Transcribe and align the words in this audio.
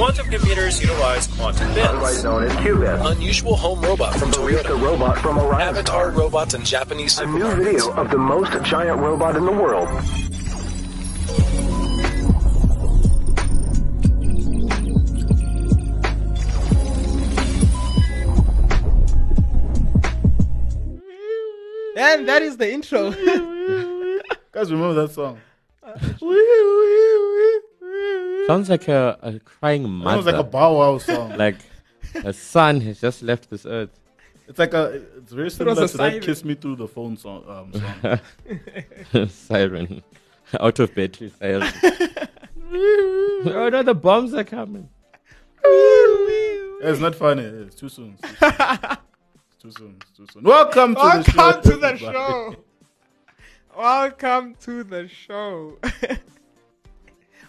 Quantum 0.00 0.30
computers 0.30 0.80
utilize 0.80 1.26
quantum 1.26 1.72
otherwise 1.72 2.12
bits. 2.12 2.24
known 2.24 2.44
as 2.44 2.52
qubits. 2.52 3.12
Unusual 3.12 3.54
home 3.54 3.82
robot 3.82 4.14
from 4.14 4.30
The 4.30 4.38
Toyota. 4.38 4.80
robot 4.80 5.18
from 5.18 5.38
Orion 5.38 5.60
Avatar 5.60 6.10
robots 6.12 6.54
and 6.54 6.64
Japanese 6.64 7.18
A 7.18 7.26
new 7.26 7.44
supermarkets. 7.44 7.56
video 7.58 7.92
of 7.92 8.10
the 8.10 8.16
most 8.16 8.62
giant 8.62 8.98
robot 8.98 9.36
in 9.36 9.44
the 9.44 9.52
world. 9.52 9.88
And 21.96 22.26
that 22.26 22.40
is 22.40 22.56
the 22.56 22.72
intro. 22.72 23.10
Guys, 24.52 24.72
remember 24.72 24.94
that 24.94 25.12
song? 25.12 25.38
Sounds 28.50 28.68
like 28.68 28.88
a, 28.88 29.16
a 29.22 29.38
crying 29.38 29.84
It 29.84 29.88
mother. 29.88 30.16
was 30.16 30.26
like 30.26 30.34
a 30.34 30.42
Bow 30.42 30.76
Wow 30.76 30.98
song. 30.98 31.36
like 31.36 31.54
a 32.24 32.32
son 32.32 32.80
has 32.80 33.00
just 33.00 33.22
left 33.22 33.48
this 33.48 33.64
earth. 33.64 33.90
it's 34.48 34.58
like 34.58 34.74
a. 34.74 35.00
It's 35.18 35.32
very 35.32 35.50
similar 35.50 35.84
a 35.84 35.86
to 35.86 35.96
that 35.96 35.96
siren. 35.96 36.20
"Kiss 36.20 36.44
Me 36.44 36.56
Through 36.56 36.74
the 36.74 36.88
Phone" 36.88 37.16
song. 37.16 37.44
Um, 37.48 38.18
song. 39.12 39.28
siren. 39.28 40.02
Out 40.60 40.80
of 40.80 40.92
battery 40.96 41.32
siren. 41.38 41.62
oh 42.72 43.68
no, 43.72 43.84
the 43.84 43.94
bombs 43.94 44.34
are 44.34 44.42
coming. 44.42 44.88
it's 45.62 46.98
not 47.00 47.14
funny. 47.14 47.44
It's 47.44 47.76
too 47.76 47.88
soon. 47.88 48.18
It's 48.20 48.32
too 48.32 48.50
soon. 48.50 48.96
It's 49.52 49.62
too 49.62 49.70
soon. 49.70 49.96
It's 50.02 50.10
too 50.10 50.26
soon. 50.32 50.42
Welcome 50.42 50.96
to 50.96 51.00
the 51.02 51.22
show. 51.22 51.36
Welcome 51.36 51.62
to 51.70 51.76
the 51.76 51.96
show. 51.96 52.56
Welcome 53.78 54.54
to 54.62 54.82
the 54.82 55.06
show. 55.06 55.78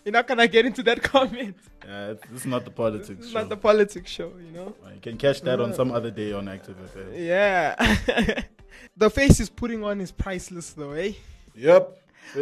We're 0.03 0.11
not 0.11 0.27
gonna 0.27 0.47
get 0.47 0.65
into 0.65 0.83
that 0.83 1.03
comment. 1.13 1.55
Yeah, 1.85 2.11
it's, 2.11 2.27
this 2.29 2.41
is 2.41 2.47
not 2.47 2.65
the 2.65 2.71
politics 2.71 3.25
is 3.25 3.31
show. 3.31 3.39
not 3.39 3.49
the 3.49 3.57
politics 3.57 4.09
show, 4.09 4.31
you 4.43 4.51
know. 4.51 4.75
you 4.93 5.01
can 5.01 5.17
catch 5.17 5.41
that 5.41 5.59
on 5.59 5.73
some 5.73 5.91
other 5.91 6.11
day 6.11 6.31
on 6.33 6.47
Active 6.47 6.75
FM. 6.77 7.27
Yeah. 7.27 8.43
the 8.97 9.09
face 9.09 9.37
he's 9.37 9.49
putting 9.49 9.83
on 9.83 10.01
is 10.01 10.11
priceless, 10.11 10.71
though, 10.73 10.91
eh? 10.91 11.13
Yep. 11.55 11.97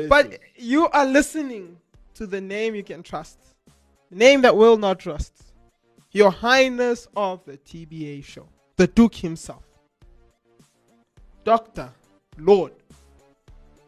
But 0.08 0.40
you 0.56 0.88
are 0.90 1.06
listening 1.06 1.78
to 2.16 2.28
the 2.28 2.40
name 2.40 2.76
you 2.76 2.84
can 2.84 3.02
trust, 3.02 3.40
the 4.10 4.18
name 4.18 4.42
that 4.42 4.56
will 4.56 4.78
not 4.78 5.00
trust. 5.00 5.34
Your 6.12 6.32
Highness 6.32 7.08
of 7.16 7.46
the 7.46 7.58
TBA 7.58 8.24
show, 8.24 8.48
the 8.78 8.88
Duke 8.88 9.16
himself, 9.16 9.64
Doctor, 11.44 11.90
Lord, 12.38 12.74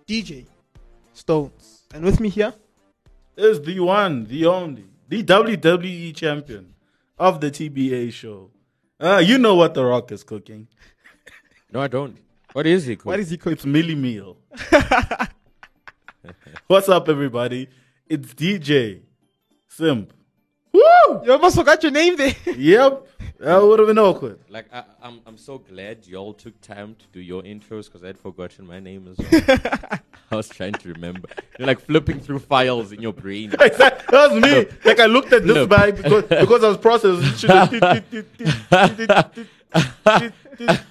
DJ, 0.07 0.45
Stones, 1.13 1.83
and 1.93 2.03
with 2.03 2.19
me 2.19 2.29
here, 2.29 2.53
is 3.35 3.61
the 3.61 3.79
one, 3.79 4.25
the 4.25 4.45
only, 4.45 4.85
the 5.07 5.23
WWE 5.23 6.15
champion 6.15 6.73
of 7.17 7.39
the 7.41 7.51
TBA 7.51 8.11
show. 8.11 8.49
Uh, 8.99 9.21
you 9.23 9.37
know 9.37 9.55
what 9.55 9.73
The 9.73 9.83
Rock 9.83 10.11
is 10.11 10.23
cooking. 10.23 10.67
No, 11.71 11.81
I 11.81 11.87
don't. 11.87 12.17
What 12.53 12.67
is 12.67 12.85
he 12.85 12.95
called? 12.95 13.05
what 13.13 13.19
is 13.19 13.29
he 13.29 13.37
called? 13.37 13.53
It's 13.53 13.65
Millie 13.65 13.95
Meal. 13.95 14.37
What's 16.67 16.89
up, 16.89 17.07
everybody? 17.09 17.69
It's 18.07 18.33
DJ 18.33 19.01
Simp. 19.67 20.13
Woo! 20.73 20.81
You 21.23 21.31
almost 21.31 21.55
forgot 21.55 21.81
your 21.81 21.91
name 21.91 22.17
there. 22.17 22.35
Yep. 22.45 23.07
That 23.41 23.57
would 23.57 23.79
have 23.79 23.87
been 23.87 23.97
awkward. 23.97 24.39
Like 24.49 24.67
I, 24.71 24.83
I'm, 25.01 25.19
I'm 25.25 25.37
so 25.37 25.57
glad 25.57 26.05
y'all 26.05 26.31
took 26.31 26.61
time 26.61 26.95
to 26.99 27.05
do 27.11 27.19
your 27.19 27.41
intros 27.41 27.85
because 27.85 28.03
I'd 28.03 28.19
forgotten 28.19 28.67
my 28.67 28.79
name 28.79 29.07
as 29.07 29.17
well. 29.17 29.59
I 30.31 30.35
was 30.35 30.47
trying 30.47 30.73
to 30.73 30.89
remember. 30.93 31.27
You're 31.57 31.67
like 31.67 31.79
flipping 31.79 32.19
through 32.19 32.37
files 32.39 32.91
in 32.91 33.01
your 33.01 33.13
brain. 33.13 33.49
That 33.59 34.03
was 34.11 34.39
me. 34.43 34.67
Like 34.85 34.99
I 34.99 35.07
looked 35.07 35.33
at 35.33 35.43
this 35.43 35.67
guy 35.67 35.89
because, 35.89 36.23
because 36.25 36.63
I 36.63 36.67
was 36.67 36.77
processing. 36.77 37.49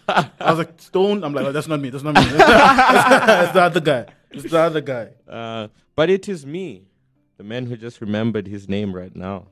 I 0.09 0.31
was 0.41 0.59
like, 0.59 0.81
Stone. 0.81 1.23
I'm 1.23 1.33
like, 1.33 1.47
oh, 1.47 1.53
that's 1.53 1.69
not 1.69 1.79
me. 1.79 1.91
That's 1.91 2.03
not 2.03 2.15
me. 2.15 2.25
That's 2.25 3.53
the 3.53 3.63
other 3.63 3.81
guy. 3.81 4.07
It's 4.33 4.51
the 4.51 4.59
other 4.59 4.81
guy. 4.81 5.11
Uh, 5.29 5.69
but 5.95 6.11
it 6.11 6.29
is 6.29 6.45
me, 6.45 6.89
the 7.37 7.45
man 7.45 7.67
who 7.67 7.77
just 7.77 8.01
remembered 8.01 8.49
his 8.49 8.69
name 8.69 8.93
right 8.93 9.15
now, 9.15 9.47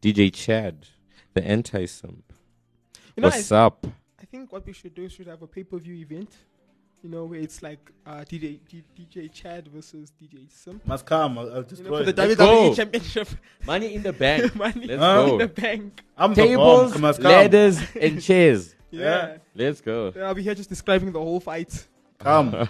DJ 0.00 0.32
Chad, 0.32 0.86
the 1.34 1.44
anti-simp. 1.46 2.32
You 3.16 3.22
know, 3.22 3.28
What's 3.28 3.52
I, 3.52 3.64
up? 3.64 3.86
I 4.20 4.24
think 4.24 4.52
what 4.52 4.64
we 4.66 4.72
should 4.72 4.94
do 4.94 5.04
is 5.04 5.12
should 5.12 5.26
have 5.26 5.42
a 5.42 5.46
pay 5.46 5.64
per 5.64 5.78
view 5.78 5.94
event. 5.94 6.30
You 7.02 7.10
know, 7.10 7.24
where 7.24 7.40
it's 7.40 7.62
like 7.62 7.90
uh, 8.06 8.20
DJ 8.20 8.60
D, 8.68 8.84
DJ 8.96 9.30
Chad 9.32 9.66
versus 9.66 10.12
DJ 10.22 10.48
Simp. 10.50 10.86
Must 10.86 11.04
come. 11.04 11.36
I'll, 11.36 11.52
I'll 11.52 11.64
You 11.64 11.82
know, 11.82 11.98
for 11.98 12.04
the 12.04 12.10
it. 12.10 12.16
Let's 12.16 12.40
WWE. 12.40 12.76
Championship. 12.76 13.28
Money 13.66 13.94
in 13.96 14.02
the 14.04 14.12
bank. 14.12 14.54
Money 14.64 14.86
Let's 14.86 15.00
Huh? 15.02 15.28
in 15.32 15.38
the 15.38 15.48
bank. 15.48 16.00
I'm 16.16 16.32
the 16.32 16.42
Tables, 16.46 16.92
bomb. 16.96 17.12
Ladders, 17.18 17.80
and 18.00 18.22
chairs. 18.22 18.76
Yeah. 18.92 19.38
Let's 19.54 19.80
go. 19.80 20.12
Then 20.12 20.22
I'll 20.24 20.34
be 20.34 20.42
here 20.44 20.54
just 20.54 20.68
describing 20.68 21.10
the 21.10 21.18
whole 21.18 21.40
fight. 21.40 21.88
Come. 22.20 22.68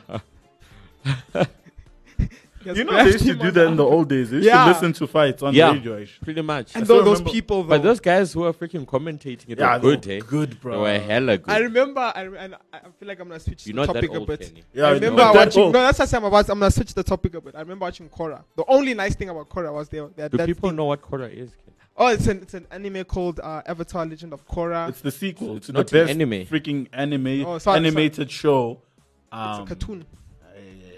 Just 2.65 2.77
You 2.79 2.85
know 2.85 2.93
they 3.05 3.11
used 3.13 3.25
to 3.27 3.35
do 3.35 3.51
that 3.51 3.67
in 3.67 3.77
the 3.77 3.85
old 3.85 4.09
days. 4.09 4.31
They 4.31 4.37
used 4.37 4.47
Yeah. 4.47 4.65
to 4.65 4.71
listen 4.73 4.93
to 4.95 5.07
fights 5.07 5.43
on 5.43 5.55
Yeah. 5.55 5.73
radio. 5.73 6.05
Pretty 6.23 6.43
much. 6.43 6.75
And 6.75 6.85
still 6.85 6.99
those 7.05 7.19
remember- 7.19 7.31
people, 7.31 7.63
though. 7.63 7.69
But 7.71 7.83
those 7.83 8.01
guys 8.01 8.33
who 8.33 8.45
are 8.45 8.53
freaking 8.53 8.85
commentating 8.87 9.49
it 9.51 9.59
Yeah, 9.59 9.75
were 9.75 9.79
they 9.79 9.97
good, 9.97 10.07
were 10.07 10.13
eh? 10.13 10.21
good, 10.29 10.61
bro. 10.61 10.73
They 10.73 10.79
were 10.79 10.99
hella 11.05 11.39
good. 11.39 11.51
I 11.51 11.59
remember, 11.59 12.13
I, 12.15 12.23
rem- 12.27 12.37
and 12.45 12.55
I 12.73 12.77
I 12.77 12.81
feel 12.99 13.09
like 13.09 13.21
I'm 13.21 13.29
gonna 13.29 13.41
switch 13.41 13.67
You're 13.67 13.75
the 13.75 13.87
not 13.87 13.93
that 13.95 14.03
topic 14.03 14.17
a 14.17 14.21
bit. 14.27 14.41
Kenny. 14.41 14.65
Yeah, 14.75 14.85
I 14.85 14.89
I 14.89 14.93
remember 14.95 15.23
know. 15.23 15.33
Watching. 15.33 15.63
old. 15.63 15.73
No, 15.73 15.81
that's 15.83 15.99
what 15.99 16.15
I'm 16.15 16.25
about. 16.25 16.49
I'm 16.51 16.59
gonna 16.59 16.71
switch 16.71 16.95
the 16.95 17.03
topic 17.03 17.35
a 17.35 17.41
bit. 17.41 17.55
I 17.57 17.61
remember 17.61 17.85
watching 17.85 18.09
Korra. 18.09 18.43
The 18.57 18.65
only 18.69 18.95
nice 18.95 19.15
thing 19.15 19.29
about 19.29 19.49
Korra 19.49 19.73
was 19.73 19.89
they, 19.89 19.99
they 20.17 20.29
Do 20.29 20.37
that 20.39 20.47
people 20.47 20.69
thing- 20.71 20.77
know 20.77 20.85
what 20.87 21.03
Korra 21.03 21.31
is? 21.33 21.51
Kenny? 21.51 21.77
Oh, 21.97 22.07
it's 22.09 22.27
an 22.27 22.39
it's 22.43 22.55
an 22.55 22.67
anime 22.71 23.05
called 23.05 23.39
uh, 23.41 23.61
Avatar: 23.67 24.07
Legend 24.07 24.33
of 24.33 24.47
Korra. 24.49 24.89
It's 24.89 25.03
the 25.03 25.11
sequel 25.11 25.49
So 25.49 25.57
it's 25.57 25.67
to 25.67 25.73
not 25.73 25.87
the 25.89 26.03
an 26.05 26.09
anime. 26.09 26.47
freaking 26.47 26.87
anime 26.93 27.45
Oh, 27.47 27.59
sorry, 27.59 27.77
animated 27.79 28.31
show. 28.31 28.81
It's 29.27 29.33
Um, 29.33 29.63
a 29.63 29.67
cartoon. 29.67 30.05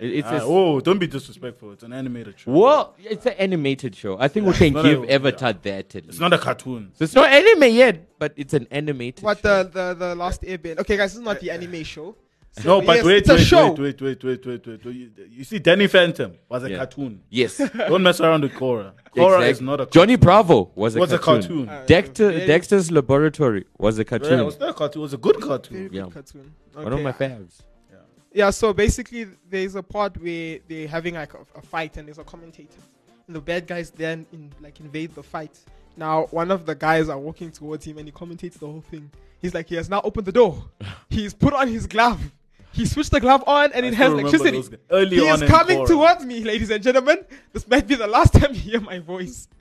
It- 0.01 0.15
it's 0.19 0.29
uh, 0.29 0.41
a- 0.43 0.45
oh, 0.45 0.81
don't 0.81 0.99
be 0.99 1.07
disrespectful. 1.07 1.73
It's 1.73 1.83
an 1.83 1.93
animated 1.93 2.39
show. 2.39 2.51
Well, 2.53 2.95
it's 2.99 3.27
an 3.27 3.35
animated 3.35 3.95
show. 3.97 4.17
I 4.19 4.29
think 4.29 4.47
we 4.47 4.53
can 4.53 4.73
give 4.73 5.05
a- 5.05 5.13
Avatar 5.15 5.53
that. 5.53 5.95
At 5.97 6.05
It's 6.07 6.19
not 6.21 6.33
a 6.33 6.39
cartoon. 6.39 6.91
So 6.95 7.05
it's 7.05 7.15
not 7.15 7.27
anime 7.31 7.73
yet, 7.75 8.19
but 8.19 8.33
it's 8.37 8.55
an 8.55 8.67
animated. 8.71 9.23
What 9.25 9.39
show. 9.41 9.63
the, 9.65 9.71
the 9.71 9.95
the 9.95 10.15
last 10.15 10.43
Airbender? 10.43 10.81
Okay, 10.81 10.97
guys, 10.97 11.13
this 11.13 11.19
is 11.21 11.25
not 11.25 11.41
the 11.41 11.51
anime 11.51 11.83
show. 11.85 12.17
So, 12.57 12.69
No, 12.81 12.87
but 12.87 12.97
yes, 12.99 13.05
wait, 13.05 13.17
it's 13.17 13.29
wait, 13.31 13.41
show. 13.41 13.73
wait, 13.73 14.01
wait, 14.01 14.23
wait, 14.23 14.47
wait, 14.47 14.65
wait, 14.67 14.85
wait. 14.87 14.95
You, 14.95 15.11
you 15.29 15.43
see, 15.43 15.59
Danny 15.59 15.89
Phantom 15.89 16.35
was 16.49 16.63
a 16.63 16.71
Yeah. 16.71 16.77
cartoon. 16.77 17.21
Yes, 17.29 17.57
Don't 17.89 18.05
mess 18.05 18.21
around 18.21 18.43
with 18.43 18.53
Korra. 18.53 18.93
Korra 19.17 19.39
exact- 19.39 19.51
is 19.51 19.61
not 19.61 19.81
a 19.81 19.87
Johnny 19.87 20.15
Bravo 20.15 20.71
was 20.77 20.95
a 20.95 21.01
was 21.01 21.11
a 21.13 21.19
cartoon. 21.19 21.67
cartoon. 21.67 21.69
Uh, 21.69 21.85
Dexter, 21.87 22.31
very- 22.31 22.47
Dexter's 22.47 22.93
Laboratory 22.93 23.65
was 23.77 23.99
a 23.99 24.03
Yeah, 24.03 24.05
cartoon. 24.05 24.39
it 24.39 24.45
was 24.45 24.61
not 24.61 24.69
a 24.71 24.73
cartoon. 24.75 25.01
It 25.01 25.03
was 25.03 25.15
a 25.15 25.17
good 25.17 25.35
very 25.37 25.49
cartoon. 25.49 25.83
good 25.89 25.95
Yeah. 25.95 26.07
cartoon. 26.13 26.53
One 26.75 26.93
of 26.93 27.01
my 27.01 27.11
faves. 27.13 27.55
Yeah, 28.35 28.51
so 28.51 28.73
basically, 28.73 29.27
there's 29.49 29.77
a 29.77 29.83
part 29.83 30.21
where 30.21 30.59
they're 30.69 30.89
having 30.89 31.15
like 31.15 31.33
a, 31.35 31.39
a 31.57 31.63
fight, 31.63 31.97
and 31.97 32.07
there's 32.09 32.19
a 32.19 32.25
commentator, 32.25 32.81
and 33.29 33.37
the 33.37 33.41
bad 33.41 33.67
guys 33.67 33.91
then 33.91 34.27
in, 34.33 34.53
like 34.61 34.81
invade 34.81 35.15
the 35.15 35.23
fight. 35.23 35.57
Now, 35.97 36.27
one 36.33 36.51
of 36.51 36.67
the 36.67 36.75
guys 36.75 37.09
are 37.09 37.19
walking 37.19 37.53
towards 37.53 37.85
him, 37.87 37.99
and 37.99 38.09
he 38.09 38.13
commentates 38.13 38.55
the 38.59 38.67
whole 38.67 38.81
thing. 38.91 39.09
He's 39.41 39.55
like, 39.55 39.69
he 39.69 39.77
has 39.77 39.89
now 39.89 40.01
opened 40.03 40.27
the 40.27 40.33
door. 40.33 40.65
He's 41.11 41.33
put 41.33 41.53
on 41.55 41.69
his 41.69 41.87
glove. 41.87 42.21
He 42.73 42.87
switched 42.87 43.13
the 43.13 43.21
glove 43.21 43.45
on, 43.47 43.71
and 43.73 43.87
I 43.87 43.89
it 43.91 43.95
still 43.95 44.03
has 44.03 44.11
remember 44.11 44.29
electricity. 44.37 44.57
those 44.57 44.69
guys. 44.71 44.81
Early 44.91 45.17
He 45.17 45.31
on 45.31 45.43
is 45.45 45.49
coming 45.49 45.79
Korra. 45.79 45.87
towards 45.87 46.25
me, 46.27 46.43
ladies 46.43 46.71
and 46.71 46.83
gentlemen. 46.83 47.19
This 47.53 47.69
might 47.69 47.87
be 47.87 47.95
the 47.95 48.09
last 48.09 48.33
time 48.39 48.53
you 48.53 48.61
hear 48.61 48.81
my 48.81 48.99
voice. 48.99 49.47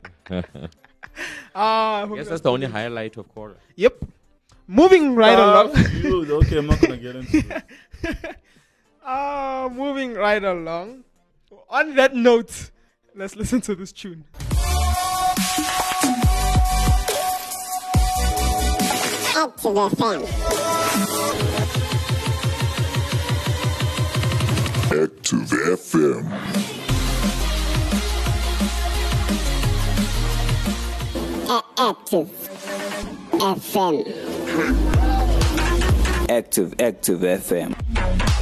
Ah, 1.53 2.05
I 2.11 2.15
guess 2.15 2.27
that's 2.27 2.41
the 2.41 2.49
only 2.51 2.65
highlight 2.65 3.17
of 3.17 3.31
Korra. 3.35 3.55
Yep. 3.75 4.05
Moving 4.67 5.13
right 5.13 5.37
Ah, 5.37 5.61
along. 5.63 5.75
you- 6.01 6.35
okay, 6.37 6.57
I'm 6.57 6.65
not 6.65 6.81
gonna 6.81 6.97
get 6.97 7.15
into 7.17 7.37
it. 7.37 8.35
Ah, 9.05 9.69
moving 9.73 10.13
right 10.13 10.43
along. 10.43 11.03
On 11.69 11.95
that 11.95 12.15
note, 12.15 12.71
let's 13.15 13.35
listen 13.35 13.61
to 13.61 13.75
this 13.75 13.91
tune. 13.91 14.25
Active 19.35 19.75
FM. 19.75 21.33
Active 24.91 25.49
FM. 25.49 26.23
A- 31.49 31.63
active 31.77 32.29
FM. 33.39 34.05
Active, 36.29 36.73
Active 36.79 37.19
FM. 37.19 38.32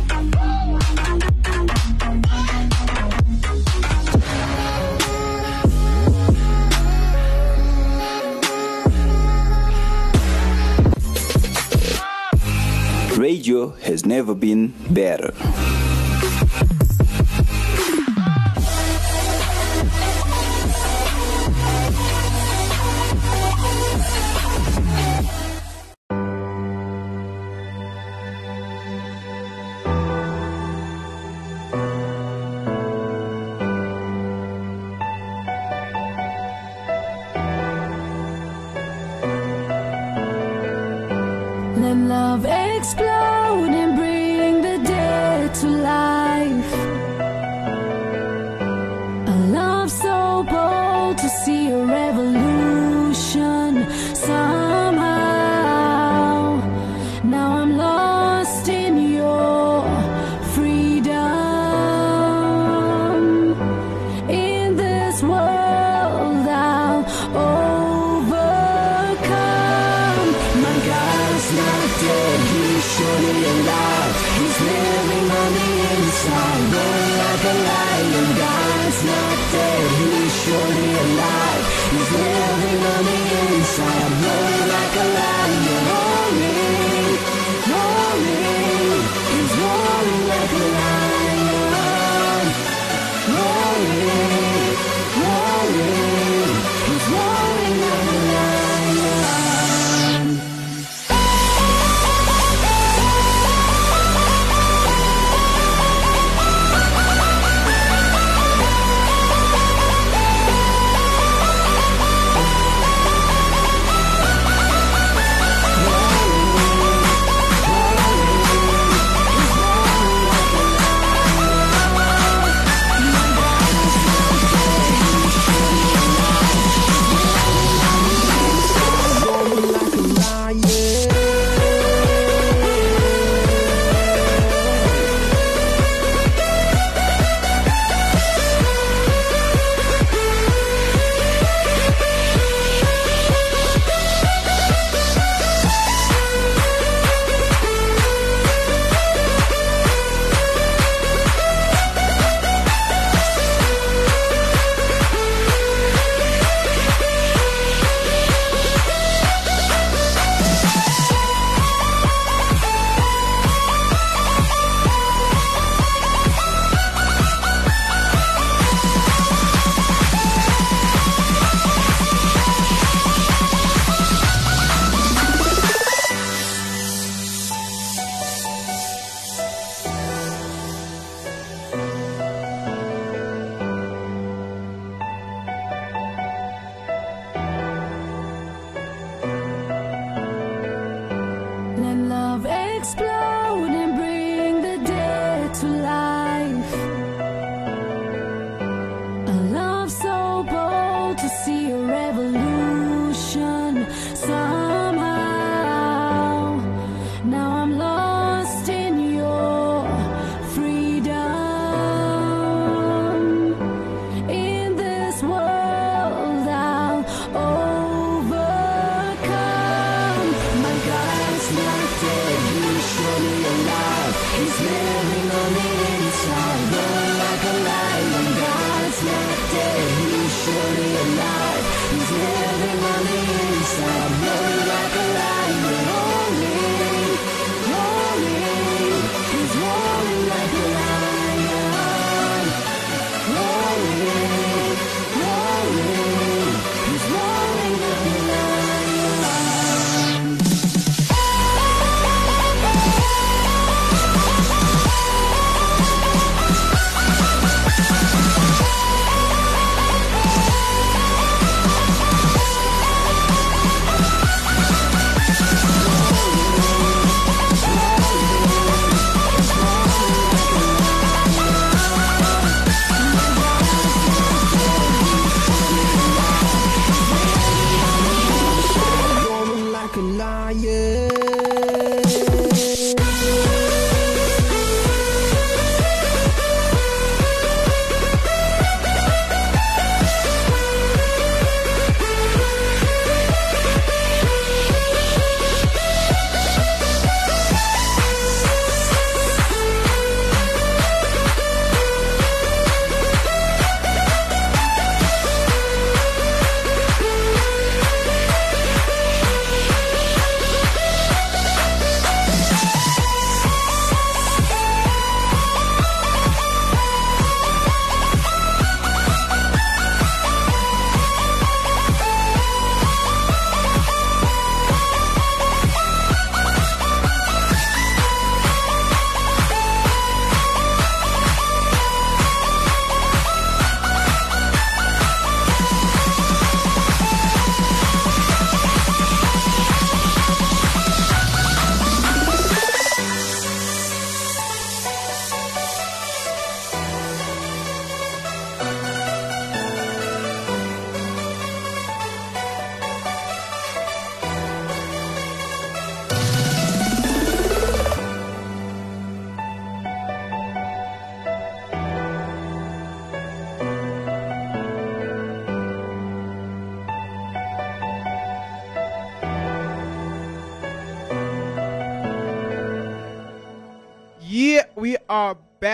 Radio 13.22 13.70
has 13.84 14.04
never 14.04 14.34
been 14.34 14.74
better. 14.90 15.32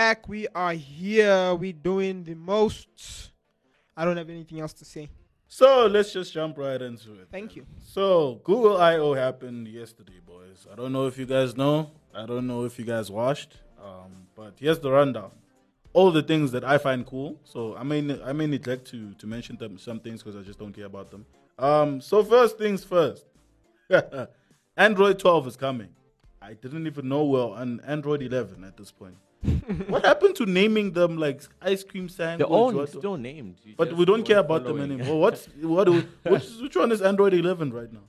Back. 0.08 0.26
We 0.26 0.48
are 0.54 0.72
here. 0.72 1.54
We're 1.54 1.74
doing 1.74 2.24
the 2.24 2.34
most. 2.34 3.30
I 3.94 4.06
don't 4.06 4.16
have 4.16 4.30
anything 4.30 4.58
else 4.58 4.72
to 4.74 4.84
say. 4.86 5.10
So 5.48 5.86
let's 5.86 6.14
just 6.14 6.32
jump 6.32 6.56
right 6.56 6.80
into 6.80 7.12
it. 7.20 7.28
Thank 7.30 7.56
you. 7.56 7.66
So 7.94 8.40
Google 8.42 8.78
I/O 8.78 9.12
happened 9.12 9.68
yesterday, 9.68 10.20
boys. 10.24 10.66
I 10.72 10.76
don't 10.76 10.92
know 10.92 11.06
if 11.06 11.18
you 11.18 11.26
guys 11.26 11.58
know. 11.58 11.90
I 12.14 12.24
don't 12.24 12.46
know 12.46 12.64
if 12.64 12.78
you 12.78 12.86
guys 12.86 13.10
watched. 13.10 13.58
Um, 13.84 14.12
but 14.34 14.54
here's 14.58 14.78
the 14.78 14.90
rundown. 14.90 15.30
All 15.92 16.10
the 16.10 16.22
things 16.22 16.52
that 16.52 16.64
I 16.64 16.78
find 16.78 17.04
cool. 17.04 17.38
So 17.44 17.76
I 17.76 17.82
may 17.82 18.00
I 18.22 18.32
may 18.32 18.46
neglect 18.46 18.86
to 18.92 19.12
to 19.12 19.26
mention 19.26 19.56
them 19.58 19.76
some 19.76 20.00
things 20.00 20.22
because 20.22 20.40
I 20.40 20.42
just 20.50 20.58
don't 20.58 20.72
care 20.72 20.90
about 20.94 21.10
them. 21.10 21.26
Um, 21.58 22.00
so 22.00 22.24
first 22.24 22.56
things 22.56 22.82
first. 22.82 23.26
Android 24.86 25.18
12 25.18 25.48
is 25.48 25.56
coming. 25.56 25.90
I 26.40 26.54
didn't 26.54 26.86
even 26.86 27.08
know 27.10 27.24
we're 27.24 27.50
on 27.62 27.80
Android 27.80 28.22
11 28.22 28.64
at 28.64 28.76
this 28.78 28.90
point. 28.90 29.18
what 29.88 30.04
happened 30.04 30.34
to 30.36 30.46
naming 30.46 30.92
them 30.92 31.16
like 31.16 31.42
ice 31.62 31.84
cream 31.84 32.08
sandwich? 32.08 32.38
They're 32.38 32.46
all 32.56 32.72
What- 32.72 32.88
still 32.88 33.16
named. 33.16 33.56
You 33.64 33.74
but 33.76 33.92
we 33.92 34.04
don't 34.04 34.24
care 34.24 34.36
weren't 34.42 34.46
about 34.46 34.64
them 34.64 34.80
anymore. 34.80 35.20
What's 35.20 35.46
what? 35.60 35.88
Which, 36.24 36.44
which 36.60 36.76
one 36.76 36.90
is 36.92 37.00
Android 37.02 37.34
11 37.34 37.72
right 37.72 37.92
now? 37.92 38.00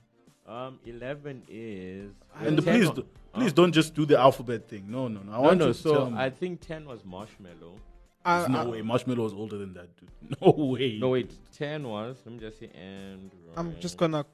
Um, 0.52 0.80
eleven 0.84 1.44
is. 1.48 2.10
And 2.40 2.56
10 2.60 2.64
please, 2.64 2.86
wa- 2.88 2.94
do, 2.94 3.06
please 3.32 3.52
don't 3.52 3.70
just 3.70 3.94
do 3.94 4.04
the 4.04 4.18
alphabet 4.18 4.68
thing. 4.68 4.86
No, 4.88 5.06
no, 5.06 5.20
no. 5.20 5.30
I 5.32 5.36
No, 5.36 5.42
want 5.42 5.58
no. 5.58 5.66
you 5.68 5.72
to 5.72 5.78
So 5.78 5.94
tell 5.94 6.10
me. 6.10 6.18
I 6.18 6.30
think 6.30 6.60
ten 6.60 6.84
was 6.86 7.04
Marshmallow. 7.04 7.76
Uh, 8.24 8.46
no 8.50 8.58
uh, 8.58 8.64
way. 8.70 8.82
Marshmallow 8.82 9.24
is 9.26 9.32
older 9.32 9.56
than 9.58 9.72
that, 9.74 9.88
dude. 9.96 10.10
No 10.42 10.50
way. 10.50 10.98
No, 10.98 11.10
wait. 11.10 11.30
Ten 11.56 11.86
was. 11.86 12.16
Let 12.26 12.32
me 12.34 12.40
just 12.40 12.58
say 12.58 12.68
Android. 12.74 13.54
I'm 13.56 13.78
just 13.78 13.96
gonna 13.96 14.26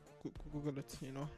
Google 0.53 0.79
it. 0.79 0.97
You 1.03 1.13
know, 1.13 1.29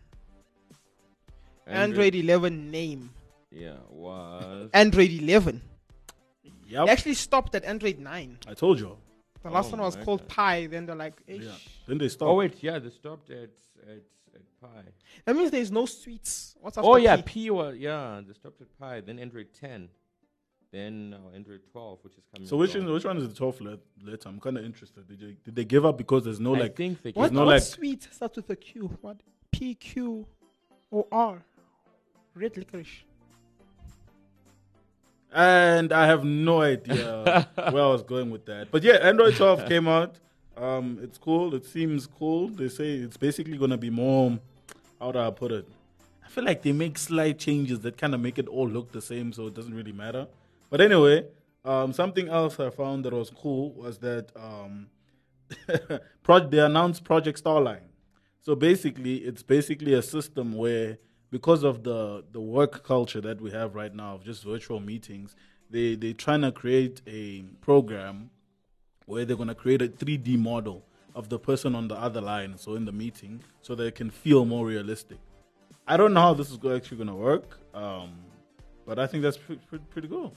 Android 1.66 2.14
11 2.14 2.70
name. 2.70 3.10
Yeah, 3.50 3.76
was. 3.90 4.70
Android 4.74 5.10
11. 5.10 5.62
Yep. 6.68 6.86
They 6.86 6.92
actually 6.92 7.14
stopped 7.14 7.54
at 7.54 7.64
Android 7.64 7.98
9. 7.98 8.38
I 8.46 8.54
told 8.54 8.78
you. 8.78 8.96
The 9.42 9.50
last 9.50 9.68
Oh 9.68 9.76
one 9.76 9.80
was 9.80 9.96
my 9.96 10.04
called 10.04 10.20
God. 10.20 10.28
Pie. 10.28 10.66
Then 10.66 10.84
they're 10.86 10.96
like, 10.96 11.14
Ish. 11.26 11.42
Yeah. 11.44 11.52
Then 11.86 11.98
they 11.98 12.08
stopped. 12.08 12.28
Oh 12.28 12.34
wait, 12.34 12.62
yeah, 12.62 12.78
they 12.78 12.90
stopped 12.90 13.30
at 13.30 13.50
at, 13.88 14.02
at 14.34 14.60
Pie. 14.60 14.82
that 15.24 15.34
means 15.36 15.50
there's 15.50 15.70
no 15.70 15.86
sweets. 15.86 16.56
What's 16.60 16.76
after 16.76 16.90
Oh 16.90 16.96
yeah, 16.96 17.16
P? 17.16 17.22
P 17.22 17.50
was 17.50 17.76
yeah, 17.76 18.20
they 18.26 18.34
stopped 18.34 18.60
at 18.60 18.78
Pie. 18.78 19.00
Then 19.00 19.18
Android 19.20 19.48
10, 19.58 19.88
then 20.72 21.10
now 21.10 21.30
Android 21.34 21.60
12, 21.72 21.98
which 22.02 22.14
is 22.18 22.24
coming. 22.34 22.48
So 22.48 22.56
which 22.58 22.74
along. 22.74 22.86
one, 22.86 22.94
which 22.94 23.04
one 23.04 23.16
is 23.18 23.28
the 23.32 23.34
12th 23.44 23.60
let- 23.64 23.78
letter? 24.04 24.28
I'm 24.28 24.40
kind 24.40 24.58
of 24.58 24.64
interested. 24.64 25.08
Did 25.08 25.20
they, 25.20 25.36
did 25.44 25.54
they 25.56 25.64
give 25.64 25.86
up 25.86 25.96
because 25.96 26.24
there's 26.24 26.40
no 26.40 26.54
I 26.56 26.58
like? 26.60 26.76
think 26.76 27.00
they 27.02 27.12
What, 27.12 27.22
There's 27.22 27.32
no, 27.32 27.46
what 27.46 27.52
like- 27.54 27.62
sweet 27.62 28.08
starts 28.12 28.36
with 28.36 28.50
a 28.50 28.56
Q? 28.56 28.88
What? 29.00 29.18
P, 29.52 29.74
Q, 29.76 30.26
O, 30.92 31.06
R. 31.10 31.42
Red 32.34 32.56
licorice. 32.56 33.04
And 35.32 35.92
I 35.92 36.06
have 36.06 36.24
no 36.24 36.62
idea 36.62 37.48
where 37.54 37.82
I 37.82 37.86
was 37.88 38.02
going 38.02 38.30
with 38.30 38.46
that. 38.46 38.70
But 38.70 38.82
yeah, 38.82 38.94
Android 38.94 39.36
12 39.36 39.66
came 39.66 39.86
out. 39.86 40.16
Um, 40.56 40.98
it's 41.02 41.18
cool. 41.18 41.54
It 41.54 41.64
seems 41.64 42.06
cool. 42.06 42.48
They 42.48 42.68
say 42.68 42.94
it's 42.96 43.16
basically 43.16 43.58
gonna 43.58 43.76
be 43.76 43.90
more. 43.90 44.38
How 45.00 45.12
do 45.12 45.18
I 45.18 45.30
put 45.30 45.52
it? 45.52 45.68
I 46.24 46.28
feel 46.28 46.44
like 46.44 46.62
they 46.62 46.72
make 46.72 46.98
slight 46.98 47.38
changes 47.38 47.80
that 47.80 47.96
kind 47.96 48.14
of 48.14 48.20
make 48.20 48.38
it 48.38 48.48
all 48.48 48.68
look 48.68 48.92
the 48.92 49.00
same, 49.00 49.32
so 49.32 49.46
it 49.46 49.54
doesn't 49.54 49.74
really 49.74 49.92
matter. 49.92 50.26
But 50.70 50.80
anyway, 50.80 51.26
um, 51.64 51.92
something 51.92 52.28
else 52.28 52.58
I 52.58 52.70
found 52.70 53.04
that 53.04 53.12
was 53.12 53.30
cool 53.30 53.72
was 53.72 53.98
that 53.98 54.30
um, 54.36 54.88
pro- 56.22 56.48
they 56.48 56.58
announced 56.58 57.04
Project 57.04 57.42
Starline. 57.42 57.88
So 58.40 58.54
basically, 58.54 59.16
it's 59.18 59.42
basically 59.42 59.94
a 59.94 60.02
system 60.02 60.54
where, 60.54 60.98
because 61.30 61.62
of 61.62 61.84
the 61.84 62.24
the 62.32 62.40
work 62.40 62.84
culture 62.84 63.20
that 63.20 63.40
we 63.40 63.50
have 63.50 63.74
right 63.74 63.94
now 63.94 64.14
of 64.14 64.24
just 64.24 64.44
virtual 64.44 64.80
meetings, 64.80 65.36
they 65.70 65.94
they 65.94 66.12
trying 66.12 66.42
to 66.42 66.52
create 66.52 67.00
a 67.06 67.42
program 67.60 68.30
where 69.06 69.24
they're 69.24 69.36
gonna 69.36 69.54
create 69.54 69.82
a 69.82 69.88
3D 69.88 70.38
model 70.38 70.84
of 71.14 71.28
the 71.28 71.38
person 71.38 71.74
on 71.74 71.88
the 71.88 71.96
other 71.96 72.20
line, 72.20 72.56
so 72.56 72.74
in 72.74 72.84
the 72.84 72.92
meeting, 72.92 73.40
so 73.62 73.74
they 73.74 73.90
can 73.90 74.10
feel 74.10 74.44
more 74.44 74.66
realistic. 74.66 75.18
I 75.86 75.96
don't 75.96 76.12
know 76.12 76.20
how 76.20 76.34
this 76.34 76.50
is 76.50 76.58
actually 76.64 76.98
gonna 76.98 77.16
work, 77.16 77.58
um, 77.74 78.12
but 78.86 78.98
I 78.98 79.06
think 79.06 79.22
that's 79.22 79.36
pretty 79.38 79.62
pretty, 79.68 79.84
pretty 79.90 80.08
cool. 80.08 80.34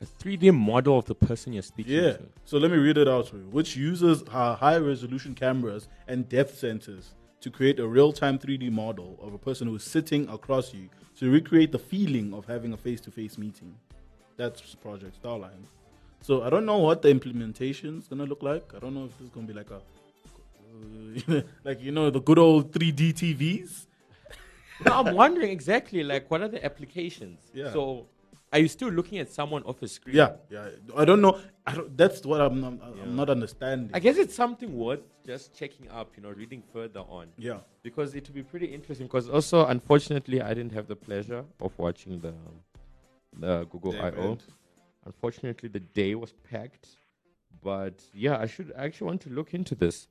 a 0.00 0.06
3D 0.06 0.52
model 0.52 0.98
of 0.98 1.04
the 1.04 1.14
person 1.14 1.52
you're 1.52 1.62
speaking 1.62 1.92
to. 1.92 2.02
Yeah. 2.02 2.12
to. 2.14 2.28
So 2.44 2.58
let 2.58 2.70
me 2.70 2.78
read 2.78 2.98
it 2.98 3.08
out 3.08 3.28
to 3.28 3.36
you. 3.36 3.48
Which 3.50 3.76
uses 3.76 4.26
high 4.28 4.76
resolution 4.78 5.34
cameras 5.34 5.88
and 6.08 6.28
depth 6.28 6.60
sensors 6.60 7.12
to 7.44 7.50
create 7.50 7.78
a 7.78 7.86
real 7.86 8.10
time 8.10 8.38
3D 8.38 8.72
model 8.72 9.18
of 9.22 9.34
a 9.34 9.38
person 9.38 9.68
who 9.68 9.74
is 9.74 9.84
sitting 9.84 10.26
across 10.30 10.72
you 10.72 10.88
to 11.18 11.30
recreate 11.30 11.72
the 11.72 11.78
feeling 11.78 12.32
of 12.32 12.46
having 12.46 12.72
a 12.72 12.76
face 12.76 13.02
to 13.02 13.10
face 13.10 13.36
meeting. 13.36 13.74
That's 14.38 14.74
Project 14.76 15.22
Starline. 15.22 15.66
So 16.22 16.42
I 16.42 16.48
don't 16.48 16.64
know 16.64 16.78
what 16.78 17.02
the 17.02 17.10
implementation 17.10 17.98
is 17.98 18.08
gonna 18.08 18.24
look 18.24 18.42
like. 18.42 18.72
I 18.74 18.78
don't 18.78 18.94
know 18.94 19.04
if 19.04 19.12
this 19.18 19.26
is 19.26 19.28
gonna 19.28 19.46
be 19.46 19.52
like 19.52 19.70
a 19.70 21.44
like 21.64 21.82
you 21.82 21.92
know 21.92 22.08
the 22.08 22.22
good 22.22 22.38
old 22.38 22.72
3D 22.72 23.12
TVs. 23.12 23.88
no, 24.86 24.92
I'm 25.00 25.14
wondering 25.14 25.50
exactly 25.50 26.02
like 26.02 26.30
what 26.30 26.40
are 26.40 26.48
the 26.48 26.64
applications? 26.64 27.40
Yeah. 27.52 27.74
So 27.74 28.06
are 28.54 28.60
you 28.60 28.68
still 28.68 28.88
looking 28.98 29.18
at 29.18 29.28
someone 29.38 29.62
off 29.64 29.82
a 29.82 29.88
screen? 29.88 30.16
Yeah, 30.16 30.32
yeah. 30.48 30.68
I 30.96 31.04
don't 31.04 31.20
know. 31.20 31.38
I 31.66 31.74
don't, 31.74 31.96
that's 31.96 32.24
what 32.24 32.40
I'm, 32.40 32.62
I'm, 32.68 32.80
I'm 33.02 33.16
not 33.16 33.28
understanding. 33.28 33.90
I 33.92 33.98
guess 33.98 34.16
it's 34.16 34.34
something 34.34 34.70
worth 34.76 35.00
just 35.26 35.54
checking 35.54 35.90
up, 35.90 36.08
you 36.16 36.22
know, 36.22 36.30
reading 36.30 36.62
further 36.72 37.00
on. 37.00 37.26
yeah. 37.36 37.58
Because 37.82 38.14
it 38.14 38.22
would 38.28 38.34
be 38.34 38.44
pretty 38.44 38.66
interesting. 38.66 39.06
Because 39.08 39.28
also, 39.28 39.66
unfortunately, 39.66 40.40
I 40.40 40.54
didn't 40.54 40.72
have 40.72 40.86
the 40.86 40.96
pleasure 40.96 41.44
of 41.60 41.72
watching 41.78 42.20
the 42.20 42.32
the 43.44 43.64
Google 43.72 43.92
The 43.92 44.04
I/O. 44.04 44.38
Unfortunately, 45.04 45.68
the 45.68 45.80
day 45.80 46.14
was 46.14 46.32
packed. 46.50 46.86
But 47.62 47.96
yeah, 48.12 48.36
I 48.38 48.46
should 48.46 48.72
I 48.78 48.84
actually 48.84 49.06
want 49.08 49.20
to 49.22 49.30
look 49.30 49.52
into 49.52 49.74
this 49.74 50.06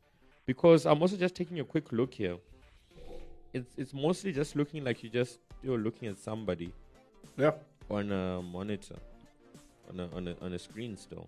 because 0.46 0.86
I'm 0.86 1.02
also 1.02 1.16
just 1.16 1.36
taking 1.36 1.60
a 1.62 1.64
quick 1.64 1.92
look 1.94 2.14
here. 2.14 2.38
It's 3.54 3.72
it's 3.78 3.94
mostly 3.94 4.32
just 4.34 4.56
looking 4.56 4.84
like 4.84 5.02
you 5.04 5.10
just 5.10 5.40
you're 5.64 5.78
looking 5.88 6.08
at 6.10 6.18
somebody 6.18 6.74
Yeah. 7.38 7.52
On 7.90 8.12
a 8.12 8.42
monitor, 8.42 8.96
on 9.90 10.00
a 10.00 10.10
on 10.16 10.28
a 10.28 10.36
on 10.42 10.54
a 10.54 10.60
screen 10.60 10.96
still. 10.98 11.28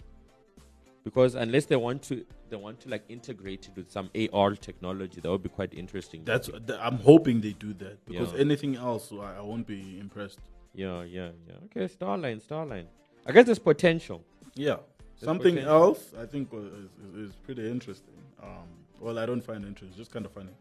Because 1.04 1.36
unless 1.36 1.66
they 1.66 1.76
want 1.76 2.02
to 2.04 2.26
they 2.50 2.56
want 2.56 2.80
to 2.82 2.90
like 2.90 3.04
integrate 3.10 3.68
it 3.68 3.76
with 3.76 3.92
some 3.92 4.10
AR 4.34 4.56
technology, 4.56 5.22
that 5.22 5.30
would 5.30 5.44
be 5.44 5.50
quite 5.50 5.74
interesting. 5.74 6.24
That's 6.26 6.48
th- 6.48 6.80
I'm 6.82 6.98
hoping 6.98 7.42
they 7.42 7.54
do 7.54 7.74
that 7.76 8.04
because 8.06 8.34
Yeah. 8.34 8.40
anything 8.40 8.76
else 8.76 9.12
I, 9.12 9.38
I 9.38 9.42
won't 9.42 9.68
be 9.68 10.00
impressed. 10.00 10.40
yeah, 10.74 11.04
yeah, 11.04 11.30
yeah. 11.48 11.56
Okay, 11.66 11.86
Starline, 11.94 12.42
Starline. 12.42 12.86
I 13.28 13.32
guess 13.32 13.46
there's 13.46 13.60
potential. 13.60 14.24
Yeah. 14.56 14.78
There's 15.20 15.26
Something 15.30 15.56
potential. 15.56 15.84
else 15.84 16.12
I 16.20 16.26
think 16.26 16.52
was, 16.52 16.66
is, 16.66 17.30
is 17.30 17.36
pretty 17.36 17.70
interesting. 17.70 18.16
Um, 18.42 18.68
well, 19.00 19.18
I 19.20 19.26
don't 19.26 19.42
find 19.44 19.64
interesting, 19.64 19.96
just 19.98 20.12
kind 20.12 20.26
of 20.26 20.32
funny. 20.32 20.52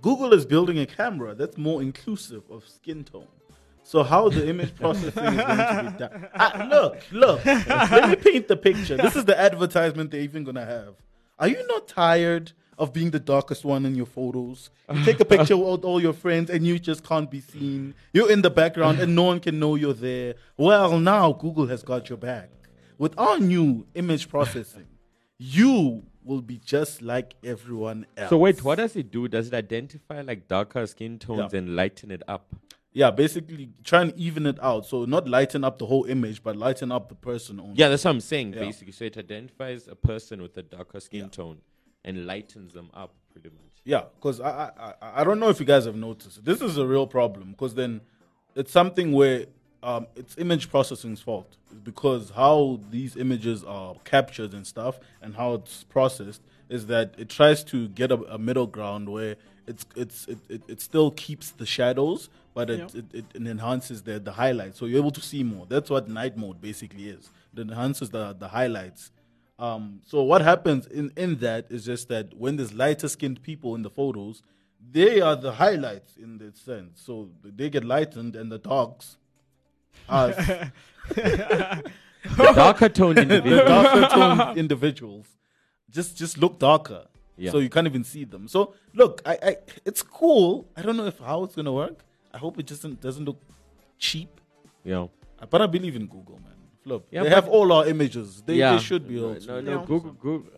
Google 0.00 0.32
is 0.32 0.46
building 0.46 0.78
a 0.78 0.86
camera 0.86 1.34
that's 1.34 1.58
more 1.58 1.82
inclusive 1.82 2.42
of 2.50 2.66
skin 2.68 3.04
tone. 3.04 3.26
So 3.84 4.02
how 4.02 4.28
the 4.30 4.48
image 4.48 4.74
processing 4.80 5.24
is 5.24 5.36
going 5.36 5.36
to 5.36 5.90
be 5.92 5.98
done? 5.98 6.28
Ah, 6.34 6.66
look, 6.70 6.98
look. 7.12 7.44
Let 7.44 8.08
me 8.10 8.16
paint 8.16 8.48
the 8.48 8.56
picture. 8.56 8.96
This 8.96 9.14
is 9.14 9.24
the 9.26 9.38
advertisement 9.38 10.10
they're 10.10 10.20
even 10.22 10.42
going 10.42 10.54
to 10.56 10.64
have. 10.64 10.94
Are 11.38 11.48
you 11.48 11.64
not 11.68 11.86
tired 11.86 12.52
of 12.78 12.92
being 12.92 13.10
the 13.10 13.20
darkest 13.20 13.64
one 13.64 13.84
in 13.84 13.94
your 13.94 14.06
photos? 14.06 14.70
You 14.92 15.04
take 15.04 15.20
a 15.20 15.24
picture 15.24 15.56
with 15.56 15.84
all 15.84 16.00
your 16.00 16.12
friends 16.14 16.48
and 16.50 16.66
you 16.66 16.78
just 16.78 17.04
can't 17.04 17.30
be 17.30 17.40
seen. 17.40 17.94
You're 18.12 18.30
in 18.30 18.42
the 18.42 18.50
background 18.50 19.00
and 19.00 19.14
no 19.14 19.24
one 19.24 19.40
can 19.40 19.58
know 19.58 19.74
you're 19.74 19.92
there. 19.92 20.34
Well, 20.56 20.98
now 20.98 21.32
Google 21.32 21.66
has 21.66 21.82
got 21.82 22.08
your 22.08 22.18
back. 22.18 22.50
With 22.96 23.14
our 23.18 23.38
new 23.38 23.86
image 23.94 24.28
processing, 24.28 24.86
you 25.38 26.04
will 26.24 26.40
be 26.42 26.58
just 26.58 27.02
like 27.02 27.34
everyone 27.44 28.06
else. 28.16 28.30
So 28.30 28.38
wait, 28.38 28.62
what 28.64 28.76
does 28.76 28.96
it 28.96 29.10
do? 29.10 29.28
Does 29.28 29.48
it 29.48 29.54
identify 29.54 30.22
like 30.22 30.48
darker 30.48 30.86
skin 30.86 31.18
tones 31.18 31.52
Yeah. 31.52 31.58
and 31.58 31.76
lighten 31.76 32.10
it 32.10 32.22
up? 32.26 32.54
Yeah, 32.94 33.10
basically 33.10 33.70
try 33.82 34.02
and 34.02 34.14
even 34.16 34.46
it 34.46 34.56
out. 34.62 34.86
So 34.86 35.04
not 35.04 35.28
lighten 35.28 35.64
up 35.64 35.78
the 35.78 35.86
whole 35.86 36.04
image, 36.04 36.42
but 36.42 36.56
lighten 36.56 36.92
up 36.92 37.08
the 37.08 37.16
person 37.16 37.58
only. 37.58 37.74
Yeah, 37.74 37.88
that's 37.88 38.04
what 38.04 38.12
I'm 38.12 38.20
saying. 38.20 38.54
Yeah. 38.54 38.60
Basically, 38.60 38.92
so 38.92 39.04
it 39.04 39.18
identifies 39.18 39.88
a 39.88 39.96
person 39.96 40.40
with 40.40 40.56
a 40.56 40.62
darker 40.62 41.00
skin 41.00 41.24
Yeah. 41.24 41.28
tone 41.28 41.58
and 42.04 42.24
lightens 42.24 42.72
them 42.72 42.90
up 42.94 43.12
pretty 43.32 43.48
much. 43.50 43.58
Yeah, 43.84 44.04
because 44.14 44.40
I, 44.40 44.70
I 44.78 45.20
I 45.20 45.24
don't 45.24 45.40
know 45.40 45.48
if 45.48 45.58
you 45.60 45.66
guys 45.66 45.84
have 45.86 45.96
noticed. 45.96 46.44
This 46.44 46.62
is 46.62 46.78
a 46.78 46.86
real 46.86 47.06
problem 47.08 47.50
because 47.50 47.74
then 47.74 48.00
it's 48.54 48.70
something 48.70 49.10
where 49.12 49.46
um, 49.82 50.06
it's 50.14 50.38
image 50.38 50.70
processing's 50.70 51.20
fault 51.20 51.56
because 51.82 52.30
how 52.30 52.80
these 52.90 53.16
images 53.16 53.64
are 53.64 53.96
captured 54.04 54.54
and 54.54 54.64
stuff 54.66 55.00
and 55.20 55.34
how 55.34 55.54
it's 55.54 55.82
processed 55.84 56.40
is 56.70 56.86
that 56.86 57.14
it 57.18 57.28
tries 57.28 57.62
to 57.64 57.88
get 57.88 58.10
a, 58.12 58.14
a 58.32 58.38
middle 58.38 58.66
ground 58.68 59.08
where 59.08 59.36
it's 59.66 59.84
it's 59.96 60.26
it, 60.28 60.38
it, 60.48 60.62
it 60.68 60.80
still 60.80 61.10
keeps 61.10 61.50
the 61.50 61.66
shadows 61.66 62.30
but 62.54 62.70
it, 62.70 62.78
Yeah. 62.78 63.00
it, 63.00 63.04
it, 63.12 63.24
it 63.34 63.46
enhances 63.46 64.02
the 64.02 64.18
the 64.18 64.32
highlights 64.32 64.78
so 64.78 64.86
you're 64.86 64.98
able 65.00 65.10
to 65.10 65.20
see 65.20 65.42
more 65.42 65.66
that's 65.66 65.90
what 65.90 66.08
night 66.08 66.36
mode 66.36 66.60
basically 66.60 67.08
is 67.08 67.30
it 67.52 67.60
enhances 67.60 68.10
the 68.10 68.32
the 68.34 68.48
highlights 68.48 69.10
um, 69.58 70.00
so 70.04 70.22
what 70.22 70.42
happens 70.42 70.86
in, 70.86 71.12
in 71.16 71.36
that 71.36 71.66
is 71.70 71.84
just 71.84 72.08
that 72.08 72.34
when 72.36 72.56
there's 72.56 72.72
lighter 72.72 73.06
skinned 73.08 73.40
people 73.42 73.76
in 73.76 73.82
the 73.82 73.90
photos, 73.90 74.42
they 74.90 75.20
are 75.20 75.36
the 75.36 75.52
highlights 75.52 76.16
in 76.16 76.38
that 76.38 76.56
sense. 76.56 77.00
So 77.04 77.30
they 77.44 77.70
get 77.70 77.84
lightened 77.84 78.34
and 78.34 78.50
the 78.50 78.58
darks 78.58 79.16
us, 80.08 80.34
Darker 82.36 82.88
toned 82.88 83.18
the 83.30 83.62
darker 83.66 84.08
toned 84.14 84.58
individuals, 84.58 85.26
just 85.90 86.16
just 86.16 86.36
look 86.38 86.58
darker. 86.58 87.04
Yeah. 87.36 87.52
So 87.52 87.58
you 87.58 87.68
can't 87.70 87.86
even 87.86 88.02
see 88.04 88.24
them. 88.24 88.48
So 88.48 88.74
look, 88.92 89.22
I, 89.24 89.38
I 89.42 89.56
it's 89.84 90.02
cool. 90.02 90.66
I 90.76 90.82
don't 90.82 90.96
know 90.96 91.06
if 91.06 91.18
how 91.18 91.44
it's 91.44 91.54
gonna 91.54 91.72
work. 91.72 92.04
I 92.34 92.38
hope 92.38 92.58
it 92.58 92.66
doesn't 92.66 93.00
doesn't 93.00 93.24
look 93.24 93.40
cheap. 93.98 94.40
yeah. 94.84 95.06
But 95.50 95.60
I 95.62 95.66
believe 95.66 95.94
in 95.94 96.06
Google, 96.06 96.38
man. 96.42 96.52
Flip. 96.82 97.06
Yeah, 97.10 97.22
they 97.24 97.30
have 97.30 97.48
all 97.48 97.68
our 97.72 97.86
images. 97.86 98.42
They, 98.46 98.54
yeah. 98.56 98.72
they 98.76 98.82
should 98.82 99.06
be 99.06 99.16
No, 99.16 99.34
also. 99.34 99.60
no, 99.60 99.76
no, 99.76 99.84
Google, 99.84 100.12
Google. 100.12 100.50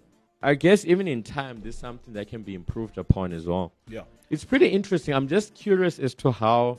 I 0.43 0.55
guess 0.55 0.85
even 0.85 1.07
in 1.09 1.23
time, 1.23 1.61
there's 1.63 1.79
something 1.79 2.13
that 2.15 2.29
can 2.29 2.43
be 2.43 2.55
improved 2.55 2.97
upon 2.99 3.33
as 3.33 3.47
well. 3.47 3.73
Yeah. 3.89 4.03
It's 4.31 4.45
pretty 4.45 4.69
interesting. 4.69 5.13
I'm 5.15 5.29
just 5.29 5.55
curious 5.55 5.99
as 5.99 6.15
to 6.17 6.31
how, 6.31 6.79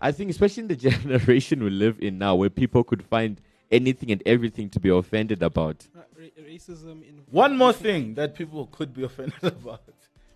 I 0.00 0.10
think, 0.12 0.30
especially 0.30 0.62
in 0.62 0.68
the 0.68 0.76
generation 0.90 1.62
we 1.62 1.70
live 1.70 1.96
in 2.00 2.18
now, 2.18 2.34
where 2.34 2.50
people 2.50 2.82
could 2.84 3.02
find 3.04 3.40
anything 3.70 4.10
and 4.10 4.22
everything 4.26 4.68
to 4.70 4.80
be 4.80 4.88
offended 4.88 5.42
about. 5.42 5.86
Uh, 5.96 6.00
ra- 6.18 6.44
racism 6.44 6.96
in 7.08 7.14
One 7.30 7.56
more 7.56 7.72
thing 7.86 8.14
that 8.14 8.34
people 8.34 8.66
could 8.66 8.92
be 8.92 9.04
offended 9.04 9.42
about. 9.42 9.82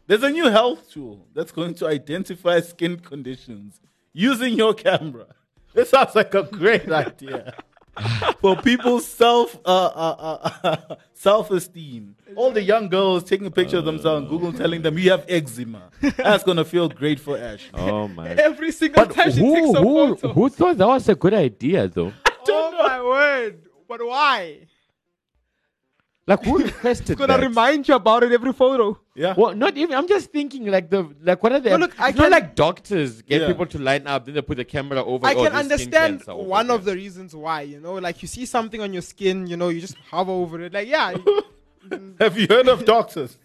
There's 0.06 0.22
a 0.22 0.30
new 0.30 0.50
health 0.50 0.90
tool 0.90 1.26
that's 1.34 1.50
going 1.52 1.74
to 1.76 1.86
identify 1.86 2.60
skin 2.60 2.98
conditions 2.98 3.80
using 4.12 4.54
your 4.54 4.74
camera. 4.74 5.26
This 5.72 5.90
sounds 5.90 6.14
like 6.14 6.34
a 6.34 6.42
great 6.42 6.90
idea 7.04 7.54
for 8.40 8.54
people's 8.56 9.06
self 9.06 9.56
uh, 9.64 9.86
uh, 9.86 10.50
uh, 10.62 10.94
self 11.14 11.50
esteem. 11.50 12.16
All 12.36 12.50
the 12.50 12.62
young 12.62 12.88
girls 12.88 13.24
taking 13.24 13.46
a 13.46 13.50
picture 13.50 13.78
of 13.78 13.84
themselves 13.86 14.24
on 14.24 14.28
Google, 14.28 14.52
telling 14.52 14.82
them 14.82 14.98
you 14.98 15.10
have 15.10 15.24
eczema. 15.28 15.90
That's 16.16 16.44
gonna 16.44 16.64
feel 16.64 16.88
great 16.88 17.18
for 17.18 17.38
Ash. 17.38 17.70
Oh 17.72 18.08
my! 18.08 18.28
every 18.48 18.72
single 18.72 19.06
but 19.06 19.14
time 19.14 19.30
she 19.32 19.40
takes 19.40 19.74
a 19.74 19.80
who, 19.80 20.16
photo. 20.16 20.32
who 20.32 20.48
thought 20.50 20.76
that 20.78 20.86
was 20.86 21.08
a 21.08 21.14
good 21.14 21.34
idea 21.34 21.88
though? 21.88 22.12
I 22.26 22.32
oh 22.48 22.72
my 22.86 23.02
word! 23.02 23.62
But 23.88 24.04
why? 24.04 24.66
Like 26.26 26.42
who 26.44 26.58
requested 26.58 27.10
It's 27.10 27.18
gonna 27.18 27.38
that? 27.38 27.46
remind 27.46 27.88
you 27.88 27.94
about 27.94 28.22
it 28.22 28.32
every 28.32 28.52
photo. 28.52 28.98
Yeah. 29.16 29.34
Well, 29.36 29.54
not 29.54 29.76
even. 29.76 29.96
I'm 29.96 30.08
just 30.08 30.32
thinking 30.32 30.66
like 30.66 30.90
the 30.90 31.08
like 31.22 31.40
what 31.42 31.52
are 31.52 31.60
they? 31.60 31.70
No, 31.70 31.76
look, 31.76 31.98
I 32.00 32.08
it's 32.08 32.18
not 32.18 32.32
like 32.32 32.56
doctors 32.56 33.22
get 33.22 33.42
Yeah. 33.42 33.46
people 33.46 33.66
to 33.66 33.78
line 33.78 34.08
up, 34.08 34.24
then 34.24 34.34
they 34.34 34.42
put 34.42 34.56
the 34.56 34.64
camera 34.64 35.04
over. 35.04 35.24
I 35.24 35.34
oh, 35.34 35.44
can 35.44 35.52
understand 35.52 36.22
one 36.26 36.68
of 36.70 36.84
the 36.84 36.94
reasons 36.94 37.34
why. 37.34 37.62
You 37.62 37.78
know, 37.78 37.94
like 37.94 38.22
you 38.22 38.28
see 38.28 38.44
something 38.44 38.80
on 38.80 38.92
your 38.92 39.02
skin, 39.02 39.46
you 39.46 39.56
know, 39.56 39.68
you 39.68 39.80
just 39.80 39.96
hover 40.10 40.32
over 40.32 40.60
it. 40.62 40.72
Like, 40.72 40.88
yeah, 40.88 41.14
Have 42.20 42.38
you 42.38 42.46
heard 42.48 42.68
of 42.68 42.84
doctors? 42.84 43.38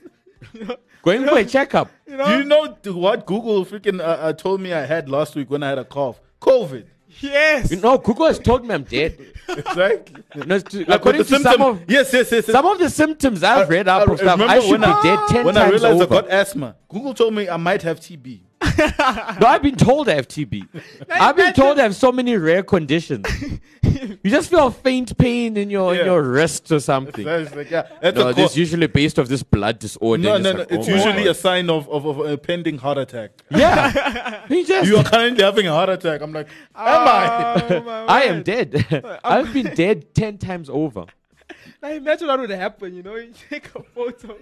going 1.04 1.26
for 1.26 1.38
a 1.38 1.46
checkup. 1.46 1.92
you 2.08 2.18
know, 2.18 2.26
Do 2.26 2.38
you 2.38 2.44
know 2.46 2.76
what 2.94 3.26
Google 3.26 3.66
freaking 3.66 4.00
uh, 4.00 4.04
uh, 4.04 4.34
told 4.34 4.62
me 4.62 4.74
I 4.74 4.86
had 4.86 5.10
last 5.10 5.36
week 5.36 5.50
when 5.50 5.64
I 5.64 5.70
had 5.70 5.78
a 5.78 5.86
cough? 5.86 6.20
COVID. 6.42 6.86
Yes. 7.22 7.72
You 7.72 7.78
know, 7.78 7.98
Google 7.98 8.28
has 8.28 8.40
told 8.40 8.66
me 8.66 8.74
I'm 8.74 8.84
dead. 8.84 9.20
Exactly. 9.48 10.24
Know, 10.46 10.60
to- 10.60 10.78
Like 10.86 11.00
according 11.00 11.24
to 11.26 11.40
some 11.40 11.62
of 11.62 11.82
yes, 11.88 12.14
yes, 12.14 12.32
yes, 12.32 12.46
yes. 12.48 12.52
some 12.52 12.66
of 12.66 12.78
the 12.80 12.90
symptoms 12.90 13.44
I've 13.44 13.66
uh, 13.68 13.70
read 13.70 13.88
up 13.88 14.02
I 14.08 14.12
uh, 14.12 14.14
of 14.14 14.20
stuff, 14.20 14.40
I 14.42 14.60
should 14.60 14.80
be 14.82 14.86
I- 14.88 15.02
dead 15.04 15.20
ten 15.30 15.46
when 15.46 15.58
I 15.58 15.70
realized 15.70 16.02
over. 16.02 16.04
I 16.04 16.22
got 16.22 16.30
asthma, 16.30 16.76
Google 16.88 17.14
told 17.14 17.34
me 17.34 17.50
I 17.50 17.58
might 17.58 17.82
have 17.82 18.00
TB. 18.00 18.42
No, 18.62 19.48
I've 19.48 19.62
been 19.62 19.76
told 19.78 20.10
I 20.10 20.16
have 20.16 20.28
TB. 20.28 20.68
I've 21.10 21.36
been 21.36 21.54
told 21.54 21.80
I 21.80 21.84
have 21.84 21.96
so 21.96 22.12
many 22.12 22.36
rare 22.36 22.62
conditions. 22.64 23.26
you 23.84 24.30
just 24.30 24.50
feel 24.50 24.68
a 24.68 24.72
faint 24.72 25.18
pain 25.18 25.56
in 25.56 25.70
your 25.70 25.94
in 25.94 26.00
Yeah. 26.00 26.06
your 26.06 26.24
wrist 26.24 26.70
or 26.72 26.80
something. 26.80 27.24
So 27.26 27.40
it's 27.40 27.56
like, 27.56 27.72
yeah, 27.72 27.88
that's 28.02 28.18
No, 28.18 28.30
a 28.30 28.34
this 28.34 28.54
co- 28.54 28.60
usually 28.60 28.88
based 28.88 29.18
of 29.18 29.30
this 29.30 29.44
blood 29.44 29.80
disorder. 29.80 30.22
no, 30.24 30.38
no, 30.38 30.38
it's 30.38 30.44
no. 30.44 30.60
like, 30.60 30.68
oh 30.72 30.76
It's 30.76 30.88
oh 30.90 30.92
usually 30.96 31.28
a 31.28 31.34
sign 31.34 31.70
of, 31.70 31.88
of, 31.90 32.06
of 32.06 32.20
a 32.20 32.38
pending 32.38 32.78
heart 32.78 32.98
attack. 32.98 33.32
yeah. 33.50 34.46
You 34.50 34.66
just 34.66 34.88
You 34.90 34.98
are 34.98 35.04
currently 35.04 35.44
having 35.44 35.68
a 35.68 35.72
heart 35.72 35.90
attack. 35.90 36.22
I'm 36.22 36.34
like, 36.34 36.48
am 36.76 37.08
I? 37.08 37.68
Oh, 37.72 37.82
my 37.82 38.06
I 38.08 38.22
am 38.24 38.36
word. 38.38 38.44
dead. 38.46 39.20
I've 39.24 39.54
been 39.54 39.74
dead 39.74 40.14
ten 40.14 40.38
times 40.38 40.70
over. 40.70 41.06
Now 41.82 41.92
imagine 41.92 42.28
what 42.28 42.40
would 42.42 42.50
happen. 42.50 42.94
You 42.94 43.04
know, 43.04 43.16
you 43.16 43.32
take 43.50 43.68
a 43.74 43.84
photo. 43.84 44.36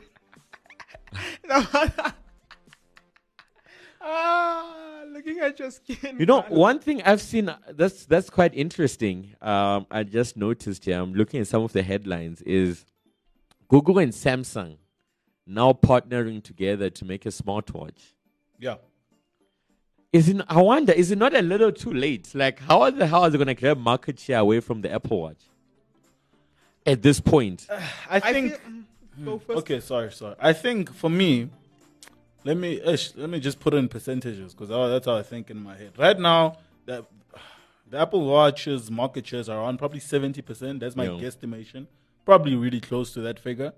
Ah, 4.02 5.04
looking 5.12 5.40
at 5.40 5.58
your 5.60 5.72
skin. 5.72 6.18
You 6.20 6.26
know, 6.26 6.42
man. 6.42 6.52
one 6.52 6.80
thing 6.80 7.02
I've 7.04 7.22
seen 7.22 7.50
uh, 7.50 7.58
that's 7.70 8.06
that's 8.06 8.30
quite 8.30 8.54
interesting. 8.54 9.36
Um, 9.42 9.86
I 9.92 10.04
just 10.04 10.38
noticed 10.38 10.86
here. 10.86 11.00
I'm 11.00 11.14
looking 11.14 11.42
at 11.42 11.48
some 11.48 11.64
of 11.64 11.74
the 11.74 11.84
headlines. 11.84 12.42
Is 12.44 12.86
Google 13.68 14.00
and 14.00 14.12
Samsung 14.14 14.78
now 15.46 15.74
partnering 15.74 16.44
together 16.44 16.90
to 16.90 17.06
make 17.06 17.26
a 17.26 17.30
smartwatch? 17.30 18.14
Yeah. 18.60 18.76
Is 20.14 20.30
it? 20.30 20.42
I 20.48 20.62
wonder. 20.62 20.94
Is 20.94 21.12
it 21.12 21.18
not 21.18 21.36
a 21.36 21.42
little 21.42 21.72
too 21.72 21.94
late? 21.94 22.34
Like, 22.34 22.60
how 22.60 22.90
the 22.90 23.06
hell 23.08 23.24
are 23.24 23.30
they 23.30 23.38
going 23.38 23.48
to 23.48 23.54
grab 23.56 23.78
market 23.78 24.20
share 24.20 24.40
away 24.40 24.60
from 24.62 24.82
the 24.82 24.92
Apple 24.92 25.22
Watch 25.22 25.42
at 26.86 27.02
this 27.02 27.20
point? 27.20 27.68
I 27.70 28.18
I 28.18 28.20
think. 28.34 28.54
feel, 28.60 28.72
mm, 28.72 29.26
go 29.26 29.40
first. 29.40 29.60
Okay, 29.60 29.80
sorry, 29.82 30.12
sorry. 30.12 30.36
I 30.40 30.54
think 30.54 30.94
for 30.94 31.10
me, 31.10 31.50
let 32.48 32.58
me 32.58 32.72
ish, 32.94 33.16
let 33.16 33.30
me 33.30 33.40
just 33.40 33.60
put 33.60 33.74
it 33.74 33.78
in 33.78 33.88
percentages 33.88 34.54
because 34.54 34.70
that's 34.70 35.06
how 35.06 35.16
I 35.16 35.24
think 35.24 35.50
in 35.50 35.60
my 35.70 35.76
head. 35.82 35.92
Right 35.98 36.20
now, 36.20 36.58
the, 36.86 37.06
the 37.90 37.98
Apple 38.00 38.26
Watch's 38.26 38.90
market 38.90 39.28
shares 39.28 39.50
are 39.50 39.60
on 39.68 39.78
probably 39.78 40.00
seventy 40.00 40.42
percent. 40.42 40.80
That's 40.82 40.96
my 40.96 41.06
Yeah. 41.06 41.20
guesstimation. 41.24 41.88
Probably 42.26 42.56
really 42.56 42.82
close 42.82 43.14
to 43.14 43.22
that 43.22 43.40
figure. 43.40 43.74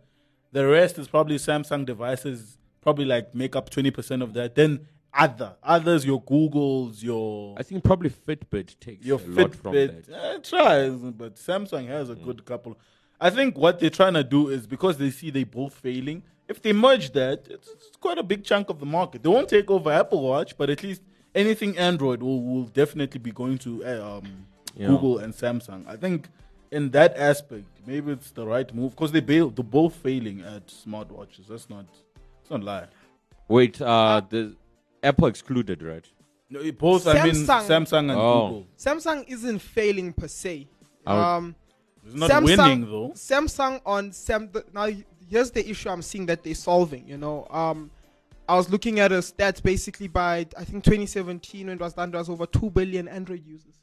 The 0.52 0.66
rest 0.68 0.98
is 0.98 1.08
probably 1.08 1.36
Samsung 1.38 1.86
devices. 1.86 2.58
Probably 2.82 3.06
like 3.06 3.36
make 3.36 3.56
up 3.56 3.70
twenty 3.70 3.92
percent 3.92 4.22
of 4.22 4.34
that. 4.34 4.56
Then 4.56 4.88
other 5.14 5.56
others, 5.64 6.06
your 6.06 6.22
Googles, 6.24 7.04
your 7.04 7.56
I 7.58 7.64
think 7.64 7.84
probably 7.84 8.10
Fitbit 8.12 8.80
takes 8.80 9.06
your 9.06 9.20
a 9.20 9.28
lot 9.28 9.56
from 9.56 9.74
Fitbit 9.74 10.06
that. 10.08 10.36
uh, 10.36 10.40
tries, 10.52 10.94
but 11.22 11.36
Samsung 11.36 11.88
has 11.88 12.10
a 12.10 12.16
good 12.16 12.46
couple. 12.46 12.78
I 13.22 13.30
think 13.30 13.58
what 13.58 13.80
they're 13.80 13.90
trying 14.02 14.14
to 14.14 14.24
do 14.24 14.48
is 14.50 14.66
because 14.66 14.98
they 14.98 15.10
see 15.10 15.30
they 15.30 15.44
both 15.44 15.74
failing. 15.74 16.24
If 16.50 16.62
they 16.64 16.74
merge 16.74 17.12
that, 17.12 17.48
it's, 17.50 17.68
it's 17.70 17.96
quite 18.02 18.18
a 18.18 18.24
big 18.24 18.44
chunk 18.44 18.70
of 18.70 18.80
the 18.80 18.86
market. 18.86 19.22
They 19.24 19.30
won't 19.30 19.48
take 19.48 19.70
over 19.70 19.92
Apple 19.92 20.22
Watch, 20.28 20.58
but 20.58 20.70
at 20.72 20.82
least 20.84 21.02
anything 21.36 21.78
Android 21.78 22.22
will, 22.24 22.42
will 22.44 22.64
definitely 22.66 23.20
be 23.20 23.32
going 23.32 23.58
to 23.60 23.86
uh, 23.86 24.18
um, 24.18 24.46
Yeah. 24.76 24.88
Google 24.88 25.20
and 25.20 25.32
Samsung. 25.34 25.88
I 25.88 25.96
think 25.96 26.28
in 26.72 26.90
that 26.92 27.16
aspect, 27.16 27.66
maybe 27.86 28.12
it's 28.14 28.32
the 28.32 28.46
right 28.46 28.74
move 28.74 28.92
because 28.96 29.12
they 29.12 29.22
bail, 29.22 29.50
they're 29.52 29.64
both 29.64 29.96
failing 29.96 30.42
at 30.42 30.68
smartwatches. 30.68 31.48
That's 31.48 31.70
not, 31.70 31.86
it's 32.42 32.50
not 32.50 32.64
lie. 32.64 32.88
Wait, 33.48 33.80
uh, 33.82 34.22
the 34.30 34.56
Apple 35.04 35.28
excluded, 35.28 35.84
right? 35.84 36.06
No, 36.50 36.60
it- 36.62 36.80
both 36.80 37.06
I 37.08 37.24
mean 37.26 37.34
Samsung- 37.36 37.68
Samsung 37.68 38.00
and 38.12 38.20
Oh. 38.20 38.48
Google. 38.48 38.68
Samsung 38.76 39.24
isn't 39.28 39.60
failing 39.60 40.14
per 40.14 40.28
se. 40.28 40.68
I'll- 41.06 41.38
Um, 41.38 41.56
It's 42.06 42.16
not 42.16 42.30
Samsung, 42.32 42.46
winning 42.46 42.82
though. 42.90 43.10
Samsung 43.14 43.82
on 43.86 44.12
Sam. 44.14 44.50
The, 44.52 44.66
now 44.74 44.88
here's 45.30 45.52
the 45.52 45.68
issue 45.70 45.90
I'm 45.90 46.02
seeing 46.02 46.26
that 46.28 46.44
they're 46.44 46.56
solving. 46.56 47.08
You 47.08 47.18
know, 47.18 47.48
um, 47.52 47.90
I 48.48 48.56
was 48.56 48.70
looking 48.70 49.00
at 49.00 49.12
a 49.12 49.16
stats 49.20 49.62
basically 49.62 50.08
by 50.08 50.40
I 50.58 50.64
think 50.64 50.84
2017 50.84 51.68
when 51.68 51.76
it 51.76 51.82
was 51.82 51.94
done, 51.94 52.12
there 52.12 52.20
was 52.20 52.30
over 52.30 52.46
two 52.46 52.70
billion 52.70 53.08
Android 53.08 53.46
users. 53.46 53.76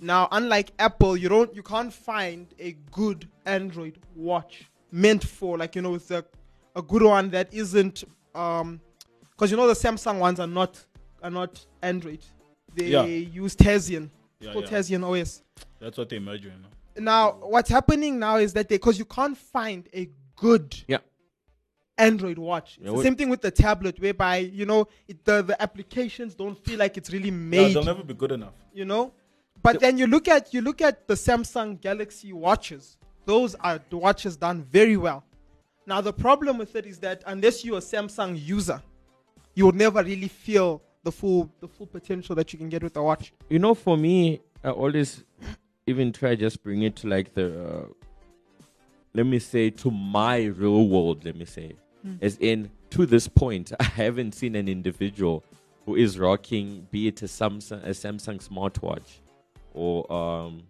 Now, 0.00 0.28
unlike 0.32 0.72
Apple, 0.78 1.16
you 1.16 1.28
don't 1.28 1.54
you 1.54 1.62
can't 1.62 1.92
find 1.92 2.46
a 2.58 2.72
good 2.90 3.28
Android 3.46 3.98
watch 4.16 4.64
meant 4.90 5.24
for 5.24 5.56
like 5.56 5.74
you 5.76 5.82
know 5.82 5.94
it's 5.94 6.10
a 6.10 6.24
a 6.76 6.82
good 6.82 7.02
one 7.02 7.30
that 7.30 7.52
isn't 7.52 8.04
um 8.34 8.80
because 9.30 9.50
you 9.50 9.56
know 9.56 9.66
the 9.66 9.74
Samsung 9.74 10.18
ones 10.18 10.38
are 10.40 10.46
not 10.46 10.84
are 11.22 11.30
not 11.30 11.64
Android. 11.82 12.20
They 12.74 12.86
Yeah. 12.86 13.04
use 13.04 13.54
Tizen. 13.54 14.10
Yeah, 14.40 14.52
yeah. 14.54 14.60
Tizen 14.66 15.04
OS 15.04 15.42
That's 15.78 15.96
what 15.98 16.08
they're 16.08 16.20
merging. 16.20 16.52
now. 16.96 17.30
now 17.30 17.30
what's 17.46 17.70
happening 17.70 18.18
now 18.18 18.36
is 18.36 18.52
that 18.54 18.68
they 18.68 18.76
because 18.76 18.98
you 18.98 19.04
can't 19.04 19.36
find 19.38 19.88
a 19.94 20.08
good 20.46 20.68
Yeah. 20.88 20.98
android 21.98 22.38
watch. 22.38 22.68
It's 22.78 22.86
Yeah, 22.86 22.96
the 22.96 23.02
same 23.06 23.16
thing 23.16 23.30
with 23.34 23.42
the 23.48 23.50
tablet 23.66 23.94
whereby 24.00 24.36
you 24.60 24.66
know 24.66 24.80
it, 25.10 25.24
the, 25.24 25.36
the 25.50 25.56
applications 25.66 26.34
don't 26.34 26.58
feel 26.66 26.78
like 26.84 26.96
it's 26.96 27.10
really 27.16 27.30
Yeah, 27.30 27.54
made 27.56 27.74
they'll 27.74 27.84
never 27.94 28.02
be 28.12 28.14
good 28.22 28.32
enough. 28.32 28.54
you 28.80 28.84
know? 28.84 29.12
But 29.62 29.78
then 29.80 29.96
you 30.00 30.06
look 30.14 30.26
at 30.36 30.52
you 30.54 30.60
look 30.68 30.80
at 30.82 31.06
the 31.06 31.14
samsung 31.14 31.80
galaxy 31.80 32.32
watches. 32.32 32.96
Those 33.24 33.54
are 33.66 33.78
the 33.90 33.96
watches 34.06 34.36
done 34.36 34.58
very 34.78 34.96
well. 34.96 35.20
Now 35.86 36.00
the 36.00 36.12
problem 36.26 36.54
with 36.58 36.74
it 36.80 36.86
is 36.92 36.98
that 37.06 37.22
unless 37.26 37.64
you're 37.64 37.78
a 37.78 37.88
samsung 37.94 38.32
user 38.56 38.80
you 39.54 39.66
will 39.66 39.78
never 39.86 40.02
really 40.02 40.28
feel 40.28 40.82
the 41.04 41.12
full 41.12 41.42
the 41.60 41.68
full 41.68 41.86
potential 41.86 42.34
that 42.38 42.52
you 42.52 42.58
can 42.58 42.68
get 42.74 42.82
with 42.82 42.96
a 42.96 43.02
watch. 43.02 43.32
You 43.48 43.58
know, 43.64 43.74
for 43.74 43.96
me, 43.96 44.40
I 44.64 44.70
always 44.70 45.24
even 45.86 46.10
try 46.12 46.34
just 46.46 46.62
bring 46.64 46.82
it 46.82 46.94
to 47.00 47.08
like 47.08 47.28
the, 47.34 47.46
uh, 47.68 47.84
let 49.14 49.26
me 49.26 49.38
say, 49.38 49.70
to 49.70 49.90
my 49.90 50.44
real 50.44 50.88
world. 50.88 51.24
Let 51.24 51.36
me 51.36 51.44
say, 51.44 51.72
as 52.20 52.36
in 52.38 52.70
to 52.90 53.06
this 53.06 53.28
point, 53.28 53.72
I 53.80 53.84
haven't 53.84 54.32
seen 54.34 54.56
an 54.56 54.68
individual 54.68 55.44
who 55.86 55.96
is 55.96 56.18
rocking, 56.18 56.86
be 56.90 57.08
it 57.08 57.22
a 57.22 57.26
Samsung, 57.26 57.84
a 57.84 57.90
Samsung 57.90 58.46
smartwatch, 58.46 59.18
or 59.74 60.10
um, 60.12 60.62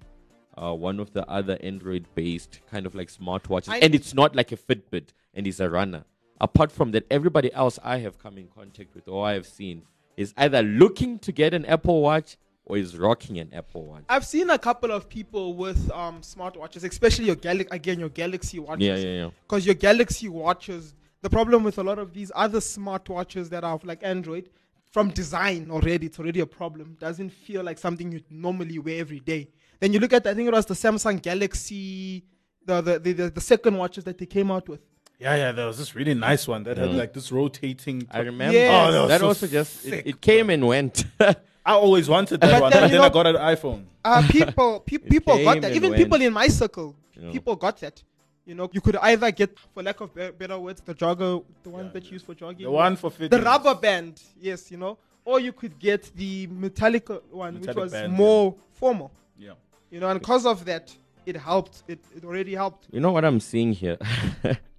uh, 0.56 0.72
one 0.74 0.98
of 1.00 1.12
the 1.12 1.28
other 1.28 1.58
Android-based 1.62 2.60
kind 2.70 2.86
of 2.86 2.94
like 2.94 3.08
smartwatches, 3.10 3.68
I- 3.70 3.78
and 3.78 3.94
it's 3.94 4.14
not 4.14 4.34
like 4.34 4.52
a 4.52 4.56
Fitbit, 4.56 5.08
and 5.34 5.46
he's 5.46 5.60
a 5.60 5.68
runner. 5.68 6.04
Apart 6.40 6.72
from 6.72 6.90
that, 6.92 7.06
everybody 7.10 7.52
else 7.54 7.78
I 7.84 7.98
have 7.98 8.18
come 8.18 8.36
in 8.38 8.48
contact 8.48 8.94
with 8.94 9.06
or 9.06 9.26
I 9.26 9.34
have 9.34 9.46
seen 9.46 9.82
is 10.16 10.34
either 10.36 10.62
looking 10.62 11.18
to 11.20 11.32
get 11.32 11.54
an 11.54 11.64
Apple 11.66 12.00
Watch 12.02 12.36
or 12.64 12.76
is 12.76 12.96
rocking 12.96 13.38
an 13.38 13.52
Apple 13.52 13.84
Watch. 13.86 14.04
I've 14.08 14.26
seen 14.26 14.50
a 14.50 14.58
couple 14.58 14.90
of 14.92 15.08
people 15.08 15.54
with 15.54 15.90
um 15.90 16.20
smartwatches, 16.20 16.88
especially 16.88 17.26
your 17.26 17.36
Galaxy 17.36 17.74
again 17.74 17.98
your 17.98 18.08
Galaxy 18.08 18.58
watches. 18.58 18.86
Yeah, 18.86 18.96
yeah, 18.96 19.24
yeah. 19.24 19.30
Because 19.42 19.66
your 19.66 19.74
Galaxy 19.74 20.28
watches, 20.28 20.94
the 21.22 21.30
problem 21.30 21.64
with 21.64 21.78
a 21.78 21.82
lot 21.82 21.98
of 21.98 22.12
these 22.12 22.30
other 22.34 22.60
smartwatches 22.60 23.48
that 23.50 23.64
are 23.64 23.78
like 23.84 24.02
Android, 24.02 24.48
from 24.90 25.10
design 25.10 25.70
already, 25.70 26.06
it's 26.06 26.18
already 26.18 26.40
a 26.40 26.46
problem. 26.46 26.96
Doesn't 27.00 27.30
feel 27.30 27.62
like 27.62 27.78
something 27.78 28.12
you 28.12 28.20
normally 28.30 28.78
wear 28.78 29.00
every 29.00 29.20
day. 29.20 29.48
Then 29.80 29.92
you 29.92 29.98
look 29.98 30.12
at, 30.12 30.26
I 30.26 30.34
think 30.34 30.46
it 30.46 30.52
was 30.52 30.66
the 30.66 30.74
Samsung 30.74 31.20
Galaxy, 31.20 32.24
the 32.64 32.80
the 32.80 32.98
the, 32.98 33.12
the, 33.12 33.30
the 33.30 33.40
second 33.40 33.76
watches 33.76 34.04
that 34.04 34.18
they 34.18 34.26
came 34.26 34.50
out 34.50 34.68
with. 34.68 34.80
Yeah, 35.22 35.36
yeah, 35.36 35.52
there 35.52 35.66
was 35.66 35.78
this 35.78 35.94
really 35.94 36.14
nice 36.14 36.48
one 36.48 36.64
that 36.64 36.76
had 36.78 36.90
like 37.02 37.12
this 37.12 37.30
rotating. 37.30 38.06
I 38.10 38.20
remember 38.20 38.54
Yes. 38.58 38.70
Oh, 38.88 38.92
that 38.92 39.00
was 39.00 39.08
that 39.08 39.20
so 39.20 39.26
also 39.28 39.46
just 39.46 39.84
it, 39.86 39.90
sick, 39.90 40.06
it 40.06 40.20
came 40.20 40.50
and 40.50 40.66
went. 40.66 41.04
I 41.20 41.74
always 41.74 42.08
wanted 42.08 42.40
that 42.40 42.50
But 42.50 42.60
one, 42.62 42.70
then, 42.72 42.82
but 42.82 42.86
you 42.90 42.92
then 42.96 43.00
I 43.02 43.08
know- 43.08 43.14
got 43.14 43.26
an 43.28 43.36
iPhone. 43.36 43.84
Uh, 44.04 44.20
people, 44.28 44.80
pe- 44.80 44.98
people 44.98 45.36
got 45.44 45.60
that. 45.60 45.66
and 45.68 45.76
Even 45.76 45.90
went. 45.90 46.02
people 46.02 46.20
in 46.20 46.32
my 46.32 46.48
circle, 46.48 46.96
Yeah. 47.16 47.30
people 47.30 47.54
got 47.54 47.78
that. 47.84 48.02
You 48.44 48.56
know, 48.56 48.68
you 48.72 48.80
could 48.80 48.96
either 48.96 49.30
get, 49.30 49.56
for 49.72 49.80
lack 49.80 50.00
of 50.00 50.12
be- 50.12 50.32
better 50.32 50.58
words, 50.58 50.80
the 50.84 50.92
jogger, 50.92 51.44
the 51.62 51.70
one 51.70 51.88
that 51.92 52.04
you 52.06 52.14
use 52.14 52.22
for 52.22 52.34
jogging, 52.34 52.64
The 52.64 52.70
one 52.72 52.96
for 52.96 53.10
fitness. 53.12 53.38
the 53.38 53.44
rubber 53.44 53.76
band, 53.76 54.20
yes, 54.40 54.72
you 54.72 54.76
know, 54.76 54.98
or 55.24 55.38
you 55.38 55.52
could 55.52 55.78
get 55.78 56.10
the 56.16 56.48
metallic 56.48 57.08
one, 57.30 57.54
which 57.54 57.66
Metallic 57.66 57.84
was 57.84 57.92
band, 57.92 58.12
more 58.12 58.56
formal. 58.72 59.12
Yeah. 59.38 59.52
You 59.92 60.00
know, 60.00 60.08
and 60.08 60.18
because 60.18 60.46
of 60.46 60.64
that, 60.64 60.92
it 61.24 61.36
helped. 61.36 61.84
It, 61.86 62.00
it 62.16 62.24
already 62.24 62.56
helped. 62.56 62.88
you 62.90 62.98
know 62.98 63.12
what 63.12 63.24
I'm 63.24 63.38
seeing 63.38 63.72
here? 63.72 63.98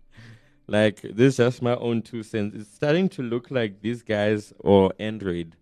like 0.67 1.02
this 1.02 1.34
is 1.34 1.38
just 1.38 1.62
my 1.62 1.76
own 1.76 2.02
two 2.02 2.23
cents. 2.23 2.56
It's 2.56 2.73
starting 2.73 3.10
to 3.10 3.21
look 3.21 3.52
like 3.52 3.82
these 3.82 4.02
guys 4.02 4.54
or 4.60 4.93
Android, 4.99 5.56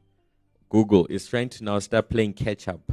Google 0.70 1.06
is 1.08 1.28
trying 1.28 1.50
to 1.50 1.64
now 1.64 1.80
start 1.80 2.10
playing 2.10 2.34
catch 2.34 2.68
up 2.68 2.92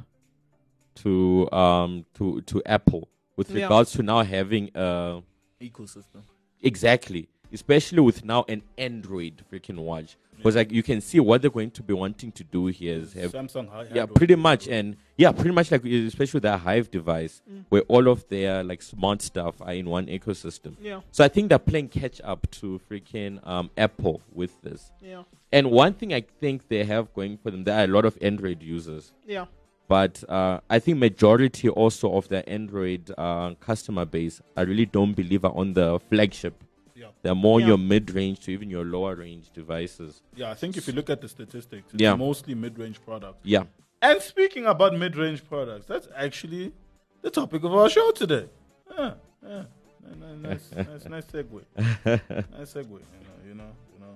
to 0.97 1.51
um 1.53 2.05
to 2.15 2.41
to 2.43 2.63
Apple 2.67 3.09
with 3.37 3.51
Yeah. 3.51 3.63
regards 3.65 3.93
to 3.93 4.03
now 4.03 4.23
having 4.23 4.71
uh 4.77 5.21
Ecosystem. 5.61 6.23
exactly 6.63 7.29
especially 7.53 8.01
with 8.01 8.25
now 8.25 8.45
an 8.49 8.63
android 8.77 9.43
freaking 9.51 9.79
watch 9.79 10.17
because 10.39 10.57
like 10.57 10.73
you 10.73 10.83
can 10.83 11.01
see 11.03 11.21
what 11.21 11.43
they're 11.43 11.51
going 11.51 11.71
to 11.73 11.83
be 11.83 11.93
wanting 11.93 12.33
to 12.33 12.43
do 12.45 12.67
here 12.67 12.97
is 12.99 13.13
have 13.13 13.33
Samsung 13.33 13.69
Hi- 13.69 13.87
yeah 13.95 14.07
pretty 14.07 14.35
much. 14.35 14.67
And 14.69 14.97
yeah 15.17 15.33
pretty 15.33 15.51
much 15.53 15.71
like 15.71 15.85
especially 15.85 16.39
with 16.39 16.45
their 16.45 16.57
hive 16.57 16.91
device 16.91 17.43
Mm. 17.51 17.65
where 17.69 17.83
all 17.83 18.09
of 18.09 18.27
their 18.29 18.65
like 18.65 18.81
smart 18.83 19.21
stuff 19.23 19.57
are 19.61 19.73
in 19.75 19.89
one 19.91 20.07
ecosystem. 20.07 20.77
Yeah, 20.81 21.01
so 21.11 21.25
i 21.25 21.29
think 21.29 21.49
they're 21.51 21.59
playing 21.59 21.89
catch 21.89 22.21
up 22.25 22.51
to 22.53 22.81
freaking 22.91 23.47
um, 23.47 23.71
apple 23.77 24.21
with 24.33 24.61
this. 24.63 24.91
Yeah, 25.03 25.23
and 25.53 25.71
one 25.71 25.93
thing 25.95 26.15
i 26.15 26.23
think 26.41 26.69
they 26.69 26.85
have 26.85 27.13
going 27.15 27.37
for 27.39 27.51
them 27.51 27.65
there 27.65 27.79
are 27.79 27.85
a 27.85 27.87
lot 27.89 28.05
of 28.05 28.17
android 28.23 28.63
users. 28.63 29.13
Yeah, 29.27 29.47
but 29.89 30.23
uh, 30.29 30.61
I 30.69 30.79
think 30.79 30.99
majority 30.99 31.69
also 31.71 32.13
of 32.15 32.29
the 32.29 32.47
Android 32.47 33.11
uh, 33.17 33.55
customer 33.59 34.05
base, 34.05 34.41
I 34.55 34.61
really 34.63 34.85
don't 34.85 35.15
believe 35.15 35.45
are 35.47 35.57
on 35.57 35.73
the 35.73 35.99
flagship. 36.11 36.63
Yeah. 36.99 37.07
They're 37.23 37.35
more 37.35 37.61
Yeah. 37.61 37.69
your 37.69 37.79
mid-range 37.79 38.41
to 38.41 38.53
even 38.53 38.69
your 38.71 38.85
lower 38.85 39.15
range 39.15 39.51
devices. 39.53 40.23
Yeah, 40.35 40.51
I 40.51 40.55
think 40.55 40.77
if 40.77 40.87
you 40.89 40.93
look 40.95 41.09
at 41.11 41.21
the 41.21 41.29
statistics, 41.29 41.87
it's 41.95 42.03
Yeah. 42.03 42.15
mostly 42.17 42.55
mid-range 42.55 42.99
products. 43.05 43.39
Yeah, 43.45 43.65
And 44.01 44.21
speaking 44.23 44.65
about 44.67 44.95
mid-range 44.95 45.43
products, 45.49 45.87
that's 45.87 46.09
actually 46.15 46.73
the 47.23 47.31
topic 47.31 47.65
of 47.65 47.73
our 47.75 47.89
show 47.91 48.11
today. 48.13 48.49
Yeah, 48.97 49.15
yeah. 49.43 49.65
Nice, 50.43 50.71
nice, 50.77 51.05
nice 51.15 51.27
segue. 51.27 51.63
nice 52.57 52.73
segue. 52.75 52.89
You 52.89 53.25
know, 53.27 53.37
you 53.49 53.55
know, 53.55 53.71
you 53.95 54.01
know. 54.01 54.15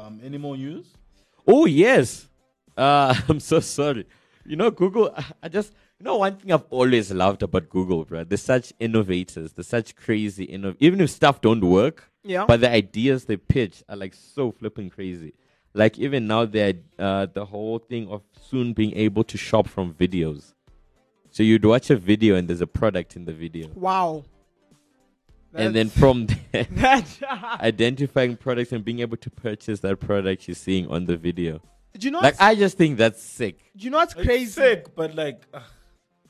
Um, 0.00 0.20
any 0.24 0.38
more 0.38 0.56
news? 0.56 0.86
Oh 1.46 1.66
yes. 1.66 2.28
Uh, 2.76 3.14
I'm 3.28 3.40
so 3.40 3.60
sorry. 3.60 4.06
You 4.46 4.56
know, 4.56 4.70
Google. 4.70 5.14
I 5.42 5.48
just 5.48 5.72
you 5.72 5.76
know 6.02 6.16
one 6.16 6.36
thing 6.36 6.52
I've 6.52 6.64
always 6.70 7.10
loved 7.10 7.42
about 7.42 7.68
Google, 7.68 8.04
bro. 8.04 8.24
They're 8.24 8.38
such 8.38 8.72
innovators. 8.78 9.52
They're 9.52 9.64
such 9.64 9.96
crazy 9.96 10.46
innov. 10.46 10.76
Even 10.80 11.00
if 11.00 11.10
stuff 11.10 11.40
don't 11.40 11.64
work, 11.64 12.10
yeah. 12.24 12.44
but 12.46 12.60
the 12.60 12.70
ideas 12.70 13.24
they 13.24 13.36
pitch 13.36 13.82
are 13.88 13.96
like 13.96 14.14
so 14.14 14.50
flipping 14.50 14.90
crazy. 14.90 15.34
Like 15.74 15.98
even 15.98 16.26
now, 16.26 16.44
they're 16.44 16.74
uh, 16.98 17.26
the 17.32 17.46
whole 17.46 17.78
thing 17.78 18.08
of 18.08 18.22
soon 18.40 18.72
being 18.72 18.94
able 18.94 19.24
to 19.24 19.38
shop 19.38 19.68
from 19.68 19.94
videos. 19.94 20.52
So 21.30 21.42
you'd 21.42 21.64
watch 21.64 21.88
a 21.88 21.96
video 21.96 22.36
and 22.36 22.46
there's 22.46 22.60
a 22.60 22.66
product 22.66 23.16
in 23.16 23.24
the 23.24 23.32
video, 23.32 23.68
wow. 23.74 24.22
and 25.54 25.74
then 25.74 25.88
from 25.88 26.26
there, 26.52 26.64
that, 26.72 27.06
identifying 27.62 28.36
products 28.36 28.72
and 28.72 28.84
being 28.84 29.00
able 29.00 29.16
to 29.16 29.30
purchase 29.30 29.80
that 29.80 29.98
product 29.98 30.46
you're 30.46 30.54
seeing 30.54 30.88
on 30.88 31.06
the 31.06 31.16
video. 31.16 31.62
do 31.96 32.06
you 32.06 32.10
know? 32.10 32.20
Like 32.20 32.38
I 32.38 32.54
just 32.54 32.76
think 32.76 32.98
that's 32.98 33.22
sick. 33.22 33.56
do 33.74 33.84
you 33.84 33.90
know 33.90 33.96
what's 33.96 34.14
It's 34.14 34.24
crazy? 34.24 34.50
sick, 34.52 34.94
but 34.94 35.14
like, 35.14 35.40
uh, 35.54 35.60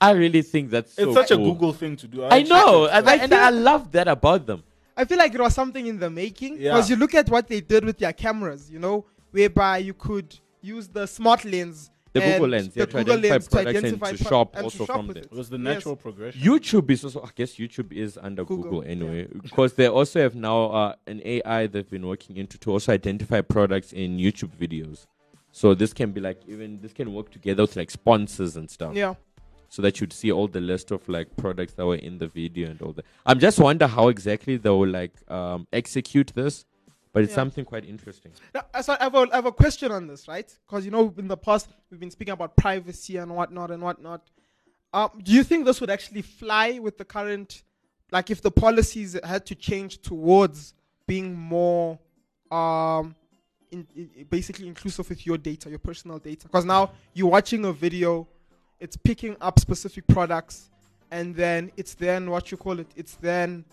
I 0.02 0.10
really 0.12 0.42
think 0.42 0.70
that's 0.70 0.94
so 0.94 1.04
it's 1.04 1.14
such 1.14 1.30
a. 1.30 1.36
Google 1.36 1.72
thing 1.72 1.96
to 1.96 2.06
do. 2.08 2.24
I 2.24 2.38
actually 2.38 2.48
know, 2.50 2.86
and, 2.86 3.08
I 3.08 3.12
I, 3.12 3.16
and 3.16 3.32
I 3.34 3.50
love 3.50 3.92
that 3.92 4.08
about 4.08 4.46
them. 4.46 4.62
I 4.96 5.04
feel 5.04 5.16
like 5.18 5.32
it 5.34 5.40
was 5.40 5.54
something 5.54 5.86
in 5.86 5.98
the 5.98 6.10
making 6.10 6.56
Yeah. 6.60 6.72
because 6.74 6.90
you 6.90 6.96
look 6.96 7.14
at 7.14 7.28
what 7.30 7.48
they 7.48 7.60
did 7.60 7.84
with 7.84 7.98
their 7.98 8.12
cameras, 8.12 8.70
you 8.70 8.78
know, 8.78 9.04
whereby 9.30 9.78
you 9.78 9.94
could 9.94 10.38
use 10.60 10.88
the 10.88 11.06
smart 11.06 11.44
lens, 11.44 11.90
The 12.12 12.20
Google 12.20 12.48
lens, 12.48 12.72
yeah, 12.76 12.84
the 12.84 12.90
to 12.92 12.98
Google 12.98 13.14
identify 13.14 13.32
lens 13.32 13.44
to 13.46 13.50
products 13.50 13.68
and 13.78 13.86
identify 13.86 14.10
to 14.12 14.18
pro- 14.18 14.30
shop 14.30 14.48
and 14.54 14.60
to 14.60 14.64
also 14.64 14.84
shop 14.86 14.96
from 14.96 15.06
with 15.06 15.14
there. 15.14 15.22
it. 15.24 15.32
It 15.32 15.36
was 15.38 15.48
the 15.48 15.56
Yes. 15.56 15.64
natural 15.64 15.96
progression. 15.96 16.40
YouTube 16.42 16.90
is 16.90 17.04
also, 17.06 17.22
I 17.22 17.30
guess 17.34 17.54
YouTube 17.54 17.90
is 17.92 18.18
under 18.20 18.44
Google, 18.44 18.64
Google, 18.64 18.82
anyway, 18.94 19.28
because 19.42 19.72
they 19.74 19.86
also 19.88 20.20
have 20.20 20.34
now 20.34 20.64
uh, 20.80 20.94
an 21.06 21.22
AI 21.24 21.66
they've 21.68 21.88
been 21.88 22.06
working 22.06 22.36
into 22.36 22.58
to 22.58 22.72
also 22.72 22.92
identify 22.92 23.40
products 23.40 23.92
in 23.94 24.18
YouTube 24.18 24.50
videos. 24.60 25.06
So 25.52 25.74
this 25.74 25.92
can 25.94 26.12
be 26.12 26.20
like 26.20 26.40
even 26.46 26.80
this 26.82 26.92
can 26.92 27.12
work 27.14 27.30
together 27.30 27.62
with 27.62 27.76
like 27.76 27.90
sponsors 27.90 28.56
and 28.56 28.70
stuff. 28.70 28.94
Yeah, 28.94 29.14
So 29.72 29.80
that 29.80 29.98
you'd 30.02 30.12
see 30.12 30.30
all 30.30 30.48
the 30.48 30.60
list 30.60 30.90
of 30.90 31.08
like 31.08 31.34
products 31.34 31.72
that 31.76 31.86
were 31.86 31.96
in 31.96 32.18
the 32.18 32.26
video 32.26 32.68
and 32.68 32.82
all 32.82 32.92
that. 32.92 33.06
I'm 33.24 33.38
just 33.38 33.58
wonder 33.58 33.86
how 33.86 34.08
exactly 34.08 34.58
they 34.58 34.68
will 34.68 34.86
like 34.86 35.14
um, 35.30 35.66
execute 35.72 36.30
this, 36.34 36.66
but 37.10 37.22
it's 37.22 37.30
Yeah. 37.30 37.36
something 37.36 37.64
quite 37.64 37.86
interesting. 37.86 38.32
Now, 38.54 38.64
so 38.82 38.94
I 39.00 39.04
have, 39.04 39.14
a, 39.14 39.28
I 39.32 39.36
have 39.36 39.46
a 39.46 39.52
question 39.52 39.90
on 39.90 40.06
this, 40.06 40.28
right? 40.28 40.54
Because 40.66 40.84
you 40.84 40.90
know, 40.90 41.14
in 41.16 41.26
the 41.26 41.38
past 41.38 41.70
we've 41.90 41.98
been 41.98 42.10
speaking 42.10 42.32
about 42.34 42.54
privacy 42.54 43.16
and 43.16 43.34
whatnot 43.34 43.70
and 43.70 43.82
whatnot. 43.82 44.28
Um, 44.92 45.08
do 45.22 45.32
you 45.32 45.42
think 45.42 45.64
this 45.64 45.80
would 45.80 45.88
actually 45.88 46.20
fly 46.20 46.78
with 46.78 46.98
the 46.98 47.06
current, 47.06 47.62
like, 48.10 48.30
if 48.30 48.42
the 48.42 48.50
policies 48.50 49.18
had 49.24 49.46
to 49.46 49.54
change 49.54 50.02
towards 50.02 50.74
being 51.06 51.34
more, 51.34 51.98
um, 52.50 53.14
in, 53.70 53.86
in, 53.96 54.26
basically 54.28 54.68
inclusive 54.68 55.08
with 55.08 55.24
your 55.24 55.38
data, 55.38 55.70
your 55.70 55.78
personal 55.78 56.18
data? 56.18 56.46
Because 56.46 56.66
now 56.66 56.90
you're 57.14 57.30
watching 57.30 57.64
a 57.64 57.72
video, 57.72 58.28
it's 58.82 58.96
picking 58.96 59.36
up 59.40 59.58
specific 59.58 60.06
products, 60.08 60.70
and 61.10 61.34
then 61.34 61.70
it's 61.76 61.94
then 61.94 62.30
what 62.30 62.50
you 62.50 62.56
call 62.56 62.78
it. 62.80 62.88
It's 62.96 63.14
then. 63.16 63.64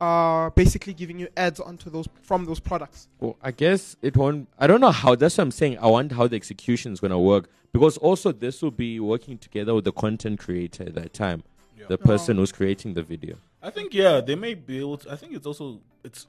Uh, 0.00 0.48
basically 0.50 0.94
giving 0.94 1.18
you 1.18 1.26
ads 1.36 1.58
onto 1.58 1.90
those 1.90 2.06
from 2.22 2.44
those 2.44 2.60
products. 2.60 3.08
Well, 3.18 3.36
I 3.42 3.50
guess 3.50 3.96
it 4.00 4.16
won't. 4.16 4.46
I 4.56 4.68
don't 4.68 4.80
know 4.80 4.92
how. 4.92 5.16
That's 5.16 5.36
what 5.36 5.42
I'm 5.42 5.50
saying. 5.50 5.78
I 5.78 5.88
wonder 5.88 6.14
how 6.14 6.28
the 6.28 6.36
execution 6.36 6.92
is 6.92 7.00
going 7.00 7.10
to 7.10 7.18
work 7.18 7.50
because 7.72 7.96
also 7.96 8.30
this 8.30 8.62
will 8.62 8.70
be 8.70 9.00
working 9.00 9.38
together 9.38 9.74
with 9.74 9.84
the 9.84 9.90
content 9.90 10.38
creator 10.38 10.84
at 10.84 10.94
that 10.94 11.12
time, 11.14 11.42
the 11.88 11.98
person 11.98 12.36
who's 12.36 12.52
creating 12.52 12.94
the 12.94 13.02
video. 13.02 13.38
I 13.60 13.70
think 13.70 13.92
yeah, 13.92 14.20
they 14.20 14.36
may 14.36 14.54
build. 14.54 15.04
I 15.10 15.16
think 15.16 15.34
it's 15.34 15.46
also 15.46 15.80
it's 16.04 16.28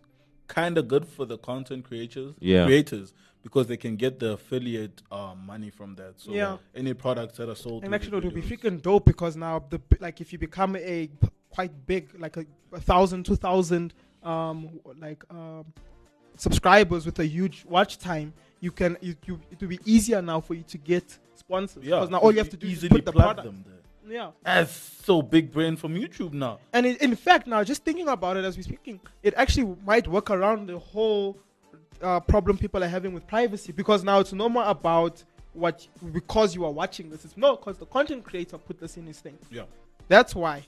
kind 0.49 0.77
of 0.77 0.87
good 0.89 1.05
for 1.07 1.25
the 1.25 1.37
content 1.37 1.85
creators, 1.85 2.35
Yeah. 2.41 2.65
creators 2.65 3.13
because 3.41 3.67
they 3.67 3.77
can 3.77 3.95
get 3.95 4.19
the 4.19 4.31
affiliate 4.33 5.01
uh, 5.11 5.33
money 5.51 5.69
from 5.69 5.95
that. 5.95 6.19
So 6.19 6.31
Yeah. 6.33 6.57
any 6.75 6.93
products 6.93 7.37
that 7.37 7.47
are 7.47 7.55
sold, 7.55 7.85
And 7.85 7.95
actually, 7.95 8.17
it 8.17 8.25
would 8.25 8.33
be 8.33 8.41
freaking 8.41 8.81
dope 8.81 9.05
because 9.05 9.37
now 9.37 9.63
the 9.69 9.79
like 10.01 10.19
if 10.19 10.33
you 10.33 10.39
become 10.39 10.75
a 10.75 11.07
p- 11.07 11.29
quite 11.49 11.71
big, 11.85 12.09
like 12.19 12.35
a, 12.35 12.45
a 12.73 12.81
thousand, 12.81 13.25
two 13.25 13.35
thousand, 13.37 13.93
um, 14.23 14.79
like 14.99 15.23
um, 15.29 15.65
subscribers 16.35 17.05
with 17.05 17.19
a 17.19 17.25
huge 17.25 17.63
watch 17.65 17.97
time, 17.97 18.33
you 18.59 18.71
can 18.71 18.97
you, 19.01 19.15
you 19.25 19.39
it 19.51 19.61
will 19.61 19.69
be 19.69 19.79
easier 19.85 20.21
now 20.21 20.41
for 20.41 20.53
you 20.55 20.63
to 20.63 20.77
get 20.77 21.17
sponsors. 21.35 21.83
Yeah, 21.83 21.95
because 21.97 22.09
now 22.09 22.17
all 22.17 22.31
you 22.31 22.39
have 22.39 22.49
to 22.49 22.57
do 22.57 22.67
is 22.67 22.85
put 22.87 23.05
the 23.05 23.11
plug 23.11 23.35
product. 23.37 23.45
them 23.45 23.63
there. 23.67 23.75
Yeah, 24.09 24.31
That's 24.43 24.71
so 24.71 25.21
big 25.21 25.51
brain 25.51 25.75
from 25.75 25.93
YouTube 25.95 26.33
now. 26.33 26.59
and 26.73 26.85
in, 26.85 26.95
in 26.97 27.15
fact, 27.15 27.47
now 27.47 27.63
just 27.63 27.83
thinking 27.85 28.07
about 28.07 28.37
it 28.37 28.45
as 28.45 28.57
we're 28.57 28.63
speaking, 28.63 28.99
it 29.23 29.33
actually 29.37 29.75
might 29.85 30.07
work 30.07 30.29
around 30.31 30.67
the 30.67 30.79
whole 30.79 31.37
uh, 32.01 32.19
problem 32.19 32.57
people 32.57 32.83
are 32.83 32.87
having 32.87 33.13
with 33.13 33.27
privacy 33.27 33.71
because 33.71 34.03
now 34.03 34.19
it's 34.19 34.33
no 34.33 34.49
more 34.49 34.63
about 34.65 35.23
what 35.53 35.85
because 36.13 36.55
you 36.55 36.63
are 36.65 36.71
watching 36.71 37.09
this. 37.09 37.25
It's 37.25 37.37
no 37.37 37.55
because 37.55 37.77
the 37.77 37.85
content 37.85 38.23
creator 38.23 38.57
put 38.57 38.79
this 38.79 38.97
in 38.97 39.05
his 39.05 39.19
thing. 39.19 39.37
Yeah. 39.51 39.63
That's 40.07 40.33
why. 40.35 40.65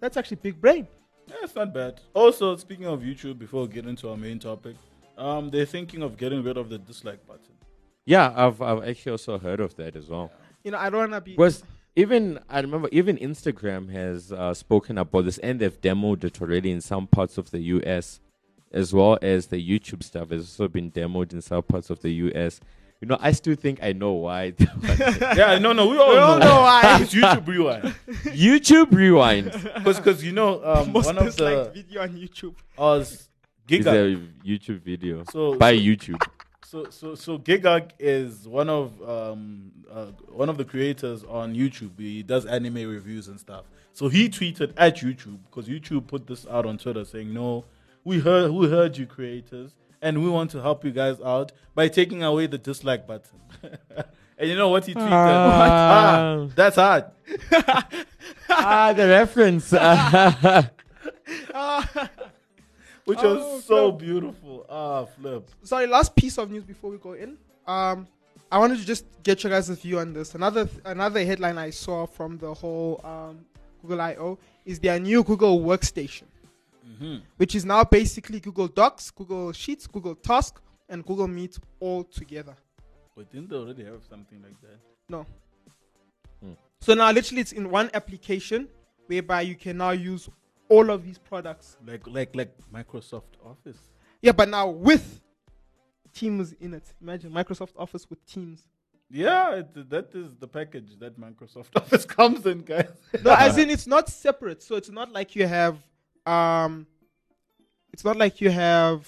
That's 0.00 0.16
actually 0.16 0.36
big 0.36 0.60
brain. 0.60 0.86
Yeah, 1.26 1.36
it's 1.42 1.54
not 1.54 1.74
bad. 1.74 2.00
Also, 2.14 2.56
speaking 2.56 2.86
of 2.86 3.00
YouTube, 3.00 3.38
before 3.38 3.62
we 3.62 3.68
get 3.68 3.86
into 3.86 4.08
our 4.08 4.16
main 4.16 4.38
topic, 4.38 4.76
um, 5.18 5.50
they're 5.50 5.66
thinking 5.66 6.02
of 6.02 6.16
getting 6.16 6.42
rid 6.42 6.56
of 6.56 6.68
the 6.70 6.78
dislike 6.78 7.26
button. 7.26 7.54
Yeah, 8.06 8.32
I've 8.34 8.62
I've 8.62 8.88
actually 8.88 9.12
also 9.12 9.38
heard 9.38 9.60
of 9.60 9.74
that 9.76 9.96
as 9.96 10.08
well. 10.08 10.30
You 10.64 10.70
know, 10.70 10.78
I 10.78 10.88
don't 10.88 11.00
wanna 11.00 11.20
be. 11.20 11.34
Was 11.34 11.62
even 11.98 12.38
I 12.48 12.60
remember 12.60 12.88
even 12.92 13.16
Instagram 13.18 13.90
has 13.92 14.32
uh, 14.32 14.54
spoken 14.54 14.98
about 14.98 15.24
this 15.24 15.38
and 15.38 15.58
they've 15.60 15.80
demoed 15.80 16.24
it 16.24 16.40
already 16.40 16.70
in 16.70 16.80
some 16.80 17.06
parts 17.06 17.38
of 17.38 17.50
the 17.50 17.60
US, 17.76 18.20
as 18.72 18.92
well 18.94 19.18
as 19.20 19.46
the 19.48 19.56
YouTube 19.70 20.02
stuff 20.02 20.30
has 20.30 20.42
also 20.42 20.68
been 20.68 20.90
demoed 20.92 21.32
in 21.32 21.42
some 21.42 21.62
parts 21.62 21.90
of 21.90 22.00
the 22.00 22.10
US. 22.26 22.60
You 23.00 23.06
know, 23.08 23.18
I 23.20 23.32
still 23.32 23.54
think 23.54 23.78
I 23.82 23.92
know 23.92 24.12
why. 24.12 24.54
Yeah, 25.36 25.58
no, 25.58 25.72
no, 25.72 25.86
we 25.88 25.96
all 25.98 26.10
We 26.10 26.16
all 26.18 26.38
know, 26.38 26.46
know 26.46 26.60
why. 26.60 26.98
It's 27.00 27.14
YouTube 27.14 27.46
Rewind. 27.46 27.84
YouTube 28.46 28.92
Rewind 28.92 29.52
Because, 29.84 30.24
you 30.24 30.32
know, 30.32 30.64
um, 30.64 30.92
Most 30.92 31.06
one 31.06 31.18
of 31.18 31.24
disliked 31.26 31.74
the 31.74 31.82
video 31.82 32.02
on 32.02 32.10
YouTube. 32.10 32.54
us 32.78 33.10
is 33.12 33.28
Giga. 33.68 34.14
a 34.14 34.46
YouTube 34.48 34.80
video 34.82 35.22
So- 35.30 35.54
by 35.56 35.74
so- 35.76 35.82
YouTube. 35.82 36.22
So, 36.70 36.90
so, 36.90 37.14
so 37.14 37.38
Gigguk 37.38 37.92
is 37.98 38.46
one 38.46 38.68
of 38.68 38.92
um 39.08 39.72
uh, 39.90 40.08
one 40.28 40.50
of 40.50 40.58
the 40.58 40.66
creators 40.66 41.24
on 41.24 41.54
YouTube. 41.54 41.98
He 41.98 42.22
does 42.22 42.44
anime 42.44 42.86
reviews 42.86 43.28
and 43.28 43.40
stuff. 43.40 43.64
So 43.94 44.08
he 44.08 44.28
tweeted 44.28 44.74
at 44.76 44.96
YouTube 44.96 45.38
because 45.50 45.66
YouTube 45.66 46.06
put 46.08 46.26
this 46.26 46.46
out 46.46 46.66
on 46.66 46.76
Twitter 46.76 47.06
saying, 47.06 47.32
"No, 47.32 47.64
we 48.04 48.18
heard 48.20 48.50
we 48.50 48.68
heard 48.68 48.98
you 48.98 49.06
creators, 49.06 49.70
and 50.02 50.22
we 50.22 50.28
want 50.28 50.50
to 50.50 50.60
help 50.60 50.84
you 50.84 50.90
guys 50.90 51.18
out 51.22 51.52
by 51.74 51.88
taking 51.88 52.22
away 52.22 52.46
the 52.46 52.58
dislike 52.58 53.06
button." 53.06 53.38
and 54.36 54.50
you 54.50 54.54
know 54.54 54.68
what 54.68 54.84
he 54.84 54.92
tweeted? 54.92 55.08
Ah. 55.10 56.48
Ah, 56.48 56.48
that's 56.54 56.76
hard. 56.76 57.06
ah, 58.50 58.92
the 58.92 59.08
reference. 59.08 59.72
Which 63.08 63.20
Oh, 63.22 63.34
was 63.54 63.64
so 63.64 63.90
flip. 63.90 64.00
beautiful. 64.00 64.66
Ah, 64.68 65.06
flip. 65.06 65.50
Sorry, 65.62 65.86
last 65.86 66.14
piece 66.14 66.36
of 66.36 66.50
news 66.50 66.62
before 66.64 66.90
we 66.90 66.98
go 66.98 67.14
in. 67.14 67.38
Um, 67.66 68.06
I 68.52 68.58
wanted 68.58 68.78
to 68.80 68.84
just 68.84 69.06
get 69.22 69.42
your 69.42 69.50
guys' 69.50 69.70
view 69.70 69.98
on 69.98 70.12
this. 70.12 70.34
Another 70.34 70.68
another 70.84 71.24
headline 71.24 71.56
I 71.56 71.70
saw 71.70 72.04
from 72.06 72.36
the 72.36 72.52
whole 72.52 73.00
um, 73.04 73.46
Google 73.80 74.00
I/O 74.02 74.38
is 74.66 74.78
their 74.78 75.00
new 75.00 75.22
Google 75.24 75.60
Workstation, 75.60 76.24
which 77.38 77.54
is 77.54 77.64
now 77.64 77.82
basically 77.84 78.40
Google 78.40 78.68
Docs, 78.68 79.10
Google 79.10 79.52
Sheets, 79.52 79.86
Google 79.86 80.14
Task, 80.14 80.60
and 80.90 81.04
Google 81.06 81.28
Meet 81.28 81.58
all 81.80 82.04
together. 82.04 82.56
But 83.16 83.30
didn't 83.32 83.48
they 83.48 83.56
already 83.56 83.84
have 83.84 84.02
something 84.04 84.42
like 84.42 84.60
that? 84.60 84.78
No. 85.08 85.24
Hmm. 86.42 86.52
So 86.80 86.92
now, 86.94 87.10
literally, 87.10 87.40
it's 87.40 87.52
in 87.52 87.70
one 87.70 87.90
application 87.94 88.68
whereby 89.06 89.40
you 89.42 89.54
can 89.54 89.78
now 89.78 89.90
use 89.92 90.28
all 90.68 90.90
of 90.90 91.04
these 91.04 91.18
products. 91.18 91.76
Like 91.86 92.06
like 92.06 92.34
like 92.34 92.54
Microsoft 92.72 93.34
Office. 93.44 93.78
Yeah, 94.22 94.32
but 94.32 94.48
now 94.48 94.68
with 94.68 95.20
Teams 96.14 96.52
in 96.54 96.74
it. 96.74 96.92
Imagine 97.00 97.30
Microsoft 97.30 97.72
Office 97.76 98.08
with 98.10 98.24
Teams. 98.26 98.64
Yeah, 99.10 99.56
it, 99.56 99.90
that 99.90 100.10
is 100.14 100.36
the 100.36 100.48
package 100.48 100.98
that 100.98 101.18
Microsoft 101.18 101.68
Office 101.76 102.04
comes 102.04 102.44
in, 102.44 102.60
guys. 102.60 102.90
No, 103.24 103.32
as 103.34 103.56
in 103.62 103.70
it's 103.70 103.86
not 103.86 104.08
separate. 104.08 104.62
So 104.62 104.76
it's 104.76 104.90
not 104.90 105.12
like 105.12 105.34
you 105.36 105.46
have 105.46 105.78
um 106.26 106.86
it's 107.92 108.04
not 108.04 108.16
like 108.16 108.40
you 108.40 108.50
have 108.50 109.06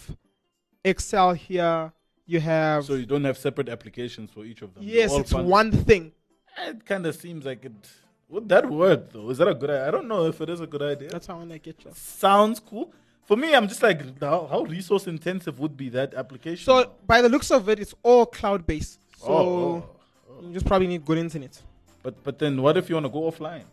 Excel 0.84 1.34
here, 1.34 1.92
you 2.26 2.40
have 2.40 2.84
so 2.84 2.94
you 2.94 3.06
don't 3.06 3.24
have 3.24 3.36
separate 3.36 3.68
applications 3.68 4.30
for 4.30 4.44
each 4.44 4.62
of 4.62 4.72
them. 4.74 4.84
Yes, 4.86 5.10
all 5.10 5.20
it's 5.20 5.32
fun- 5.32 5.46
one 5.46 5.70
thing. 5.72 6.12
It 6.58 6.84
kind 6.86 7.06
of 7.06 7.14
seems 7.16 7.44
like 7.44 7.64
it. 7.64 7.90
Would 8.30 8.48
that 8.48 8.68
work 8.70 9.12
though? 9.12 9.28
Is 9.30 9.38
that 9.38 9.48
a 9.48 9.54
good 9.54 9.70
idea? 9.70 9.88
I 9.88 9.90
don't 9.90 10.08
know 10.08 10.26
if 10.26 10.40
it 10.40 10.48
is 10.48 10.60
a 10.60 10.66
good 10.66 10.82
idea. 10.82 11.08
That's 11.10 11.26
how 11.26 11.40
I 11.40 11.58
get 11.58 11.84
you. 11.84 11.90
Sounds 11.94 12.60
cool. 12.60 12.92
For 13.24 13.36
me, 13.36 13.54
I'm 13.54 13.68
just 13.68 13.82
like, 13.82 14.18
how, 14.20 14.46
how 14.50 14.62
resource 14.62 15.06
intensive 15.06 15.58
would 15.60 15.76
be 15.76 15.88
that 15.90 16.14
application? 16.14 16.64
So 16.64 16.92
by 17.06 17.22
the 17.22 17.28
looks 17.28 17.50
of 17.50 17.68
it, 17.68 17.78
it's 17.78 17.94
all 18.02 18.26
cloud 18.26 18.66
based. 18.66 18.98
Oh, 19.22 19.26
so 19.26 19.32
Oh, 19.32 19.90
oh, 20.30 20.46
you 20.46 20.52
just 20.54 20.66
probably 20.66 20.86
need 20.88 21.04
good 21.04 21.18
internet. 21.18 21.60
but 22.02 22.14
but 22.22 22.38
then 22.38 22.60
what 22.62 22.76
if 22.76 22.88
you 22.88 22.94
want 22.96 23.06
to 23.06 23.10
go 23.12 23.22
offline? 23.30 23.64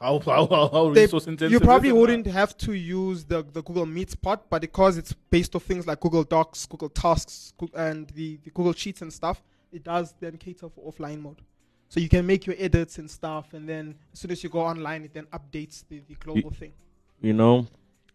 How 0.00 0.18
how 0.24 0.46
how, 0.46 0.68
how 0.68 0.86
resource 0.88 1.26
intensive? 1.26 1.52
you 1.52 1.60
probably 1.60 1.90
it 1.90 1.92
now? 1.92 2.00
wouldn't 2.00 2.26
have 2.26 2.56
to 2.58 2.72
use 2.72 3.24
the, 3.24 3.42
the 3.52 3.62
Google 3.62 3.84
Meet 3.86 4.20
part, 4.22 4.40
but 4.48 4.62
because 4.62 4.96
it's 4.96 5.12
based 5.30 5.54
off 5.54 5.64
things 5.64 5.86
like 5.86 6.00
Google 6.00 6.24
Docs, 6.24 6.66
Google 6.66 6.88
Tasks, 6.88 7.52
and 7.74 8.08
the, 8.10 8.38
the 8.44 8.50
Google 8.50 8.72
Sheets 8.72 9.02
and 9.02 9.12
stuff, 9.12 9.42
it 9.72 9.84
does 9.84 10.14
then 10.18 10.36
cater 10.38 10.68
for 10.70 10.90
offline 10.90 11.20
mode. 11.20 11.42
So 11.90 11.98
you 11.98 12.08
can 12.08 12.24
make 12.24 12.46
your 12.46 12.54
edits 12.58 12.98
and 12.98 13.10
stuff, 13.10 13.52
and 13.52 13.68
then 13.68 13.94
as 14.12 14.20
soon 14.20 14.30
as 14.30 14.42
you 14.44 14.48
go 14.48 14.60
online, 14.60 15.02
it 15.04 15.12
then 15.12 15.26
updates 15.32 15.82
the, 15.88 16.00
the 16.08 16.14
global 16.14 16.50
thing. 16.52 16.72
you 17.20 17.32
know, 17.32 17.66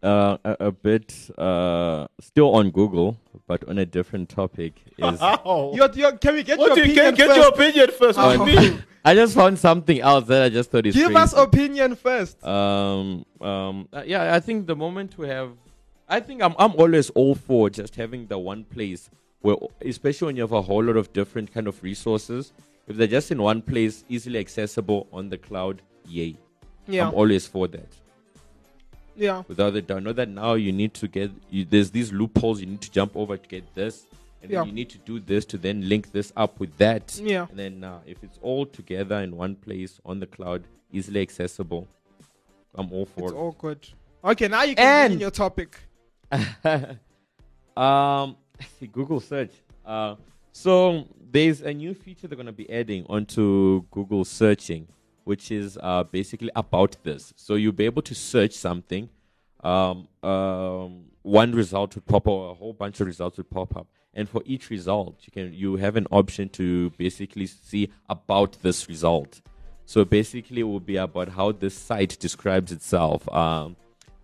uh, 0.01 0.37
a, 0.45 0.67
a 0.67 0.71
bit 0.71 1.13
uh, 1.37 2.07
still 2.21 2.55
on 2.55 2.71
Google, 2.71 3.17
but 3.47 3.67
on 3.67 3.77
a 3.77 3.85
different 3.85 4.29
topic 4.29 4.73
is. 4.97 5.19
How? 5.19 5.71
You're, 5.75 5.91
you're, 5.91 6.13
can 6.17 6.35
we 6.35 6.43
get 6.43 6.57
What 6.57 6.67
your 6.67 6.75
do 6.77 6.81
you 6.85 6.91
opinion 6.93 7.15
get, 7.15 7.17
get 7.17 7.27
first? 7.27 7.37
your 7.39 7.47
opinion 7.49 7.89
first? 7.99 8.17
Oh. 8.19 8.39
What 8.39 8.45
do 8.45 8.51
you 8.53 8.59
mean? 8.71 8.83
I 9.03 9.13
just 9.13 9.35
found 9.35 9.59
something 9.59 9.99
else 9.99 10.25
that 10.27 10.41
I 10.43 10.49
just 10.49 10.71
thought 10.71 10.85
is 10.87 10.95
Give 10.95 11.15
us 11.15 11.33
opinion 11.33 11.95
first. 11.95 12.41
um 12.43 13.25
um 13.41 13.87
uh, 13.93 14.01
yeah 14.05 14.33
i 14.33 14.39
think 14.39 14.65
the 14.65 14.75
moment 14.75 15.15
we 15.17 15.27
have 15.27 15.51
i 16.09 16.19
think 16.19 16.41
i'm 16.41 16.55
i'm 16.57 16.71
always 16.83 17.09
all 17.11 17.35
for 17.35 17.69
just 17.69 17.95
having 17.95 18.25
the 18.27 18.39
one 18.39 18.63
place 18.63 19.09
where 19.41 19.57
especially 19.81 20.25
when 20.27 20.35
you 20.37 20.41
have 20.41 20.53
a 20.53 20.61
whole 20.69 20.83
lot 20.83 20.97
of 20.97 21.11
different 21.13 21.53
kind 21.53 21.67
of 21.67 21.83
resources 21.83 22.51
if 22.87 22.95
they're 22.97 23.07
just 23.07 23.31
in 23.31 23.41
one 23.41 23.61
place 23.61 24.03
easily 24.09 24.39
accessible 24.39 25.07
on 25.11 25.29
the 25.29 25.37
cloud 25.37 25.81
yay 26.07 26.35
yeah, 26.87 27.07
i'm 27.07 27.13
always 27.15 27.47
for 27.47 27.67
that 27.67 27.87
yeah. 29.15 29.43
without 29.47 29.75
a 29.75 29.81
doubt 29.81 30.03
know 30.03 30.13
that 30.13 30.29
now 30.29 30.53
you 30.53 30.71
need 30.71 30.93
to 30.93 31.07
get 31.07 31.31
you, 31.49 31.65
there's 31.65 31.89
these 31.91 32.11
loopholes 32.11 32.59
you 32.59 32.67
need 32.67 32.81
to 32.81 32.91
jump 32.91 33.15
over 33.15 33.37
to 33.37 33.47
get 33.47 33.63
this 33.75 34.05
and 34.41 34.51
Yeah. 34.51 34.59
then 34.59 34.67
you 34.67 34.73
need 34.73 34.89
to 34.91 34.97
do 34.99 35.19
this 35.19 35.45
to 35.45 35.57
then 35.57 35.87
link 35.89 36.11
this 36.11 36.31
up 36.35 36.59
with 36.59 36.77
that 36.77 37.19
Yeah. 37.23 37.47
and 37.49 37.57
then 37.57 37.83
uh, 37.83 37.99
if 38.05 38.23
it's 38.23 38.37
all 38.41 38.65
together 38.65 39.19
in 39.21 39.35
one 39.35 39.55
place 39.55 39.99
on 40.05 40.19
the 40.19 40.27
cloud 40.27 40.63
easily 40.91 41.21
accessible 41.21 41.87
i'm 42.75 42.91
all 42.91 43.05
for 43.05 43.23
It's 43.23 43.31
it 43.31 43.35
all 43.35 43.55
good. 43.57 43.87
Okay, 44.23 44.47
now 44.47 44.63
you 44.63 44.75
can 44.75 44.83
begin 45.05 45.11
And- 45.13 45.21
your 45.21 45.29
topic. 45.31 45.77
um, 47.77 48.35
Google 48.91 49.19
search. 49.19 49.51
Uh, 49.85 50.15
so 50.51 51.05
there's 51.35 51.59
a 51.59 51.73
new 51.73 51.93
feature 51.93 52.29
they're 52.29 52.37
going 52.37 52.45
to 52.45 52.53
be 52.53 52.71
adding 52.71 53.05
onto 53.09 53.83
Google 53.91 54.23
searching, 54.23 54.87
which 55.25 55.51
is 55.51 55.77
uh, 55.83 56.05
basically 56.05 56.49
about 56.55 56.95
this. 57.03 57.33
So 57.35 57.55
you'll 57.55 57.73
be 57.73 57.83
able 57.83 58.03
to 58.03 58.15
search 58.15 58.53
something. 58.53 59.09
Um, 59.61 60.07
um, 60.23 61.07
one 61.23 61.51
result 61.51 61.93
would 61.95 62.05
pop 62.05 62.21
up, 62.21 62.27
or 62.27 62.51
a 62.51 62.53
whole 62.53 62.71
bunch 62.71 63.01
of 63.01 63.07
results 63.07 63.35
would 63.35 63.49
pop 63.49 63.75
up, 63.75 63.87
and 64.13 64.29
for 64.29 64.43
each 64.45 64.69
result, 64.69 65.19
you 65.23 65.31
can 65.33 65.53
you 65.53 65.75
have 65.75 65.97
an 65.97 66.07
option 66.09 66.47
to 66.49 66.91
basically 66.91 67.47
see 67.47 67.89
about 68.07 68.57
this 68.61 68.87
result. 68.87 69.41
So 69.85 70.05
basically, 70.05 70.61
it 70.61 70.63
will 70.63 70.79
be 70.79 70.95
about 70.95 71.27
how 71.27 71.51
this 71.51 71.75
site 71.77 72.17
describes 72.17 72.71
itself. 72.71 73.27
Um, 73.33 73.75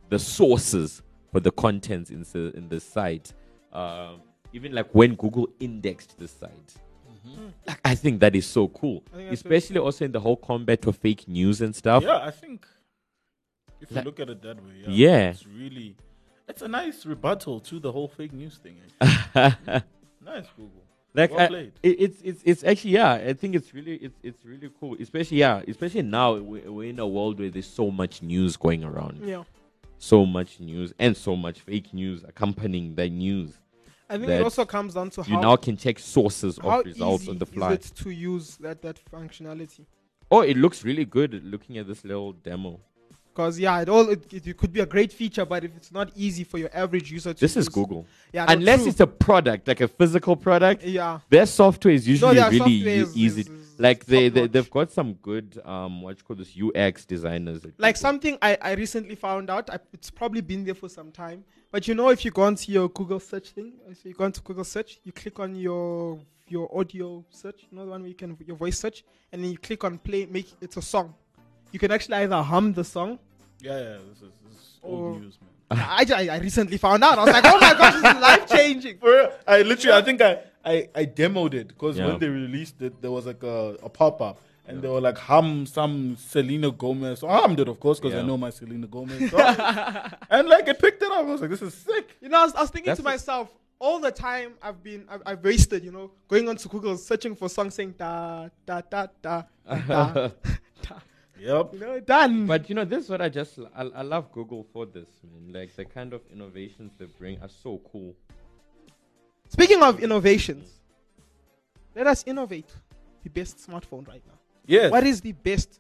the 0.08 0.18
sources 0.18 1.02
for 1.34 1.42
the 1.42 1.52
contents 1.52 2.10
in 2.10 2.22
the, 2.32 2.56
in 2.56 2.70
the 2.70 2.80
site. 2.80 3.34
Um, 3.74 4.22
even 4.54 4.74
like 4.74 4.90
when 4.94 5.16
Google 5.16 5.50
indexed 5.60 6.18
the 6.18 6.28
site. 6.28 6.76
Mm-hmm. 7.28 7.46
Like, 7.68 7.80
I 7.86 7.96
think 7.96 8.20
that 8.22 8.36
is 8.36 8.46
so 8.46 8.68
cool, 8.70 9.04
I 9.14 9.18
think 9.18 9.30
that's 9.30 9.42
especially 9.42 9.78
also 9.80 10.06
in 10.06 10.12
the 10.12 10.20
whole 10.20 10.38
combat 10.38 10.86
of 10.88 10.98
fake 10.98 11.28
news 11.28 11.62
and 11.62 11.76
stuff. 11.76 12.04
Yeah, 12.04 12.18
I 12.18 12.32
think 12.32 12.66
if 13.80 13.90
you 13.92 13.96
Like- 13.98 14.06
look 14.06 14.20
at 14.20 14.30
it 14.30 14.42
that 14.42 14.58
way, 14.64 14.72
yeah, 14.88 14.90
Yeah. 14.90 15.30
it's 15.30 15.46
really 15.48 15.96
it's 16.48 16.62
a 16.62 16.68
nice 16.68 17.06
rebuttal 17.06 17.60
to 17.62 17.80
the 17.80 17.92
whole 17.92 18.08
fake 18.10 18.34
news 18.34 18.58
thing. 18.58 18.76
nice, 19.02 20.46
Google. 20.56 20.84
like 21.14 21.32
well 21.32 21.56
I- 21.56 21.72
it, 21.84 21.96
it's 22.00 22.22
it's 22.24 22.42
it's 22.46 22.64
actually 22.64 22.92
yeah 22.92 23.14
i 23.14 23.34
think 23.34 23.54
it's 23.56 23.74
really 23.74 23.96
it's 23.96 24.18
it's 24.24 24.46
really 24.46 24.70
cool 24.80 24.96
especially 25.00 25.38
yeah 25.38 25.62
especially 25.68 26.04
now 26.04 26.36
we- 26.36 26.62
we're 26.62 26.90
in 26.90 27.00
a 27.00 27.08
world 27.08 27.40
where 27.40 27.50
there's 27.50 27.66
so 27.68 27.92
much 27.92 28.22
news 28.22 28.56
going 28.56 28.84
around 28.84 29.22
Yeah. 29.26 29.44
so 29.98 30.26
much 30.26 30.60
news 30.62 30.94
and 31.00 31.16
so 31.18 31.36
much 31.36 31.60
fake 31.62 31.94
news 31.94 32.24
accompanying 32.24 32.96
the 32.96 33.10
news 33.10 33.60
I 34.12 34.18
think 34.18 34.30
it 34.30 34.42
also 34.44 34.66
comes 34.66 34.94
down 34.94 35.10
to 35.12 35.24
how 35.24 35.30
you 35.30 35.36
how 35.36 35.42
now 35.42 35.56
can 35.56 35.78
check 35.78 35.98
sources 36.00 36.60
of 36.60 36.86
results 36.86 37.28
on 37.30 37.38
the 37.38 37.46
fly 37.46 37.74
is 37.74 37.92
it 37.92 37.96
to 38.04 38.10
use 38.12 38.58
that 38.58 38.82
that 38.82 39.00
functionality? 39.12 39.86
oh 40.30 40.42
it 40.42 40.58
looks 40.58 40.84
really 40.84 41.06
good 41.06 41.42
looking 41.46 41.78
at 41.78 41.88
this 41.88 42.04
little 42.04 42.34
demo 42.34 42.80
Because 43.34 43.58
yeah, 43.66 43.82
it 43.84 43.88
all 43.88 44.10
it, 44.10 44.22
it, 44.34 44.58
could 44.58 44.74
be 44.74 44.82
a 44.82 44.86
great 44.86 45.12
feature, 45.14 45.46
but 45.46 45.64
if 45.64 45.72
it's 45.78 45.92
not 46.00 46.08
easy 46.26 46.44
for 46.44 46.58
your 46.58 46.70
average 46.84 47.10
user 47.18 47.34
to 47.34 47.40
this 47.40 47.56
is 47.56 47.70
google 47.70 48.06
Yeah, 48.34 48.46
no, 48.46 48.54
unless 48.56 48.82
true. 48.82 48.90
it's 48.90 49.00
a 49.00 49.08
product 49.08 49.68
like 49.70 49.82
a 49.82 49.88
physical 49.88 50.36
product 50.36 50.84
yeah, 50.84 51.20
their 51.30 51.46
software 51.46 51.94
is 51.94 52.06
usually 52.08 52.36
their 52.36 52.52
really 52.52 52.80
software 52.80 53.02
is- 53.04 53.18
easy 53.18 53.42
is 53.42 53.50
like 53.82 54.06
they, 54.06 54.30
they 54.30 54.48
they've 54.48 54.70
got 54.70 54.92
some 54.92 55.14
good 55.14 55.60
um 55.66 56.02
what 56.02 56.18
you 56.18 56.24
call 56.24 56.36
this 56.36 56.54
ux 56.76 57.06
designers 57.06 57.64
like 57.64 57.78
Google. 57.78 57.96
something 57.96 58.38
I, 58.42 58.58
I 58.62 58.72
recently 58.74 59.16
found 59.16 59.50
out. 59.50 59.70
I, 59.70 59.80
it's 59.92 60.12
probably 60.12 60.42
been 60.42 60.64
there 60.64 60.76
for 60.76 60.90
some 60.90 61.12
time, 61.12 61.44
but 61.72 61.88
you 61.88 61.96
know, 61.96 62.10
if 62.10 62.24
you 62.24 62.32
go 62.32 62.44
onto 62.44 62.72
your 62.72 62.90
Google 62.90 63.20
search 63.20 63.50
thing, 63.50 63.74
so 63.94 64.10
you 64.10 64.14
go 64.14 64.26
into 64.26 64.42
Google 64.42 64.64
search, 64.64 65.00
you 65.04 65.12
click 65.12 65.40
on 65.40 65.56
your 65.56 66.20
your 66.48 66.70
audio 66.78 67.26
search, 67.30 67.66
you 67.70 67.78
know 67.78 67.86
the 67.86 67.92
one 67.92 68.02
where 68.02 68.10
you 68.10 68.16
can 68.16 68.38
your 68.46 68.58
voice 68.58 68.78
search, 68.78 69.04
and 69.32 69.44
then 69.44 69.52
you 69.52 69.58
click 69.58 69.84
on 69.84 69.98
play, 69.98 70.26
make 70.26 70.52
it's 70.62 70.78
a 70.78 70.82
song. 70.82 71.14
You 71.72 71.80
can 71.80 71.92
actually 71.92 72.16
either 72.16 72.42
hum 72.42 72.74
the 72.74 72.84
song. 72.84 73.18
Yeah, 73.62 73.78
yeah, 73.78 73.98
this 74.10 74.18
is, 74.18 74.34
this 74.46 74.54
is 74.54 74.80
old 74.84 75.22
news, 75.22 75.38
man. 75.42 75.50
I, 75.72 76.06
I, 76.14 76.36
I 76.36 76.40
recently 76.40 76.78
found 76.78 77.04
out. 77.04 77.18
I 77.18 77.24
was 77.24 77.34
like, 77.34 77.46
oh 77.46 77.60
my 77.60 77.74
gosh, 77.74 77.94
this 77.94 78.16
is 78.16 78.22
life 78.22 78.48
changing. 78.50 78.98
For 79.00 79.10
real, 79.10 79.32
I 79.48 79.62
literally, 79.62 79.98
I 79.98 80.02
think 80.02 80.22
I, 80.22 80.40
I, 80.64 80.90
I 80.96 81.06
demoed 81.06 81.54
it 81.54 81.70
because 81.70 81.98
Yeah. 81.98 82.08
when 82.08 82.20
they 82.20 82.28
released 82.30 82.82
it, 82.82 83.02
there 83.02 83.12
was 83.12 83.26
like 83.26 83.44
a, 83.44 83.78
a 83.84 83.90
pop 83.90 84.22
up. 84.22 84.40
And 84.68 84.82
they 84.82 84.88
were 84.88 85.02
like, 85.02 85.18
hum 85.18 85.66
some 85.66 86.16
Selena 86.18 86.72
Gomez. 86.72 87.20
So 87.20 87.28
I 87.28 87.42
hummed 87.42 87.60
it, 87.60 87.68
of 87.68 87.80
course, 87.80 88.00
because 88.00 88.16
I 88.16 88.22
know 88.22 88.38
my 88.38 88.52
Selena 88.52 88.88
Gomez. 88.88 89.30
song. 89.30 89.42
and 90.30 90.48
like, 90.48 90.68
it 90.68 90.80
picked 90.80 91.02
it 91.04 91.12
up. 91.12 91.18
I 91.18 91.22
was 91.24 91.42
like, 91.42 91.50
this 91.50 91.62
is 91.62 91.74
sick. 91.74 92.16
You 92.22 92.30
know, 92.30 92.40
I 92.40 92.44
was, 92.46 92.56
I 92.56 92.62
was 92.62 92.70
thinking 92.70 92.92
That's 92.92 93.00
to 93.00 93.04
myself, 93.04 93.50
all 93.80 94.00
the 94.00 94.12
time 94.12 94.54
I've 94.62 94.82
been 94.82 95.06
I've, 95.10 95.24
I've 95.26 95.44
wasted, 95.44 95.84
you 95.84 95.92
know, 95.92 96.12
going 96.30 96.48
onto 96.48 96.70
Google 96.70 96.96
searching 96.98 97.36
for 97.36 97.50
songs 97.50 97.74
saying 97.74 97.96
da 97.98 98.48
da 98.66 98.82
da 98.82 99.08
da 99.22 99.44
da. 99.68 99.78
da. 99.88 100.30
Yep. 101.40 101.74
You 101.74 101.80
know, 101.80 102.00
done. 102.00 102.46
But 102.46 102.70
you 102.70 102.76
know, 102.76 102.86
this 102.86 103.06
is 103.06 103.10
what 103.10 103.22
I 103.22 103.30
just 103.30 103.58
I, 103.76 103.82
I 103.82 104.02
love 104.04 104.32
Google 104.32 104.64
for 104.72 104.86
this, 104.86 105.10
man. 105.24 105.52
Like 105.52 105.76
the 105.76 105.86
kind 105.86 106.14
of 106.14 106.22
innovations 106.32 106.94
they 107.00 107.06
bring 107.06 107.40
are 107.42 107.50
so 107.50 107.82
cool. 107.92 108.16
Speaking 109.62 109.84
of 109.84 110.00
innovations, 110.02 110.70
let 111.96 112.08
us 112.08 112.24
innovate 112.26 112.70
the 113.24 113.30
best 113.30 113.58
smartphone 113.60 114.08
right 114.08 114.24
now. 114.26 114.34
Yes. 114.66 114.92
What 114.92 115.06
is 115.06 115.22
the 115.22 115.34
best 115.34 115.80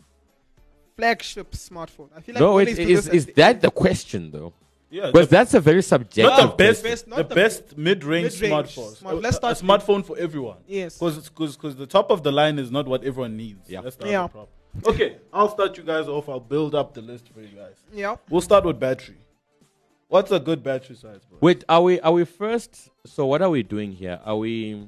flagship 0.96 1.52
smartphone? 1.54 2.10
I 2.16 2.22
feel 2.22 2.36
like 2.36 2.42
no, 2.42 2.54
we 2.56 2.62
it, 2.64 2.70
always 2.70 2.76
do 2.76 2.84
is 2.84 3.06
this 3.06 3.14
is 3.14 3.28
at 3.30 3.36
that 3.38 3.62
the 3.62 3.72
question 3.72 4.30
though? 4.30 4.54
Yeah, 4.92 5.08
Because 5.08 5.30
that's 5.30 5.54
a 5.54 5.60
very 5.62 5.82
subjective. 5.82 6.26
not 6.26 6.58
the 6.58 6.64
best, 6.64 6.82
question. 6.82 6.92
Best- 6.92 7.08
not 7.08 7.18
the, 7.18 7.24
the 7.24 7.36
best 7.36 7.78
mid-range, 7.78 8.42
mid-range 8.42 8.76
smartphones. 8.76 8.98
smart- 8.98 9.16
let's 9.22 9.38
a, 9.38 9.40
start 9.40 9.62
a 9.62 9.64
smartphone 9.66 10.06
for 10.06 10.18
everyone. 10.18 10.58
Yes. 10.68 11.00
because 11.00 11.30
because 11.30 11.76
the 11.76 11.88
top 11.88 12.12
of 12.12 12.22
the 12.22 12.32
line 12.32 12.60
is 12.60 12.70
not 12.70 12.88
what 12.88 13.04
everyone 13.04 13.36
needs. 13.36 13.68
Yeah. 13.68 13.82
that's 13.82 13.96
the 13.96 14.10
Yeah. 14.10 14.26
other 14.26 14.32
problem. 14.32 14.50
Okay, 14.86 15.18
I'll 15.34 15.50
start 15.50 15.76
you 15.78 15.84
guys 15.84 16.08
off. 16.08 16.30
I'll 16.30 16.40
build 16.40 16.76
up 16.76 16.94
the 16.94 17.02
list 17.02 17.30
for 17.34 17.42
you 17.42 17.56
guys. 17.56 17.78
Yeah. 17.94 18.18
We'll 18.30 18.42
start 18.42 18.64
with 18.64 18.80
battery. 18.80 19.18
What's 20.12 20.30
a 20.30 20.42
good 20.42 20.62
battery 20.62 20.98
size, 20.98 21.22
bro? 21.30 21.38
Wait, 21.40 21.64
are 21.70 21.82
we 21.84 21.98
are 22.02 22.12
we 22.12 22.26
first? 22.26 22.90
So 23.06 23.26
what 23.28 23.42
are 23.42 23.50
we 23.50 23.64
doing 23.64 23.94
here? 23.94 24.20
Are 24.26 24.36
we 24.36 24.86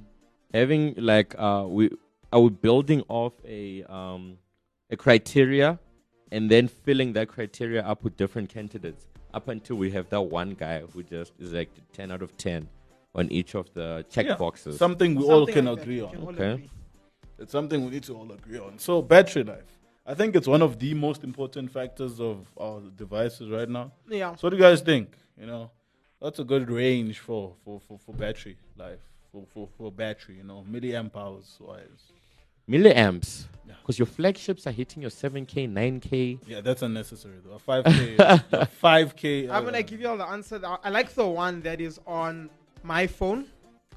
having 0.54 0.96
like 0.98 1.34
uh 1.40 1.64
we 1.66 1.92
are 2.34 2.42
we 2.42 2.50
building 2.50 3.04
off 3.08 3.32
a 3.48 3.84
um 3.84 4.38
a 4.90 4.98
criteria 4.98 5.80
and 6.34 6.52
then 6.52 6.68
filling 6.68 7.14
that 7.14 7.30
criteria 7.30 7.84
up 7.84 8.04
with 8.04 8.18
different 8.18 8.50
candidates 8.50 9.08
up 9.34 9.48
until 9.48 9.78
we 9.78 9.92
have 9.92 10.10
that 10.10 10.24
one 10.24 10.56
guy 10.56 10.82
who 10.92 11.04
just 11.04 11.32
is 11.40 11.54
like 11.54 11.72
ten 11.94 12.12
out 12.12 12.22
of 12.22 12.36
ten 12.36 12.68
on 13.16 13.32
each 13.32 13.56
of 13.56 13.74
the 13.76 14.06
check 14.10 14.26
Yeah, 14.26 14.36
boxes. 14.36 14.78
Something 14.78 15.16
we 15.16 15.24
all 15.24 15.48
Something 15.48 15.54
can 15.56 15.66
like 15.68 15.76
that, 15.78 15.82
agree 15.84 16.02
we 16.02 16.06
on. 16.06 16.12
can 16.12 16.22
all 16.24 16.30
Okay. 16.36 16.52
agree. 16.56 16.70
It's 17.40 17.54
something 17.54 17.86
we 17.86 17.92
need 17.92 18.04
to 18.04 18.14
all 18.18 18.30
agree 18.30 18.60
on. 18.60 18.78
So 18.78 19.02
battery 19.02 19.46
life. 19.46 19.80
I 20.06 20.14
think 20.14 20.36
it's 20.36 20.48
one 20.48 20.62
of 20.62 20.80
the 20.80 20.94
most 20.94 21.24
important 21.24 21.72
factors 21.72 22.20
of 22.20 22.46
our 22.60 22.82
devices 22.98 23.50
right 23.50 23.70
now. 23.70 23.92
Yeah. 24.10 24.36
So 24.36 24.48
what 24.48 24.50
do 24.50 24.58
you 24.58 24.62
guys 24.62 24.82
think? 24.82 25.16
You 25.40 25.46
know, 25.46 25.72
that's 26.22 26.40
a 26.40 26.44
good 26.44 26.70
range 26.70 27.20
for 27.20 27.54
for, 27.64 27.80
for, 27.88 27.98
for 28.00 28.14
battery 28.14 28.58
life. 28.78 29.00
For, 29.32 29.46
for, 29.52 29.68
for 29.78 29.92
battery, 29.92 30.36
you 30.36 30.44
know, 30.44 30.64
milliamp 30.70 31.16
hours 31.16 31.58
wise. 31.60 32.12
Milliamps. 32.70 33.46
Yeah. 33.68 33.74
Because 33.82 33.98
your 33.98 34.06
flagships 34.06 34.68
are 34.68 34.72
hitting 34.72 35.02
your 35.02 35.10
7K, 35.10 35.68
9K. 35.72 36.40
Yeah, 36.46 36.62
that's 36.62 36.84
unnecessary 36.84 37.38
though. 37.44 37.56
A 37.56 37.84
5K, 37.84 38.20
a 38.20 38.68
5K. 38.84 39.50
I'm 39.50 39.56
uh, 39.56 39.62
gonna 39.62 39.84
give 39.84 40.00
you 40.02 40.10
all 40.10 40.18
the 40.18 40.28
answer. 40.28 40.60
that- 40.60 40.80
I 40.84 40.90
like 40.90 41.14
the 41.16 41.28
one 41.28 41.62
that 41.62 41.82
is 41.82 42.00
on 42.06 42.50
my 42.84 43.08
phone. 43.08 43.46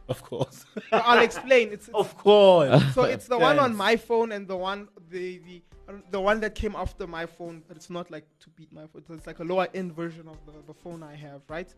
Of 0.09 0.23
course. 0.23 0.65
I'll 0.93 1.23
explain. 1.23 1.73
It's, 1.73 1.89
it's 1.89 1.95
of 1.97 2.17
course. 2.17 2.95
so 2.95 3.03
it's 3.03 3.27
the 3.27 3.39
one 3.39 3.59
on 3.59 3.77
my 3.77 3.97
phone 3.97 4.33
and 4.33 4.47
the 4.47 4.57
one 4.57 4.89
the 5.11 5.39
the 5.39 5.63
the 6.11 6.21
one 6.21 6.41
that 6.41 6.55
came 6.55 6.75
after 6.75 7.07
my 7.07 7.27
phone, 7.27 7.63
but 7.69 7.77
it's 7.77 7.91
not 7.91 8.11
like 8.11 8.27
to 8.41 8.51
beat 8.51 8.73
my 8.73 8.87
phone. 8.87 9.17
It's 9.17 9.27
like 9.27 9.39
a 9.39 9.45
lower 9.45 9.69
end 9.75 9.95
version 9.95 10.29
of 10.29 10.37
the, 10.47 10.53
the 10.67 10.75
phone 10.75 11.03
I 11.03 11.15
have, 11.15 11.43
right? 11.49 11.73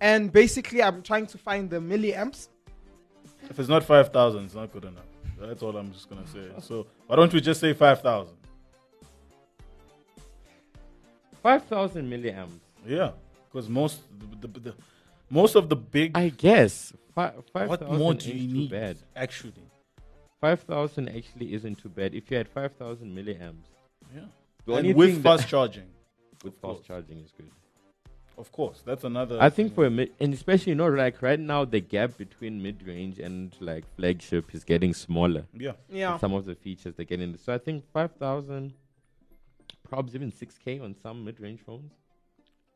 And 0.00 0.32
basically, 0.32 0.82
I'm 0.82 1.02
trying 1.02 1.26
to 1.26 1.38
find 1.38 1.68
the 1.68 1.78
milliamps. 1.78 2.48
If 3.50 3.58
it's 3.58 3.68
not 3.68 3.84
5,000, 3.84 4.44
it's 4.44 4.54
not 4.54 4.72
good 4.72 4.84
enough. 4.84 5.04
That's 5.40 5.62
all 5.62 5.76
I'm 5.76 5.92
just 5.92 6.08
going 6.08 6.22
to 6.24 6.30
say. 6.30 6.48
So 6.60 6.86
why 7.06 7.16
don't 7.16 7.32
we 7.32 7.40
just 7.40 7.60
say 7.60 7.72
5,000? 7.72 8.34
5,000 11.42 12.10
milliamps. 12.10 12.58
Yeah. 12.86 13.12
Because 13.50 13.68
most, 13.68 14.00
the, 14.40 14.46
the, 14.48 14.60
the, 14.60 14.74
most 15.30 15.54
of 15.54 15.68
the 15.68 15.76
big. 15.76 16.16
I 16.16 16.28
guess. 16.30 16.92
Fi- 17.14 17.34
5,000 17.52 17.88
what 17.88 17.98
more 17.98 18.14
do 18.14 18.30
you 18.30 18.48
too 18.48 18.54
need? 18.54 18.70
bad. 18.70 18.98
Actually. 19.14 19.52
5,000 20.40 21.08
actually 21.08 21.54
isn't 21.54 21.78
too 21.78 21.88
bad. 21.88 22.14
If 22.14 22.30
you 22.30 22.36
had 22.36 22.48
5,000 22.48 23.16
milliamps, 23.16 23.66
Yeah. 24.14 24.76
And 24.76 24.94
with 24.94 25.22
fast 25.22 25.48
charging. 25.48 25.88
with 26.44 26.54
fast 26.54 26.62
course. 26.62 26.86
charging 26.86 27.18
is 27.18 27.32
good. 27.36 27.50
Of 28.36 28.52
course. 28.52 28.82
That's 28.84 29.02
another. 29.02 29.38
I 29.40 29.50
think 29.50 29.70
thing. 29.70 29.74
for 29.74 29.86
a 29.86 29.90
mid, 29.90 30.12
and 30.20 30.32
especially 30.32 30.70
you 30.70 30.76
know, 30.76 30.86
like 30.86 31.20
right 31.22 31.40
now, 31.40 31.64
the 31.64 31.80
gap 31.80 32.16
between 32.16 32.62
mid 32.62 32.86
range 32.86 33.18
and 33.18 33.54
like 33.60 33.84
flagship 33.96 34.54
is 34.54 34.62
getting 34.62 34.94
smaller. 34.94 35.46
Yeah. 35.52 35.72
Yeah. 35.90 36.18
Some 36.18 36.34
of 36.34 36.44
the 36.44 36.54
features 36.54 36.94
they're 36.94 37.04
getting. 37.04 37.36
So 37.36 37.52
I 37.52 37.58
think 37.58 37.84
5,000, 37.92 38.74
probably 39.88 40.14
even 40.14 40.30
6K 40.30 40.80
on 40.82 40.94
some 41.02 41.24
mid 41.24 41.40
range 41.40 41.60
phones. 41.66 41.92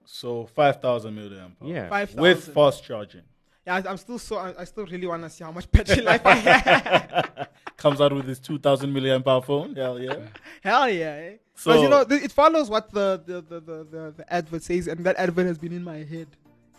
So 0.04 0.46
5,000 0.46 1.14
milliamp. 1.14 1.52
Yeah. 1.62 1.88
Five 1.88 2.14
With 2.16 2.52
fast 2.52 2.82
charging. 2.82 3.22
Yeah, 3.66 3.76
I- 3.76 3.90
I'm 3.90 3.96
still 3.96 4.18
so. 4.18 4.36
I, 4.36 4.54
I 4.60 4.64
still 4.64 4.86
really 4.86 5.06
want 5.06 5.22
to 5.22 5.30
see 5.30 5.44
how 5.44 5.52
much 5.52 5.70
battery 5.70 6.02
life 6.10 6.22
I 6.24 6.34
have. 6.34 7.48
Comes 7.76 8.00
out 8.00 8.12
with 8.12 8.26
this 8.26 8.38
2,000 8.38 8.92
milliamp 8.92 9.26
hour 9.26 9.42
phone. 9.42 9.74
Hell 9.74 9.98
yeah. 10.00 10.16
Hell 10.62 10.88
yeah! 10.88 11.04
Eh? 11.06 11.36
So- 11.54 11.70
Because 11.72 11.82
you 11.82 11.88
know, 11.88 12.04
th- 12.04 12.22
it 12.22 12.32
follows 12.32 12.68
what 12.70 12.90
the 12.92 13.22
the, 13.24 13.40
the, 13.42 13.60
the, 13.60 13.84
the 13.84 14.14
the 14.18 14.32
advert 14.32 14.62
says, 14.62 14.88
and 14.88 15.04
that 15.04 15.16
advert 15.16 15.46
has 15.46 15.58
been 15.58 15.72
in 15.72 15.82
my 15.84 15.98
head. 15.98 16.28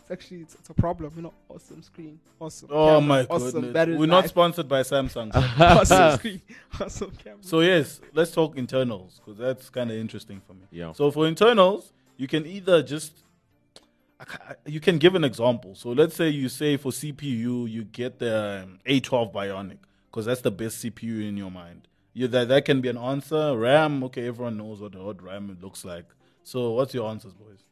It's 0.02 0.12
actually 0.12 0.42
it's, 0.42 0.56
it's 0.56 0.70
a 0.70 0.74
problem. 0.74 1.14
You 1.16 1.22
know, 1.24 1.34
awesome 1.48 1.82
screen, 1.82 2.20
awesome. 2.40 2.68
Oh 2.72 2.86
camera, 3.00 3.02
my 3.02 3.24
awesome 3.30 3.52
goodness. 3.52 3.74
battery 3.74 3.96
We're 3.98 4.06
not 4.08 4.28
sponsored 4.28 4.68
by 4.68 4.82
Samsung. 4.82 5.32
awesome 5.60 6.18
screen, 6.18 6.42
awesome 6.82 7.12
camera. 7.24 7.38
So 7.42 7.62
yes, 7.62 8.02
let's 8.14 8.32
talk 8.32 8.58
internals 8.58 9.22
because 9.24 9.38
that's 9.40 9.70
kind 9.70 9.90
of 9.92 9.98
interesting 9.98 10.42
for 10.46 10.54
me. 10.54 10.66
Yeah. 10.72 10.92
So 10.92 11.10
for 11.12 11.26
internals, 11.28 11.94
you 12.18 12.28
can 12.28 12.46
either 12.46 12.84
just 12.84 13.14
I 13.16 13.18
ca- 13.18 13.24
you 14.66 14.80
can 14.80 14.98
give 14.98 15.16
an 15.16 15.24
example. 15.24 15.76
So 15.76 15.90
let's 15.90 16.16
say 16.16 16.30
you 16.30 16.50
say 16.50 16.78
for 16.78 16.92
CPU 16.92 17.70
you 17.70 17.84
get 17.86 18.20
the 18.20 18.64
um, 18.64 18.80
A12 18.88 19.34
Bionic 19.34 19.78
because 20.10 20.26
that's 20.26 20.42
the 20.42 20.52
best 20.52 20.84
CPU 20.84 21.28
in 21.28 21.38
your 21.38 21.52
mind. 21.52 21.88
You 22.14 22.28
that 22.28 22.48
that 22.50 22.66
can 22.66 22.82
be 22.82 22.90
an 22.90 22.98
answer. 22.98 23.58
RAM, 23.58 24.04
okay, 24.06 24.28
everyone 24.28 24.58
knows 24.58 24.80
what 24.82 24.92
the 24.94 25.00
odd 25.02 25.22
RAM 25.22 25.58
looks 25.62 25.84
like. 25.84 26.06
So 26.44 26.72
what's 26.72 26.94
your 26.94 27.10
answers, 27.10 27.34
boys? 27.34 27.64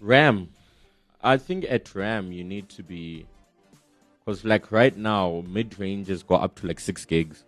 RAM. 0.00 0.50
I 1.22 1.36
think 1.38 1.64
at 1.68 1.94
RAM 1.94 2.30
you 2.32 2.44
need 2.44 2.68
to 2.70 2.82
be, 2.82 3.26
because 4.24 4.44
like 4.44 4.70
right 4.70 4.96
now 4.96 5.42
mid 5.48 5.78
ranges 5.78 6.22
go 6.22 6.36
up 6.36 6.54
to 6.56 6.66
like 6.66 6.78
six 6.80 7.04
gigs, 7.04 7.44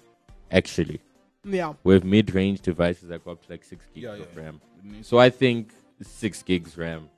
actually. 0.50 1.00
Yeah, 1.44 1.74
We 1.84 1.94
have 1.94 2.04
mid 2.04 2.34
range 2.34 2.60
devices 2.60 3.08
that 3.08 3.24
go 3.24 3.32
up 3.32 3.44
to 3.46 3.52
like 3.52 3.64
six 3.64 3.84
gigs 3.94 4.04
Yeah, 4.04 4.12
of 4.14 4.18
yeah, 4.18 4.24
yeah. 4.34 4.40
RAM. 4.40 4.60
It 4.98 5.06
So 5.06 5.18
I 5.18 5.30
think 5.30 5.72
six 6.02 6.42
gigs 6.42 6.76
RAM. 6.76 7.08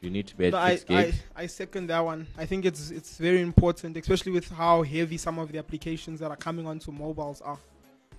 You 0.00 0.10
need 0.10 0.26
to 0.28 0.36
be 0.36 0.46
at 0.46 0.52
No, 0.52 0.58
I, 0.58 0.76
six 0.76 0.90
I 0.90 1.04
gigs. 1.04 1.22
I 1.34 1.46
second 1.46 1.86
that 1.88 2.00
one. 2.04 2.26
I 2.38 2.46
think 2.46 2.64
it's 2.64 2.90
it's 2.90 3.16
very 3.18 3.40
important, 3.40 3.96
especially 3.96 4.32
with 4.32 4.48
how 4.50 4.82
heavy 4.82 5.16
some 5.16 5.38
of 5.38 5.50
the 5.50 5.58
applications 5.58 6.20
that 6.20 6.30
are 6.30 6.36
coming 6.36 6.66
onto 6.66 6.92
mobiles 6.92 7.40
are. 7.40 7.58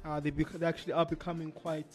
Uh, 0.05 0.19
they, 0.19 0.29
bec- 0.29 0.51
they 0.53 0.65
actually 0.65 0.93
are 0.93 1.05
becoming 1.05 1.51
quite, 1.51 1.85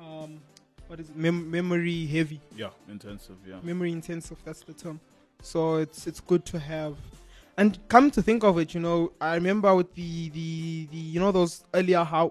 um, 0.00 0.40
what 0.88 0.98
is 1.00 1.08
it, 1.10 1.16
mem- 1.16 1.48
memory 1.50 2.04
heavy. 2.06 2.40
yeah, 2.56 2.70
intensive. 2.88 3.36
Yeah. 3.46 3.56
memory 3.62 3.92
intensive 3.92 4.36
that's 4.44 4.60
the 4.60 4.72
term 4.72 4.98
so 5.42 5.76
it's 5.76 6.06
it's 6.06 6.18
good 6.20 6.44
to 6.46 6.58
have 6.58 6.96
and 7.56 7.78
come 7.88 8.10
to 8.10 8.22
think 8.22 8.42
of 8.42 8.58
it 8.58 8.74
you 8.74 8.80
know 8.80 9.12
i 9.20 9.34
remember 9.34 9.72
with 9.74 9.94
the 9.94 10.30
the, 10.30 10.88
the 10.90 10.96
you 10.96 11.20
know 11.20 11.30
those 11.30 11.62
earlier 11.74 12.02
How- 12.02 12.28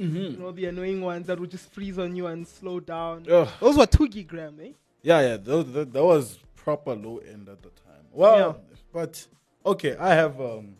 huawei's 0.00 0.32
you 0.34 0.38
know 0.38 0.52
the 0.52 0.64
annoying 0.66 1.00
ones 1.00 1.26
that 1.26 1.38
would 1.40 1.50
just 1.50 1.70
freeze 1.72 1.98
on 1.98 2.14
you 2.16 2.26
and 2.26 2.46
slow 2.46 2.80
down 2.80 3.26
Ugh. 3.30 3.48
those 3.60 3.76
were 3.76 3.86
2 3.86 4.08
gig 4.08 4.32
ram 4.32 4.58
eh 4.60 4.72
Yeah, 5.02 5.20
yeah, 5.20 5.36
that, 5.38 5.72
that, 5.74 5.92
that 5.92 6.04
was 6.04 6.38
proper 6.56 6.94
low 6.94 7.18
end 7.18 7.48
at 7.48 7.62
the 7.62 7.70
time. 7.70 8.04
Well, 8.12 8.36
yeah. 8.38 8.76
but 8.92 9.26
okay, 9.64 9.96
I 9.96 10.10
have 10.14 10.38
um, 10.40 10.76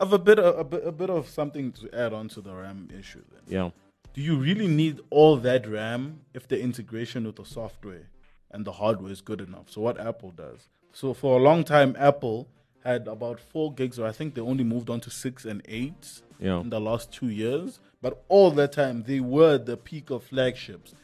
I 0.00 0.04
have 0.04 0.12
a 0.12 0.18
bit 0.18 0.38
of, 0.40 0.58
a 0.58 0.64
bit 0.64 0.82
a 0.84 0.90
bit 0.92 1.10
of 1.10 1.28
something 1.28 1.70
to 1.78 1.82
add 1.94 2.12
on 2.12 2.26
to 2.34 2.40
the 2.40 2.52
RAM 2.52 2.88
issue. 2.98 3.22
Then, 3.32 3.42
Yeah. 3.46 3.70
do 4.14 4.20
you 4.28 4.34
really 4.48 4.66
need 4.66 4.96
all 5.10 5.36
that 5.48 5.62
RAM 5.68 6.20
if 6.34 6.48
the 6.48 6.58
integration 6.60 7.24
with 7.26 7.36
the 7.36 7.44
software 7.44 8.06
and 8.50 8.64
the 8.64 8.72
hardware 8.72 9.12
is 9.12 9.20
good 9.20 9.40
enough? 9.40 9.66
So 9.70 9.80
what 9.82 10.00
Apple 10.00 10.32
does. 10.32 10.60
So 10.92 11.14
for 11.14 11.38
a 11.38 11.42
long 11.48 11.62
time, 11.64 11.94
Apple 12.10 12.48
had 12.84 13.06
about 13.06 13.38
four 13.38 13.72
gigs, 13.72 13.98
or 14.00 14.06
I 14.08 14.12
think 14.18 14.34
they 14.34 14.40
only 14.40 14.64
moved 14.64 14.88
on 14.90 14.98
to 15.06 15.10
six 15.10 15.44
and 15.44 15.62
eight 15.68 16.22
Yeah. 16.40 16.60
in 16.60 16.70
the 16.70 16.80
last 16.80 17.12
two 17.12 17.28
years. 17.28 17.80
But 18.00 18.22
all 18.28 18.50
that 18.52 18.72
time, 18.72 19.02
they 19.06 19.20
were 19.20 19.58
the 19.58 19.76
peak 19.76 20.10
of 20.10 20.22
flagships, 20.22 20.94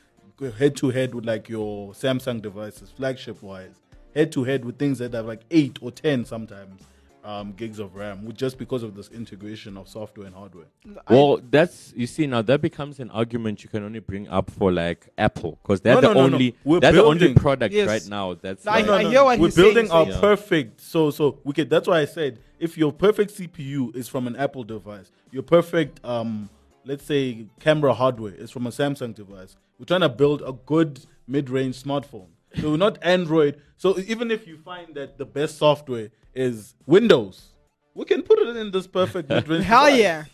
head 0.58 0.76
to 0.76 0.90
head 0.90 1.14
with 1.14 1.24
like 1.24 1.48
your 1.48 1.92
Samsung 1.92 2.40
devices, 2.40 2.90
flagship 2.96 3.42
wise, 3.42 3.80
head 4.14 4.30
to 4.32 4.44
head 4.44 4.64
with 4.64 4.78
things 4.78 4.98
that 4.98 5.12
have 5.12 5.26
like 5.26 5.42
eight 5.50 5.78
or 5.80 5.90
ten 5.90 6.24
sometimes 6.24 6.82
um, 7.24 7.52
gigs 7.52 7.78
of 7.78 7.94
RAM, 7.94 8.30
just 8.34 8.58
because 8.58 8.82
of 8.82 8.94
this 8.94 9.08
integration 9.08 9.76
of 9.76 9.88
software 9.88 10.26
and 10.26 10.34
hardware. 10.34 10.66
Well, 11.08 11.40
that's 11.50 11.92
you 11.96 12.06
see 12.06 12.26
now 12.26 12.42
that 12.42 12.60
becomes 12.60 13.00
an 13.00 13.10
argument 13.10 13.64
you 13.64 13.70
can 13.70 13.82
only 13.82 14.00
bring 14.00 14.28
up 14.28 14.50
for 14.50 14.70
like 14.70 15.08
Apple 15.16 15.58
because 15.62 15.80
they're 15.80 15.94
No, 15.94 16.00
the 16.02 16.06
no, 16.08 16.12
no, 16.14 16.26
no. 16.28 16.34
only 16.34 16.56
We're 16.64 16.80
they're 16.80 16.92
the 16.92 17.02
only 17.04 17.32
product 17.34 17.74
Yes. 17.74 17.88
right 17.88 18.06
now 18.08 18.34
that's 18.34 18.64
No, 18.66 18.72
I- 18.72 18.80
like, 18.82 19.06
I 19.06 19.08
hear 19.10 19.24
what 19.24 19.38
We're 19.38 19.46
he's 19.46 19.54
saying, 19.54 19.74
building 19.74 19.90
our 19.90 20.06
Yeah. 20.08 20.20
perfect. 20.20 20.80
So, 20.82 21.10
so 21.10 21.38
we 21.44 21.54
can. 21.54 21.68
That's 21.68 21.88
why 21.88 22.00
I 22.00 22.04
said 22.04 22.38
if 22.58 22.76
your 22.76 22.92
perfect 22.92 23.32
CPU 23.36 23.94
is 23.96 24.06
from 24.08 24.26
an 24.26 24.36
Apple 24.36 24.62
device, 24.64 25.10
your 25.30 25.42
perfect, 25.42 26.04
um, 26.04 26.50
let's 26.84 27.04
say, 27.04 27.46
camera 27.58 27.94
hardware 27.94 28.34
is 28.34 28.50
from 28.50 28.66
a 28.66 28.70
Samsung 28.70 29.14
device. 29.14 29.56
We're 29.78 29.86
trying 29.86 30.02
to 30.02 30.08
build 30.10 30.42
a 30.42 30.52
good 30.52 31.00
mid-range 31.26 31.82
smartphone. 31.82 32.26
So 32.60 32.76
not 32.76 32.98
Android. 33.02 33.60
So 33.76 33.98
even 33.98 34.30
if 34.30 34.46
you 34.46 34.56
find 34.58 34.94
that 34.94 35.18
the 35.18 35.24
best 35.26 35.58
software 35.58 36.10
is 36.34 36.74
Windows, 36.86 37.50
we 37.94 38.04
can 38.04 38.22
put 38.22 38.38
it 38.38 38.56
in 38.56 38.70
this 38.70 38.86
perfect 38.86 39.28
mid-range 39.34 39.64
Hell 39.64 39.86
device. 39.86 40.00
yeah. 40.00 40.24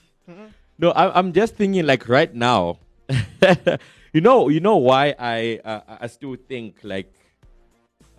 No, 0.78 0.90
I, 0.92 1.16
I'm 1.18 1.32
just 1.32 1.56
thinking 1.56 1.86
like 1.86 2.08
right 2.08 2.32
now. 2.34 2.78
you 4.12 4.20
know, 4.20 4.48
you 4.48 4.60
know 4.60 4.76
why 4.76 5.14
I 5.18 5.60
uh, 5.64 5.80
I 6.00 6.06
still 6.06 6.36
think 6.48 6.78
like 6.82 7.12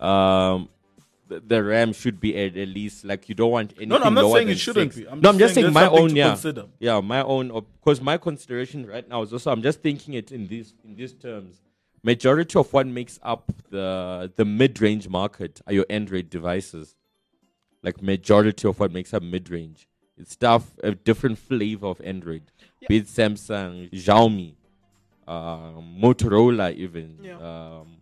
um 0.00 0.68
the, 1.28 1.40
the 1.40 1.62
RAM 1.62 1.92
should 1.94 2.20
be 2.20 2.36
at, 2.36 2.56
at 2.56 2.68
least 2.68 3.04
like 3.04 3.28
you 3.28 3.34
don't 3.34 3.50
want 3.50 3.70
anything 3.72 3.88
No, 3.88 3.98
no, 3.98 4.04
I'm 4.04 4.14
not 4.14 4.24
lower 4.24 4.36
saying 4.36 4.48
it 4.50 4.58
shouldn't 4.58 4.92
six. 4.92 5.04
be. 5.06 5.08
I'm 5.10 5.20
no, 5.20 5.30
I'm 5.30 5.38
just 5.38 5.54
just 5.54 5.54
saying 5.54 5.72
saying 5.72 5.74
my 5.74 5.88
own 5.88 6.14
yeah 6.14 6.28
consider. 6.30 6.66
yeah 6.78 7.00
my 7.00 7.22
own 7.22 7.48
because 7.80 8.00
my 8.00 8.18
consideration 8.18 8.86
right 8.86 9.08
now 9.08 9.22
is 9.22 9.32
also 9.32 9.50
I'm 9.50 9.62
just 9.62 9.80
thinking 9.82 10.14
it 10.14 10.30
in 10.32 10.46
these 10.46 10.74
in 10.84 10.94
these 10.94 11.14
terms. 11.14 11.60
Majority 12.04 12.58
of 12.58 12.72
what 12.72 12.86
makes 12.86 13.18
up 13.22 13.52
the 13.70 14.32
the 14.36 14.44
mid 14.44 14.80
range 14.80 15.08
market 15.08 15.60
are 15.66 15.72
your 15.72 15.86
Android 15.88 16.30
devices. 16.30 16.96
Like 17.82 18.02
majority 18.02 18.68
of 18.68 18.78
what 18.80 18.92
makes 18.92 19.14
up 19.14 19.22
mid 19.22 19.50
range. 19.50 19.88
It's 20.16 20.32
stuff 20.32 20.72
a 20.82 20.92
different 20.92 21.38
flavor 21.38 21.86
of 21.86 22.00
Android. 22.02 22.42
Be 22.88 22.98
it 22.98 23.06
Samsung, 23.06 23.90
Xiaomi, 23.92 24.54
um, 25.26 25.96
Motorola 26.00 26.74
even. 26.74 27.18
Yeah. 27.22 27.36
Um, 27.36 27.96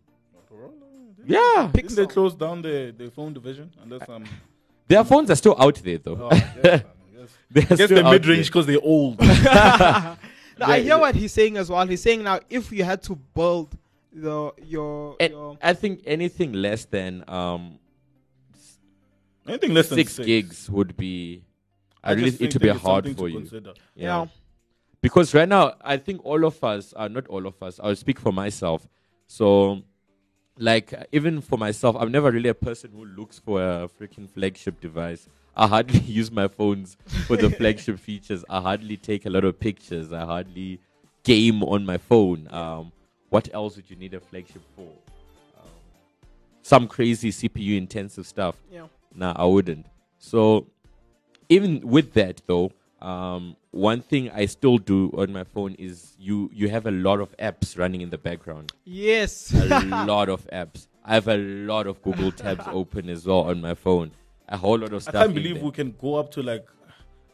yeah. 1.25 1.71
Didn't 1.73 1.95
they 1.95 2.07
close 2.07 2.35
down 2.35 2.63
the, 2.63 2.95
the 2.97 3.11
phone 3.11 3.33
division? 3.33 3.71
Unless 3.83 4.09
I'm. 4.09 4.25
Their 4.89 5.05
phones 5.05 5.31
are 5.31 5.37
still 5.37 5.55
out 5.59 5.77
there 5.77 5.99
though. 5.99 6.29
Oh, 6.31 6.31
yes, 6.65 6.65
yes. 6.65 7.29
They're 7.51 7.63
guess 7.65 7.85
still 7.85 7.89
they're 7.89 8.13
mid 8.13 8.27
range 8.27 8.47
because 8.47 8.67
they're 8.67 8.81
old. 8.83 9.21
No, 10.59 10.67
I 10.67 10.81
hear 10.81 10.99
what 10.99 11.15
he's 11.15 11.33
saying 11.33 11.57
as 11.57 11.71
well. 11.71 11.87
He's 11.87 12.03
saying 12.03 12.23
now 12.23 12.39
if 12.51 12.71
you 12.71 12.85
had 12.85 13.03
to 13.05 13.17
build 13.17 13.75
the 14.13 14.53
your, 14.67 15.17
And 15.21 15.33
your 15.33 15.59
I 15.63 15.73
think 15.75 16.03
anything 16.07 16.53
less 16.53 16.85
than 16.85 17.25
um, 17.29 17.79
Anything 19.47 19.75
less 19.75 19.89
than 19.89 19.99
six, 19.99 20.15
six. 20.15 20.27
gigs 20.27 20.71
would 20.71 20.97
be. 20.97 21.45
I, 22.03 22.11
I 22.11 22.15
really 22.15 22.29
it 22.41 22.53
would 22.55 22.63
be 22.63 22.69
hard 22.69 23.17
for 23.17 23.29
you. 23.29 23.39
consider. 23.41 23.75
yeah. 23.95 24.27
because 25.03 25.35
right 25.35 25.49
now 25.49 25.75
I 25.83 25.97
think 25.97 26.25
all 26.25 26.45
of 26.45 26.63
us 26.65 26.93
are 26.95 27.09
not 27.09 27.27
all 27.29 27.47
of 27.47 27.63
us. 27.63 27.79
I'll 27.83 27.97
speak 27.97 28.19
for 28.19 28.33
myself. 28.33 28.87
So, 29.27 29.83
like 30.59 30.93
even 31.13 31.41
for 31.41 31.59
myself, 31.59 31.97
I'm 31.99 32.11
never 32.11 32.31
really 32.31 32.49
a 32.49 32.55
person 32.55 32.91
who 32.93 33.05
looks 33.05 33.39
for 33.39 33.63
a 33.63 33.89
freaking 33.89 34.29
flagship 34.31 34.81
device. 34.81 35.29
I 35.57 35.67
hardly 35.67 35.99
use 36.21 36.31
my 36.31 36.49
phones 36.49 36.97
for 37.27 37.37
the 37.37 37.51
flagship 37.59 37.99
features. 37.99 38.45
I 38.49 38.61
hardly 38.61 38.97
take 38.97 39.27
a 39.27 39.31
lot 39.31 39.45
of 39.45 39.59
pictures. 39.61 40.13
I 40.13 40.25
hardly 40.25 40.81
game 41.23 41.63
on 41.63 41.85
my 41.85 41.99
phone. 41.99 42.49
Um, 42.51 42.93
what 43.31 43.49
else 43.53 43.77
would 43.77 43.89
you 43.89 43.97
need 43.97 44.15
a 44.15 44.21
flagship 44.21 44.63
for? 44.77 44.83
Um, 45.59 45.69
some 46.63 46.87
crazy 46.87 47.31
CPU 47.31 47.79
intensive 47.79 48.27
stuff. 48.27 48.57
Yeah. 48.71 48.87
Nah, 49.15 49.33
I 49.37 49.45
wouldn't. 49.45 49.87
So 50.19 50.67
even 51.49 51.81
with 51.81 52.13
that 52.15 52.43
though, 52.47 52.73
um, 53.01 53.57
one 53.71 54.03
thing 54.03 54.31
I 54.31 54.47
still 54.47 54.79
do 54.79 55.11
on 55.17 55.33
my 55.33 55.45
phone 55.45 55.75
is 55.75 56.15
you 56.19 56.51
you 56.53 56.69
have 56.69 56.87
a 56.87 56.91
lot 56.91 57.21
of 57.21 57.35
apps 57.39 57.79
running 57.79 58.01
in 58.03 58.11
the 58.11 58.19
background. 58.19 58.73
Yes. 58.85 59.53
A 59.55 59.81
lot 60.07 60.29
of 60.29 60.47
apps. 60.51 60.87
I 61.05 61.15
have 61.15 61.29
a 61.29 61.39
lot 61.39 61.87
of 61.87 62.03
Google 62.03 62.31
tabs 62.31 62.65
open 62.73 63.09
as 63.09 63.27
well 63.27 63.41
on 63.41 63.61
my 63.61 63.75
phone. 63.75 64.11
A 64.49 64.57
whole 64.57 64.79
lot 64.79 64.93
of 64.93 65.03
stuff. 65.03 65.15
I 65.15 65.23
can't 65.23 65.35
believe 65.35 65.57
there. 65.57 65.65
we 65.65 65.71
can 65.71 65.95
go 66.01 66.17
up 66.17 66.31
to 66.33 66.43
like. 66.43 66.67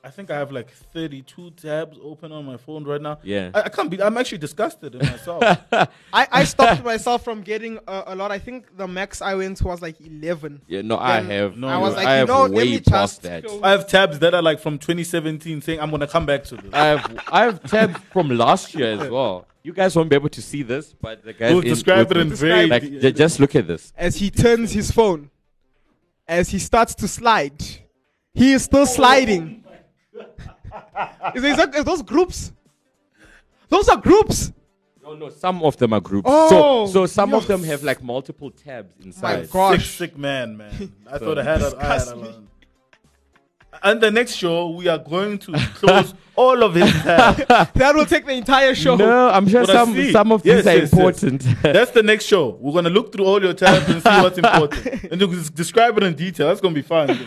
I 0.06 0.10
think 0.10 0.30
I 0.30 0.36
have 0.38 0.52
like 0.52 0.70
32 0.70 1.50
tabs 1.50 1.98
open 2.00 2.30
on 2.30 2.44
my 2.44 2.56
phone 2.56 2.84
right 2.84 3.00
now. 3.02 3.18
Yeah. 3.24 3.50
I, 3.52 3.62
I 3.62 3.68
can't 3.68 3.90
be. 3.90 4.00
I'm 4.00 4.16
actually 4.16 4.38
disgusted 4.38 4.94
in 4.94 5.00
myself. 5.00 5.42
I, 5.72 5.88
I 6.30 6.44
stopped 6.44 6.84
myself 6.84 7.24
from 7.24 7.42
getting 7.42 7.78
a, 7.88 8.04
a 8.08 8.14
lot. 8.14 8.30
I 8.30 8.38
think 8.38 8.76
the 8.76 8.86
max 8.86 9.20
I 9.20 9.34
went 9.34 9.56
to 9.58 9.64
was 9.64 9.82
like 9.82 10.00
11. 10.00 10.62
Yeah, 10.68 10.82
no, 10.82 10.96
I 10.96 11.20
have. 11.22 11.56
No, 11.56 11.66
I 11.66 11.78
was 11.78 11.96
like, 11.96 12.06
I 12.06 12.12
you 12.14 12.18
have 12.20 12.28
know, 12.28 12.42
let 12.42 12.50
way 12.52 12.64
me 12.66 12.78
past 12.80 13.14
just 13.20 13.22
that. 13.22 13.44
go- 13.46 13.60
I 13.64 13.72
have 13.72 13.88
tabs 13.88 14.20
that 14.20 14.32
are 14.32 14.42
like 14.42 14.60
from 14.60 14.78
2017 14.78 15.60
saying 15.60 15.80
I'm 15.80 15.90
gonna 15.90 16.06
come 16.06 16.24
back 16.24 16.44
to 16.44 16.56
this. 16.56 16.72
I 16.72 16.86
have 16.86 17.18
I 17.32 17.42
have 17.44 17.62
tabs 17.64 17.98
from 18.12 18.28
last 18.30 18.74
year 18.76 18.92
as 19.00 19.10
well. 19.10 19.46
You 19.64 19.72
guys 19.72 19.96
won't 19.96 20.08
be 20.08 20.14
able 20.14 20.28
to 20.28 20.40
see 20.40 20.62
this, 20.62 20.94
but 21.00 21.24
the 21.24 21.32
guys 21.32 21.50
We'll 21.52 21.62
in- 21.62 21.68
describe 21.68 22.08
it 22.12 22.16
in 22.16 22.32
very. 22.32 22.68
like 22.68 22.84
ju- 22.84 23.10
just 23.10 23.40
look 23.40 23.56
at 23.56 23.66
this. 23.66 23.92
As 23.96 24.14
he 24.14 24.30
turns 24.30 24.70
his 24.70 24.92
phone, 24.92 25.30
as 26.28 26.48
he 26.50 26.60
starts 26.60 26.94
to 26.96 27.08
slide, 27.08 27.60
he 28.32 28.52
is 28.52 28.62
still 28.64 28.86
sliding. 28.86 29.64
Is, 31.34 31.44
is 31.44 31.56
that, 31.56 31.74
is 31.74 31.84
those 31.84 32.02
groups? 32.02 32.52
Those 33.68 33.88
are 33.88 33.96
groups. 33.96 34.52
No, 35.02 35.14
no, 35.14 35.28
some 35.28 35.62
of 35.62 35.76
them 35.76 35.92
are 35.92 36.00
groups. 36.00 36.28
Oh, 36.28 36.86
so, 36.86 36.92
so 36.92 37.06
some 37.06 37.34
of 37.34 37.46
them 37.46 37.62
have 37.64 37.82
like 37.82 38.02
multiple 38.02 38.50
tabs 38.50 38.94
inside. 39.04 39.50
God. 39.50 39.80
sick, 39.80 39.86
sick 39.86 40.18
man, 40.18 40.56
man. 40.56 40.92
I 41.10 41.18
thought 41.18 41.38
I 41.38 41.44
had 41.44 41.62
a, 41.62 41.76
I 41.78 41.84
had 41.98 42.08
a. 42.08 42.42
And 43.82 44.00
the 44.00 44.10
next 44.10 44.34
show, 44.36 44.70
we 44.70 44.88
are 44.88 44.98
going 44.98 45.38
to 45.40 45.52
close 45.74 46.14
all 46.36 46.62
of 46.62 46.74
his 46.74 46.90
tabs. 46.90 47.44
That 47.74 47.94
will 47.94 48.06
take 48.06 48.24
the 48.24 48.32
entire 48.32 48.74
show. 48.74 48.96
No, 48.96 49.28
I'm 49.28 49.46
sure 49.48 49.60
What 49.60 49.70
I 49.70 49.84
some 49.84 50.12
some 50.12 50.32
of 50.32 50.44
Yes, 50.46 50.64
these 50.64 50.66
are 50.66 50.70
yes, 50.78 50.82
yes. 50.82 50.92
important. 50.92 51.62
That's 51.62 51.90
the 51.90 52.02
next 52.02 52.24
show. 52.24 52.56
We're 52.60 52.72
gonna 52.72 52.90
look 52.90 53.12
through 53.12 53.26
all 53.26 53.42
your 53.42 53.54
tabs 53.54 53.88
and 53.88 54.02
see 54.02 54.08
what's 54.22 54.38
important, 54.38 55.04
and 55.12 55.20
you 55.20 55.42
describe 55.50 55.96
it 55.98 56.04
in 56.04 56.14
detail. 56.14 56.48
That's 56.48 56.60
gonna 56.60 56.74
be 56.74 56.82
fun. 56.82 57.18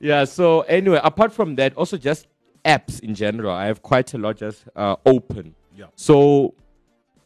Yeah. 0.00 0.24
So 0.24 0.62
anyway, 0.62 1.00
apart 1.02 1.32
from 1.32 1.56
that, 1.56 1.74
also 1.76 1.96
just 1.96 2.26
apps 2.64 3.00
in 3.00 3.14
general. 3.14 3.52
I 3.52 3.66
have 3.66 3.82
quite 3.82 4.12
a 4.14 4.18
lot 4.18 4.36
just 4.36 4.64
uh, 4.76 4.96
open. 5.06 5.54
Yeah. 5.76 5.86
So 5.94 6.54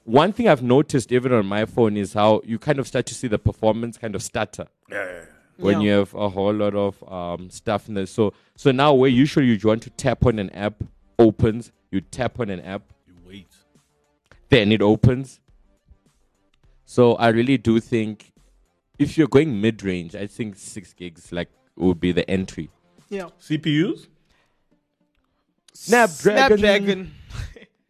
one 0.05 0.33
thing 0.33 0.49
I've 0.49 0.63
noticed 0.63 1.13
even 1.13 1.33
on 1.33 1.47
my 1.47 1.65
phone 1.67 1.97
is 1.97 2.13
how 2.13 2.41
you 2.45 2.59
kind 2.59 2.79
of 2.79 2.87
start 2.87 3.07
to 3.07 3.15
see 3.15 3.29
the 3.29 3.39
performance 3.39 3.97
kind 3.97 4.15
of 4.15 4.23
stutter. 4.23 4.67
Yeah. 4.91 5.23
when 5.57 5.81
Yeah. 5.81 5.87
you 5.87 5.99
have 5.99 6.15
a 6.15 6.29
whole 6.29 6.55
lot 6.55 6.75
of 6.75 7.03
um, 7.13 7.51
stuff 7.51 7.87
in 7.89 7.95
there. 7.95 8.07
So 8.07 8.33
so 8.57 8.71
now 8.73 8.95
where 8.95 9.11
usually 9.11 9.47
you 9.47 9.59
want 9.63 9.83
to 9.83 9.91
tap 9.91 10.25
on 10.27 10.39
an 10.39 10.51
app 10.51 10.83
opens, 11.19 11.71
you 11.91 12.01
tap 12.01 12.41
on 12.41 12.49
an 12.51 12.61
app, 12.61 12.83
You 13.07 13.15
wait. 13.29 13.47
then 14.49 14.73
it 14.73 14.81
opens. 14.83 15.39
So 16.87 17.15
I 17.17 17.29
really 17.29 17.57
do 17.59 17.79
think 17.79 18.33
if 18.99 19.17
you're 19.17 19.29
going 19.29 19.61
mid 19.61 19.83
range, 19.83 20.15
I 20.15 20.27
think 20.27 20.57
six 20.57 20.93
gigs 20.93 21.31
like 21.31 21.49
would 21.81 22.01
be 22.01 22.13
the 22.13 22.29
entry. 22.31 22.71
Yeah. 23.09 23.29
CPUs? 23.41 24.07
Snapdragon. 25.73 27.13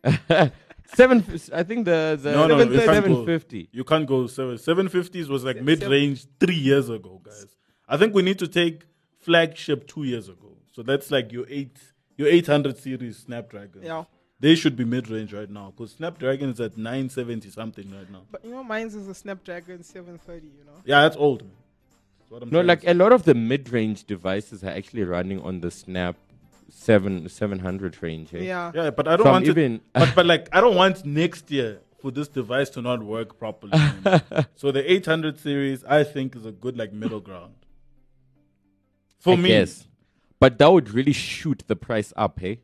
Snapdragon. 0.02 0.52
Seven. 0.94 1.18
I 1.52 1.62
think 1.62 1.84
the 1.84 2.18
the 2.20 2.32
No, 2.32 2.46
no, 2.46 2.58
you 2.58 2.70
can't 2.78 2.84
seven 2.84 3.12
go. 3.14 3.24
fifty. 3.24 3.68
You 3.72 3.84
can't 3.84 4.06
go 4.06 4.26
seven. 4.26 4.58
Seven 4.58 4.88
fifties 4.88 5.28
was 5.28 5.44
like 5.44 5.62
mid 5.62 5.82
range 5.84 6.26
three 6.40 6.56
years 6.56 6.88
ago, 6.88 7.20
guys. 7.22 7.46
I 7.88 7.96
think 7.96 8.12
we 8.14 8.22
need 8.22 8.38
to 8.40 8.48
take 8.48 8.82
flagship 9.20 9.86
two 9.86 10.02
years 10.04 10.28
ago. 10.28 10.56
So 10.72 10.82
that's 10.82 11.10
like 11.10 11.30
your 11.32 11.46
eight 11.48 11.78
your 12.16 12.28
eight 12.28 12.46
hundred 12.46 12.76
series 12.78 13.18
Snapdragon. 13.18 13.82
Yeah. 13.82 14.04
They 14.40 14.54
should 14.54 14.74
be 14.74 14.84
mid 14.84 15.08
range 15.08 15.32
right 15.32 15.50
now 15.50 15.70
because 15.76 15.92
Snapdragon 15.92 16.50
is 16.50 16.60
at 16.60 16.76
nine 16.76 17.08
seventy 17.08 17.50
something 17.50 17.88
right 17.94 18.10
now. 18.10 18.22
But 18.30 18.44
you 18.44 18.50
know, 18.50 18.64
mine's 18.64 18.94
is 18.94 19.06
a 19.06 19.14
Snapdragon 19.14 19.82
730. 19.84 20.46
You 20.46 20.64
know. 20.64 20.72
Yeah, 20.84 21.02
that's 21.02 21.16
old. 21.16 21.42
Man. 21.42 21.52
That's 22.30 22.40
what 22.40 22.42
I'm 22.44 22.50
No, 22.50 22.60
like 22.60 22.86
a 22.86 22.94
lot 22.94 23.12
of 23.12 23.24
the 23.24 23.34
mid 23.34 23.70
range 23.72 24.04
devices 24.04 24.62
are 24.62 24.68
actually 24.70 25.02
running 25.04 25.40
on 25.40 25.60
the 25.60 25.70
Snap 25.70 26.16
seven 26.68 27.28
seven 27.28 27.58
hundred 27.58 28.00
range. 28.02 28.32
eh? 28.34 28.38
Yeah. 28.42 28.70
Yeah, 28.74 28.90
but 28.90 29.08
I 29.08 29.16
don't 29.16 29.24
Some 29.26 29.32
want 29.32 29.46
even- 29.46 29.74
it. 29.74 29.80
But, 29.92 30.14
but 30.14 30.26
like 30.26 30.48
I 30.52 30.60
don't 30.60 30.76
want 30.76 31.04
next 31.04 31.50
year 31.50 31.80
for 32.00 32.10
this 32.12 32.28
device 32.28 32.70
to 32.70 32.82
not 32.82 33.02
work 33.02 33.38
properly. 33.38 33.72
so 34.54 34.70
the 34.72 34.90
800 34.90 35.38
series, 35.38 35.84
I 35.84 36.02
think, 36.04 36.34
is 36.36 36.46
a 36.46 36.52
good 36.52 36.78
like 36.78 36.92
middle 36.92 37.20
ground. 37.20 37.54
For 39.18 39.34
I 39.34 39.36
me, 39.36 39.50
yes, 39.50 39.86
But 40.38 40.56
that 40.58 40.72
would 40.72 40.90
really 40.90 41.12
shoot 41.12 41.62
the 41.66 41.76
price 41.76 42.12
up, 42.16 42.38
hey? 42.40 42.60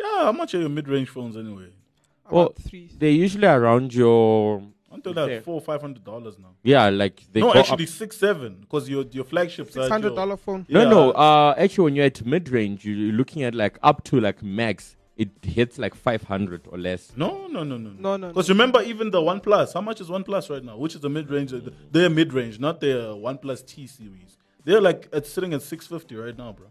yeah. 0.00 0.22
How 0.24 0.32
much 0.32 0.52
are 0.54 0.58
your 0.60 0.68
mid-range 0.68 1.08
phones 1.10 1.36
anyway? 1.36 1.68
About 2.24 2.34
Well, 2.34 2.54
three. 2.58 2.90
they're 2.98 3.10
usually 3.10 3.46
around 3.46 3.94
your 3.94 4.62
Until 4.92 5.18
Okay. 5.18 5.36
that 5.36 5.44
four 5.44 5.60
five 5.60 5.80
hundred 5.80 6.04
dollars 6.04 6.38
now. 6.38 6.54
yeah, 6.62 6.88
like 6.90 7.22
they 7.32 7.40
no, 7.40 7.52
go 7.52 7.58
actually 7.58 7.84
up. 7.84 7.90
six 7.90 8.16
seven 8.16 8.56
because 8.60 8.88
your 8.90 9.04
your 9.10 9.24
flagships 9.24 9.72
Six 9.74 9.86
are 9.86 9.88
hundred 9.88 10.14
your- 10.14 10.36
phone. 10.36 10.66
No, 10.68 10.82
Yeah. 10.82 10.88
no. 10.90 11.10
Uh, 11.12 11.54
actually, 11.56 11.84
when 11.84 11.96
you're 11.96 12.04
at 12.06 12.24
mid 12.26 12.48
range, 12.50 12.84
you're 12.84 13.12
looking 13.12 13.42
at 13.42 13.54
like 13.54 13.78
up 13.82 14.04
to 14.04 14.20
like 14.20 14.42
max. 14.42 14.96
It 15.16 15.28
hits 15.42 15.78
like 15.78 15.94
five 15.94 16.22
hundred 16.24 16.62
or 16.70 16.78
less. 16.78 17.12
No, 17.16 17.46
no, 17.46 17.62
no, 17.64 17.76
no, 17.76 17.90
No, 17.98 18.16
no, 18.16 18.28
Because 18.28 18.48
no. 18.48 18.54
remember, 18.54 18.82
even 18.82 19.10
the 19.10 19.20
One 19.22 19.40
Plus, 19.40 19.72
how 19.74 19.80
much 19.82 20.00
is 20.00 20.08
One 20.08 20.24
Plus 20.24 20.48
right 20.50 20.64
now? 20.64 20.76
Which 20.76 20.94
is 20.94 21.00
the 21.00 21.10
mid 21.10 21.30
range? 21.30 21.52
They're 21.90 22.10
mid 22.10 22.32
range, 22.32 22.58
not 22.58 22.80
the 22.80 23.14
One 23.14 23.38
Plus 23.38 23.62
T 23.62 23.86
series. 23.86 24.36
They're 24.64 24.80
like 24.80 25.08
it's 25.12 25.30
sitting 25.30 25.52
at 25.54 25.62
six 25.62 25.86
fifty 25.86 26.16
right 26.16 26.36
now, 26.36 26.52
bro. 26.52 26.66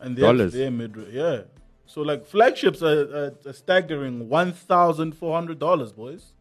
And 0.00 0.16
they're, 0.16 0.26
Dollars. 0.26 0.52
they're 0.52 0.70
mid 0.70 0.96
range, 0.96 1.12
yeah. 1.14 1.42
So 1.86 2.02
like 2.02 2.24
flagships 2.26 2.82
are, 2.82 3.02
are, 3.16 3.32
are 3.46 3.52
staggering 3.52 4.28
one 4.28 4.52
thousand 4.52 5.12
four 5.16 5.34
hundred 5.34 5.58
dollars, 5.58 5.92
boys. 5.92 6.32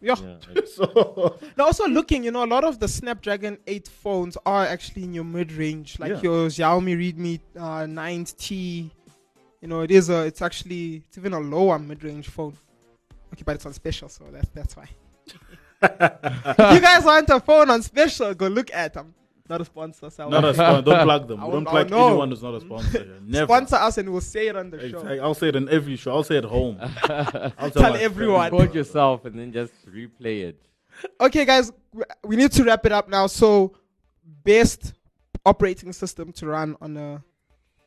Yeah. 0.00 0.14
so 0.74 1.38
Now, 1.56 1.64
also 1.66 1.86
looking, 1.88 2.22
you 2.24 2.30
know, 2.30 2.44
a 2.44 2.46
lot 2.46 2.64
of 2.64 2.78
the 2.78 2.86
Snapdragon 2.88 3.58
8 3.66 3.88
phones 3.88 4.36
are 4.46 4.64
actually 4.64 5.04
in 5.04 5.12
your 5.12 5.24
mid 5.24 5.52
range, 5.52 5.98
like 5.98 6.10
Yeah. 6.12 6.20
your 6.22 6.48
Xiaomi 6.48 6.96
Redmi 6.96 7.40
uh, 7.56 7.84
9T. 7.86 8.90
You 9.60 9.68
know, 9.68 9.80
it 9.80 9.90
is 9.90 10.08
a, 10.08 10.24
it's 10.26 10.40
actually, 10.40 11.02
it's 11.08 11.18
even 11.18 11.32
a 11.32 11.40
lower 11.40 11.78
mid 11.78 12.04
range 12.04 12.28
phone. 12.28 12.56
Okay, 13.34 13.42
but 13.44 13.56
it's 13.56 13.66
on 13.66 13.72
special, 13.72 14.08
so 14.08 14.24
that's 14.32 14.48
that's 14.54 14.76
why. 14.76 14.88
if 15.26 15.34
you 16.74 16.80
guys 16.80 17.04
want 17.04 17.28
a 17.30 17.40
phone 17.40 17.68
on 17.70 17.82
special, 17.82 18.32
go 18.34 18.46
look 18.46 18.72
at 18.72 18.94
them. 18.94 19.14
Not 19.48 19.60
a 19.62 19.64
sponsor. 19.64 20.10
So 20.10 20.28
Not 20.28 20.44
a 20.44 20.52
sponsor. 20.54 20.82
Don't 20.82 21.02
plug 21.04 21.28
them. 21.28 21.40
I 21.40 21.46
We 21.46 21.52
won't- 21.52 21.64
don't 21.66 21.72
plug 21.72 21.92
oh, 21.92 21.96
no. 21.96 22.08
anyone 22.08 22.28
who's 22.30 22.42
not 22.42 22.54
a 22.54 22.60
sponsor. 22.60 22.90
here. 23.04 23.16
Never. 23.24 23.46
Sponsor 23.46 23.76
us 23.76 23.98
and 23.98 24.10
we'll 24.10 24.20
say 24.20 24.48
it 24.48 24.56
on 24.56 24.70
the 24.70 24.88
show. 24.90 24.98
I'll 25.22 25.34
say 25.34 25.48
it 25.48 25.56
in 25.56 25.68
every 25.68 25.96
show. 25.96 26.10
I'll 26.12 26.22
say 26.24 26.36
it 26.36 26.44
home. 26.44 26.76
I'll 27.08 27.70
Tell 27.70 27.92
my 27.94 27.98
everyone. 28.00 28.50
Record 28.52 28.74
yourself 28.74 29.24
and 29.24 29.38
then 29.38 29.52
just 29.52 29.72
replay 29.86 30.42
it. 30.48 30.62
Okay, 31.20 31.44
guys, 31.44 31.72
we 32.24 32.36
need 32.36 32.50
to 32.52 32.64
wrap 32.64 32.84
it 32.84 32.92
up 32.92 33.08
now. 33.08 33.26
So, 33.28 33.76
best 34.44 34.94
operating 35.46 35.92
system 35.92 36.32
to 36.32 36.46
run 36.46 36.76
on 36.80 36.96
a. 36.96 37.22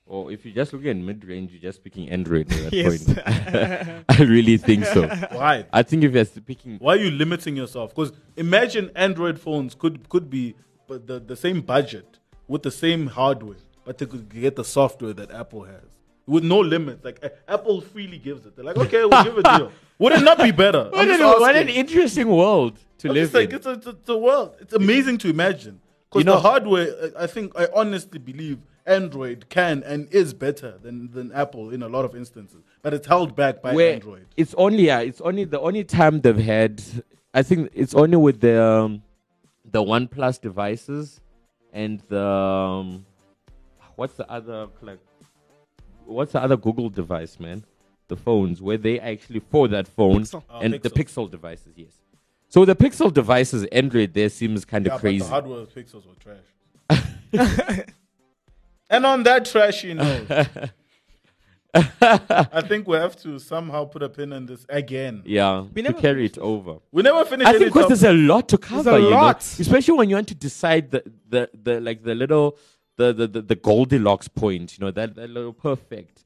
Or 0.06 0.32
if 0.32 0.46
you 0.46 0.52
just 0.52 0.74
look 0.74 0.86
at 0.86 0.96
mid 0.98 1.24
range, 1.26 1.52
you're 1.52 1.62
just 1.62 1.84
picking 1.84 2.10
Android 2.10 2.52
at 2.52 2.72
that 2.72 2.74
Yes. 2.74 3.06
point. 3.06 4.04
I 4.10 4.24
really 4.24 4.58
think 4.58 4.86
so. 4.86 5.08
Why? 5.08 5.66
I 5.72 5.84
think 5.84 6.04
if 6.04 6.14
you're 6.14 6.26
picking 6.44 6.78
Why 6.80 6.94
are 6.96 6.98
you 6.98 7.12
limiting 7.12 7.56
yourself? 7.56 7.94
Because 7.96 8.12
imagine 8.36 8.92
Android 8.96 9.40
phones 9.40 9.74
could 9.76 10.10
could 10.10 10.30
be 10.30 10.54
but 10.54 10.71
the, 11.00 11.20
the 11.20 11.36
same 11.36 11.62
budget 11.62 12.20
with 12.48 12.64
the 12.64 12.72
same 12.72 13.08
hardware, 13.08 13.58
but 13.86 13.98
they 13.98 14.06
could 14.06 14.30
get 14.30 14.56
the 14.56 14.64
software 14.66 15.14
that 15.14 15.32
Apple 15.32 15.64
has 15.64 15.82
with 16.26 16.44
no 16.44 16.60
limits. 16.60 17.04
Like 17.04 17.20
A- 17.24 17.52
Apple 17.52 17.82
freely 17.82 18.18
gives 18.18 18.46
it. 18.46 18.56
They're 18.56 18.66
like, 18.66 18.78
okay, 18.78 19.04
we'll 19.06 19.24
give 19.24 19.38
a 19.38 19.44
deal. 19.44 19.72
Would 20.00 20.14
it 20.14 20.24
not 20.24 20.38
be 20.40 20.52
better? 20.52 20.90
What 20.92 21.08
an, 21.08 21.20
what 21.22 21.56
an 21.56 21.70
interesting 21.70 22.28
world 22.30 22.80
to 23.00 23.10
I'm 23.10 23.16
live 23.16 23.24
just 23.26 23.34
like, 23.34 23.50
in. 23.50 23.56
it's 23.56 23.66
a, 23.66 23.72
it's, 23.72 24.10
a, 24.10 24.18
world. 24.18 24.56
It's 24.60 24.74
amazing 24.74 25.18
to 25.20 25.30
imagine. 25.30 25.80
Because 26.10 26.22
You 26.22 26.26
know- 26.26 26.36
the 26.36 26.42
hardware, 26.42 27.12
I 27.18 27.28
think, 27.28 27.54
I 27.56 27.68
honestly 27.74 28.20
believe 28.20 28.60
Android 28.86 29.46
can 29.50 29.84
and 29.84 30.08
is 30.12 30.34
better 30.34 30.78
than, 30.82 31.12
than 31.12 31.32
Apple 31.34 31.70
in 31.70 31.84
a 31.84 31.88
lot 31.88 32.04
of 32.06 32.16
instances. 32.16 32.60
But 32.82 32.94
it's 32.94 33.06
held 33.08 33.36
back 33.36 33.62
by 33.62 33.74
Where 33.76 33.94
Android. 33.94 34.26
It's 34.38 34.56
only 34.56 34.88
yeah, 34.88 35.02
it's 35.02 35.22
only 35.22 35.44
the 35.44 35.60
only 35.60 35.84
time 35.84 36.22
they've 36.22 36.36
had. 36.36 36.82
I 37.34 37.44
think 37.44 37.70
it's 37.74 37.94
only 37.94 38.18
with 38.18 38.42
the 38.42 38.62
um, 38.62 39.04
the 39.72 39.82
One 39.82 40.08
Plus 40.08 40.38
devices 40.38 41.20
and 41.74 42.02
the 42.10 42.24
um, 42.26 43.06
what's 43.96 44.16
the 44.16 44.30
other 44.30 44.68
like 44.82 45.00
what's 46.06 46.34
the 46.34 46.42
other 46.42 46.58
Google 46.58 46.90
device, 46.90 47.40
man? 47.40 47.64
The 48.08 48.18
phones 48.18 48.62
where 48.62 48.78
they 48.78 49.00
actually 49.00 49.40
for 49.40 49.68
that 49.70 49.88
phone 49.88 50.24
Pixel. 50.24 50.44
Oh, 50.50 50.60
and 50.60 50.74
the 50.74 50.80
Pixel. 50.90 51.26
Pixel 51.26 51.32
devices, 51.32 51.74
yes. 51.78 51.94
So 52.50 52.66
the 52.66 52.76
Pixel 52.76 53.14
devices, 53.14 53.64
Android 53.72 54.14
there 54.14 54.28
seems 54.30 54.66
kind 54.66 54.86
of 54.88 54.94
Yeah, 54.94 55.00
crazy. 55.00 55.20
but 55.20 55.26
the 55.26 55.32
hardware 55.32 55.66
pixels 55.66 56.04
were 56.06 56.16
trash. 56.20 57.86
and 58.90 59.06
on 59.06 59.24
that 59.24 59.46
trashy 59.46 59.94
note, 59.94 60.28
I 62.02 62.62
think 62.68 62.88
we 62.88 62.98
have 62.98 63.16
to 63.22 63.40
somehow 63.40 63.86
put 63.86 64.04
a 64.04 64.10
pin 64.10 64.34
in 64.34 64.46
this 64.46 64.66
again. 64.68 65.24
yeah, 65.26 65.62
We 65.74 65.82
to 65.82 65.90
never 65.90 66.02
carry 66.02 66.26
it 66.26 66.38
over. 66.38 66.80
We 66.92 67.02
never 67.02 67.24
finish. 67.26 67.48
it. 67.48 67.56
I 67.56 67.58
think 67.58 67.74
because 67.74 67.88
there's 67.88 68.04
a 68.04 68.12
lot 68.14 68.50
to 68.50 68.58
cover, 68.58 68.90
a 68.92 69.00
you 69.00 69.10
know, 69.10 69.16
lot. 69.16 69.42
especially 69.42 69.98
when 69.98 70.10
you 70.10 70.16
want 70.16 70.28
to 70.30 70.36
decide 70.36 70.92
the, 70.92 71.04
the, 71.30 71.50
the 71.54 71.80
like 71.80 72.04
the 72.04 72.14
little 72.16 72.58
the, 72.98 73.14
the, 73.14 73.28
the, 73.28 73.42
the 73.42 73.56
Goldilocks 73.56 74.28
point, 74.28 74.78
you 74.78 74.84
know, 74.86 74.92
that, 74.92 75.16
that 75.16 75.30
little 75.30 75.54
perfect 75.54 76.26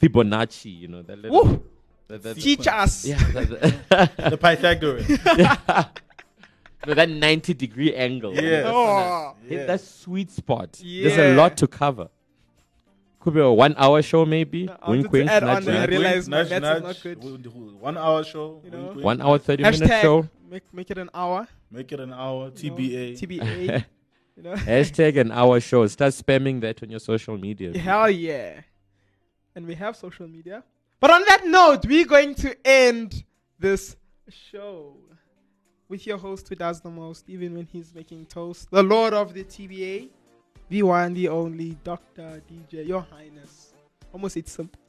Fibonacci, 0.00 0.78
you 0.80 0.88
know, 0.88 1.02
that 1.02 1.18
little 1.18 1.44
Woo! 1.44 1.62
that, 2.08 2.22
that, 2.22 2.36
Teach 2.36 2.66
us. 2.68 3.04
yeah, 3.04 3.18
that, 3.32 4.12
the 4.30 4.38
Pythagorean. 4.38 5.06
no, 6.86 6.94
that 6.94 7.08
90 7.08 7.54
degree 7.54 7.94
angle. 7.94 8.34
Yes. 8.34 8.64
Oh, 8.66 9.34
Hit 9.48 9.58
Yeah. 9.60 9.66
that 9.66 9.80
sweet 9.80 10.30
spot. 10.30 10.80
There's 10.82 11.18
a 11.18 11.34
lot 11.34 11.56
to 11.58 11.66
cover. 11.66 12.08
Could 13.24 13.32
be 13.32 13.40
a 13.40 13.50
one 13.50 13.74
hour 13.78 14.02
show, 14.02 14.26
maybe. 14.26 14.68
I 14.68 14.72
wanted 14.72 14.86
wink, 14.90 15.04
to 15.06 15.10
wink, 15.12 15.30
add 15.30 15.42
nudge, 15.44 15.56
on 15.56 15.64
that 15.64 15.76
I 15.76 15.78
nudge. 15.80 15.88
realized 15.88 16.28
my 16.28 16.36
nudge, 16.42 16.50
nudge. 16.60 16.82
not 16.82 17.02
good. 17.02 17.24
One 17.80 17.96
hour 17.96 18.22
show. 18.22 18.60
You 18.62 18.70
know? 18.70 18.78
wink, 18.78 18.94
wink. 18.96 19.04
One 19.04 19.22
hour, 19.22 19.38
30 19.38 19.62
minute 19.62 20.02
show. 20.02 20.28
make 20.50 20.62
make 20.74 20.90
it 20.90 20.98
an 20.98 21.08
hour. 21.14 21.48
Make 21.70 21.90
it 21.90 22.00
an 22.00 22.12
hour. 22.12 22.52
you 22.54 22.70
know, 22.70 22.76
TBA. 22.76 23.18
TBA. 23.18 23.84
you 24.36 24.42
know. 24.42 24.52
Hashtag 24.52 25.18
an 25.18 25.32
hour 25.32 25.58
show. 25.58 25.86
Start 25.86 26.12
spamming 26.12 26.60
that 26.60 26.82
on 26.82 26.90
your 26.90 27.00
social 27.00 27.38
media. 27.38 27.78
Hell 27.78 28.10
yeah. 28.10 28.60
And 29.56 29.66
we 29.66 29.74
have 29.74 29.96
social 29.96 30.28
media. 30.28 30.62
But 31.00 31.10
on 31.10 31.24
that 31.26 31.46
note, 31.46 31.86
we're 31.86 32.04
going 32.04 32.34
to 32.34 32.54
end 32.62 33.24
this 33.58 33.96
show 34.28 34.98
with 35.88 36.06
your 36.06 36.18
host 36.18 36.46
who 36.46 36.56
does 36.56 36.82
the 36.82 36.90
most, 36.90 37.24
even 37.30 37.54
when 37.54 37.64
he's 37.64 37.94
making 37.94 38.26
toast, 38.26 38.70
the 38.70 38.82
Lord 38.82 39.14
of 39.14 39.32
the 39.32 39.44
TBA, 39.44 40.10
the 40.68 40.82
one, 40.82 41.14
the 41.14 41.28
only, 41.28 41.76
Dr. 41.84 42.42
DJ, 42.50 42.86
Your 42.86 43.02
Highness. 43.02 43.72
Almost 44.12 44.36
it's 44.36 44.52
simple. 44.52 44.80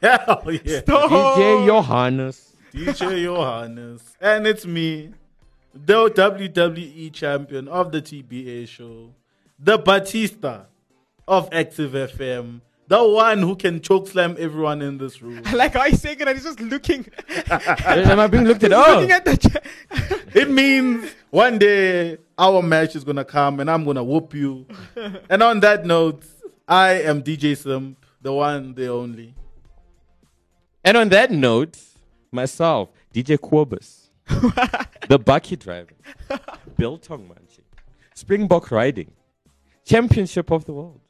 Hell 0.00 0.42
yeah. 0.46 0.80
DJ 0.80 1.66
Johannes. 1.66 2.56
DJ 2.72 3.24
Johannes. 3.24 4.16
And 4.20 4.46
it's 4.46 4.66
me, 4.66 5.12
the 5.74 6.10
WWE 6.10 7.12
champion 7.12 7.68
of 7.68 7.92
the 7.92 8.02
TBA 8.02 8.66
show, 8.68 9.14
the 9.58 9.78
Batista 9.78 10.64
of 11.28 11.48
Active 11.52 11.92
FM, 11.92 12.60
the 12.88 13.02
one 13.02 13.38
who 13.38 13.56
can 13.56 13.80
chokeslam 13.80 14.36
everyone 14.38 14.82
in 14.82 14.98
this 14.98 15.22
room. 15.22 15.42
Like 15.52 15.72
how 15.74 15.82
he's 15.84 16.00
saying 16.00 16.20
it 16.20 16.28
and 16.28 16.36
he's 16.36 16.44
just 16.44 16.60
looking, 16.60 17.06
Am 17.50 18.20
I 18.20 18.26
being 18.26 18.44
looked 18.44 18.64
at? 18.64 18.72
Oh, 18.74 18.94
looking 18.96 19.10
at 19.12 19.24
the 19.24 19.36
cha- 19.36 20.16
It 20.34 20.50
means 20.50 21.10
one 21.30 21.58
day 21.58 22.18
our 22.38 22.62
match 22.62 22.96
is 22.96 23.04
gonna 23.04 23.24
come 23.24 23.60
and 23.60 23.70
I'm 23.70 23.84
gonna 23.84 24.02
whoop 24.04 24.34
you. 24.34 24.66
and 25.30 25.42
on 25.42 25.60
that 25.60 25.84
note, 25.86 26.24
I 26.66 27.02
am 27.02 27.22
DJ 27.22 27.56
Simp, 27.56 28.04
the 28.20 28.32
one, 28.32 28.74
the 28.74 28.88
only. 28.88 29.34
and 30.84 30.96
on 30.96 31.08
that 31.10 31.30
note, 31.30 31.78
myself, 32.30 32.88
DJ 33.14 33.36
Quobus, 33.38 34.08
the 35.08 35.18
bakkie 35.18 35.58
driver, 35.58 35.90
Biltong 36.78 37.28
Manchi, 37.28 37.60
Springbok 38.14 38.70
riding, 38.70 39.10
championship 39.84 40.50
of 40.50 40.64
the 40.64 40.72
world. 40.72 41.00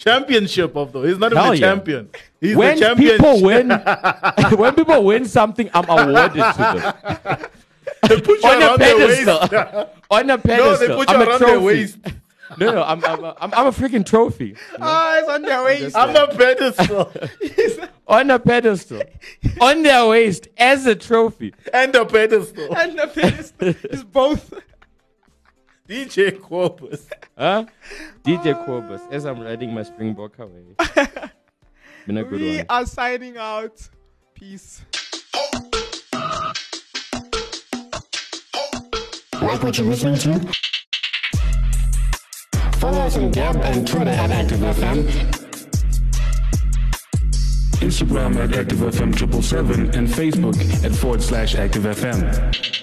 Championship 0.00 0.76
of 0.76 0.92
the 0.92 1.00
he's 1.02 1.18
not 1.18 1.30
even 1.32 1.42
Hell 1.44 1.52
a 1.52 1.54
yeah. 1.56 1.60
champion. 1.60 2.08
He's 2.40 2.56
when 2.56 2.74
the 2.74 2.80
champion. 2.80 3.16
people 3.18 3.42
win, 3.42 3.68
when 4.56 4.74
people 4.74 5.04
win 5.04 5.26
something, 5.26 5.68
I'm 5.74 5.84
awarded 5.88 6.32
to 6.42 7.02
them 7.18 7.36
they 8.08 8.20
put 8.20 8.42
you 8.42 8.48
on 8.48 8.62
a 8.62 8.66
around 8.66 8.80
their 8.80 8.96
pedestal. 8.96 9.38
waist. 9.40 9.90
on 10.10 10.22
a 10.22 10.24
no, 10.24 10.38
pedestal. 10.38 10.78
they 10.88 10.94
put 10.94 11.10
you 11.10 11.14
I'm 11.16 11.20
a 11.20 11.24
around 11.26 11.38
trophy. 11.38 11.52
their 11.52 11.60
waist. 11.60 11.98
No, 12.58 12.72
no, 12.72 12.82
I'm, 12.82 13.04
I'm, 13.04 13.24
I'm, 13.26 13.34
I'm 13.54 13.66
a 13.66 13.70
freaking 13.70 14.04
trophy 14.04 14.56
oh, 14.80 15.18
it's 15.20 15.28
on 15.28 15.42
their 15.42 15.62
waist. 15.64 15.94
I'm 15.94 16.16
a 16.16 16.26
pedestal 16.34 17.12
on 18.08 18.30
a 18.30 18.38
pedestal, 18.40 19.02
on 19.60 19.82
their 19.84 20.08
waist 20.08 20.48
as 20.58 20.84
a 20.86 20.96
trophy. 20.96 21.54
and 21.72 21.94
a 21.94 22.04
pedestal. 22.06 22.74
and 22.76 22.98
the 22.98 23.06
pedestal 23.06 23.68
is 23.90 24.02
both. 24.02 24.52
DJ 25.90 26.38
Quopus. 26.38 27.08
Huh? 27.36 27.64
DJ 28.22 28.54
Quobus, 28.64 29.00
as 29.10 29.26
I'm 29.26 29.40
riding 29.40 29.74
my 29.74 29.82
Springbok 29.82 30.38
away. 30.38 30.62
Been 32.06 32.16
a 32.16 32.22
good 32.22 32.40
We 32.40 32.56
one. 32.58 32.66
are 32.68 32.86
signing 32.86 33.36
out. 33.36 33.88
Peace. 34.32 34.82
Like 39.42 39.62
what 39.64 39.78
you're 39.78 39.88
listening 39.88 40.14
to? 40.18 40.52
Follow 42.78 43.00
us 43.00 43.16
on 43.16 43.32
Gab 43.32 43.56
and 43.56 43.84
Twitter 43.86 44.10
at 44.10 44.30
ActiveFM. 44.30 45.08
Instagram 47.80 48.36
at 48.36 48.50
ActiveFM777 48.50 49.96
and 49.96 50.06
Facebook 50.06 50.84
at 50.84 50.92
forward 50.92 51.20
slash 51.20 51.56
ActiveFM. 51.56 52.79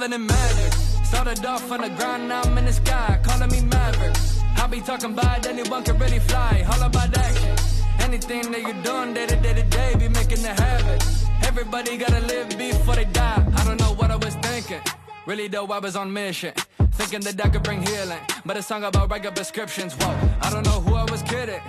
Some 0.00 0.12
covenant 0.12 0.30
magic. 0.30 0.72
Started 1.04 1.44
off 1.44 1.70
on 1.70 1.82
the 1.82 1.90
ground, 1.90 2.28
now 2.28 2.40
I'm 2.40 2.56
in 2.56 2.64
the 2.64 2.72
sky. 2.72 3.20
Calling 3.22 3.50
me 3.50 3.60
Maverick. 3.60 4.16
I 4.56 4.66
be 4.66 4.80
talking 4.80 5.12
about 5.12 5.46
anyone 5.46 5.84
can 5.84 5.98
really 5.98 6.20
fly. 6.20 6.64
All 6.72 6.82
about 6.82 7.18
action. 7.18 7.54
Anything 7.98 8.50
that 8.50 8.62
you're 8.62 8.82
doing 8.82 9.12
day 9.12 9.26
to 9.26 9.36
day 9.36 9.52
to 9.52 9.62
day, 9.62 9.94
be 9.98 10.08
making 10.08 10.42
the 10.42 10.54
habit. 10.54 11.04
Everybody 11.42 11.98
gotta 11.98 12.20
live 12.20 12.48
before 12.56 12.96
they 12.96 13.04
die. 13.04 13.44
I 13.54 13.64
don't 13.64 13.78
know 13.78 13.92
what 13.92 14.10
I 14.10 14.16
was 14.16 14.34
thinking. 14.36 14.80
Really 15.26 15.48
though, 15.48 15.66
I 15.66 15.78
was 15.78 15.96
on 15.96 16.10
mission. 16.10 16.54
Thinking 16.92 17.20
that 17.20 17.44
I 17.44 17.50
could 17.50 17.62
bring 17.62 17.82
healing. 17.82 18.20
But 18.46 18.56
a 18.56 18.62
song 18.62 18.84
about 18.84 19.10
regular 19.10 19.34
prescriptions. 19.34 19.92
Whoa, 19.94 20.16
I 20.40 20.48
don't 20.48 20.64
know 20.64 20.80
who 20.80 20.94
I 20.94 21.04
was 21.10 21.20
kidding. 21.24 21.60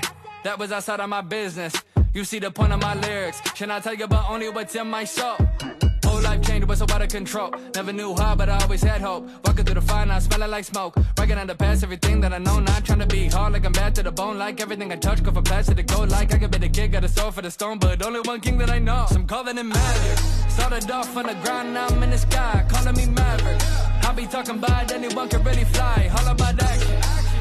That 0.45 0.57
was 0.57 0.71
outside 0.71 1.01
of 1.01 1.09
my 1.09 1.21
business. 1.21 1.73
You 2.13 2.23
see 2.23 2.39
the 2.39 2.49
point 2.49 2.71
of 2.71 2.79
my 2.79 2.95
lyrics. 2.95 3.41
Should 3.55 3.71
I 3.71 3.81
tell 3.81 3.93
you 3.93 4.05
about 4.05 4.29
only 4.29 4.47
what's 4.47 4.73
in 4.75 4.87
my 4.87 5.03
soul? 5.03 5.35
Was 6.71 6.79
so 6.79 6.85
out 6.89 7.01
of 7.01 7.09
control. 7.09 7.51
Never 7.75 7.91
knew 7.91 8.15
how, 8.15 8.33
but 8.33 8.47
I 8.47 8.57
always 8.63 8.81
had 8.81 9.01
hope. 9.01 9.27
Walking 9.45 9.65
through 9.65 9.75
the 9.75 9.81
fire, 9.81 10.05
now 10.05 10.19
smelling 10.19 10.51
like 10.51 10.63
smoke. 10.63 10.95
Working 11.17 11.37
on 11.37 11.45
the 11.45 11.53
past, 11.53 11.83
everything 11.83 12.21
that 12.21 12.31
I 12.31 12.37
know. 12.37 12.61
Not 12.61 12.85
trying 12.85 12.99
to 12.99 13.05
be 13.05 13.27
hard, 13.27 13.51
like 13.51 13.65
I'm 13.65 13.73
bad 13.73 13.93
to 13.95 14.03
the 14.03 14.11
bone. 14.13 14.37
Like 14.37 14.61
everything 14.61 14.89
I 14.89 14.95
touch, 14.95 15.21
go 15.21 15.33
from 15.33 15.43
plastic 15.43 15.75
to 15.75 15.83
gold. 15.83 16.07
Like 16.11 16.33
I 16.33 16.37
could 16.37 16.49
be 16.49 16.59
the 16.59 16.69
kid, 16.69 16.93
got 16.93 17.03
a 17.03 17.09
soul 17.09 17.29
for 17.29 17.41
the 17.41 17.51
stone, 17.51 17.77
but 17.77 18.01
only 18.05 18.21
one 18.21 18.39
king 18.39 18.57
that 18.59 18.69
I 18.69 18.79
know. 18.79 19.05
Some 19.09 19.27
calling 19.27 19.57
it 19.57 19.65
magic. 19.65 20.17
Started 20.47 20.89
off 20.89 21.17
on 21.17 21.25
the 21.25 21.33
ground, 21.43 21.73
now 21.73 21.87
I'm 21.87 22.03
in 22.03 22.09
the 22.09 22.17
sky, 22.17 22.65
calling 22.69 22.95
me 22.95 23.05
maverick. 23.05 23.61
I 24.07 24.13
be 24.15 24.25
talking 24.27 24.55
about 24.55 24.93
anyone 24.93 25.27
can 25.27 25.43
really 25.43 25.65
fly, 25.65 26.09
all 26.17 26.27
about 26.31 26.63
action. 26.63 26.95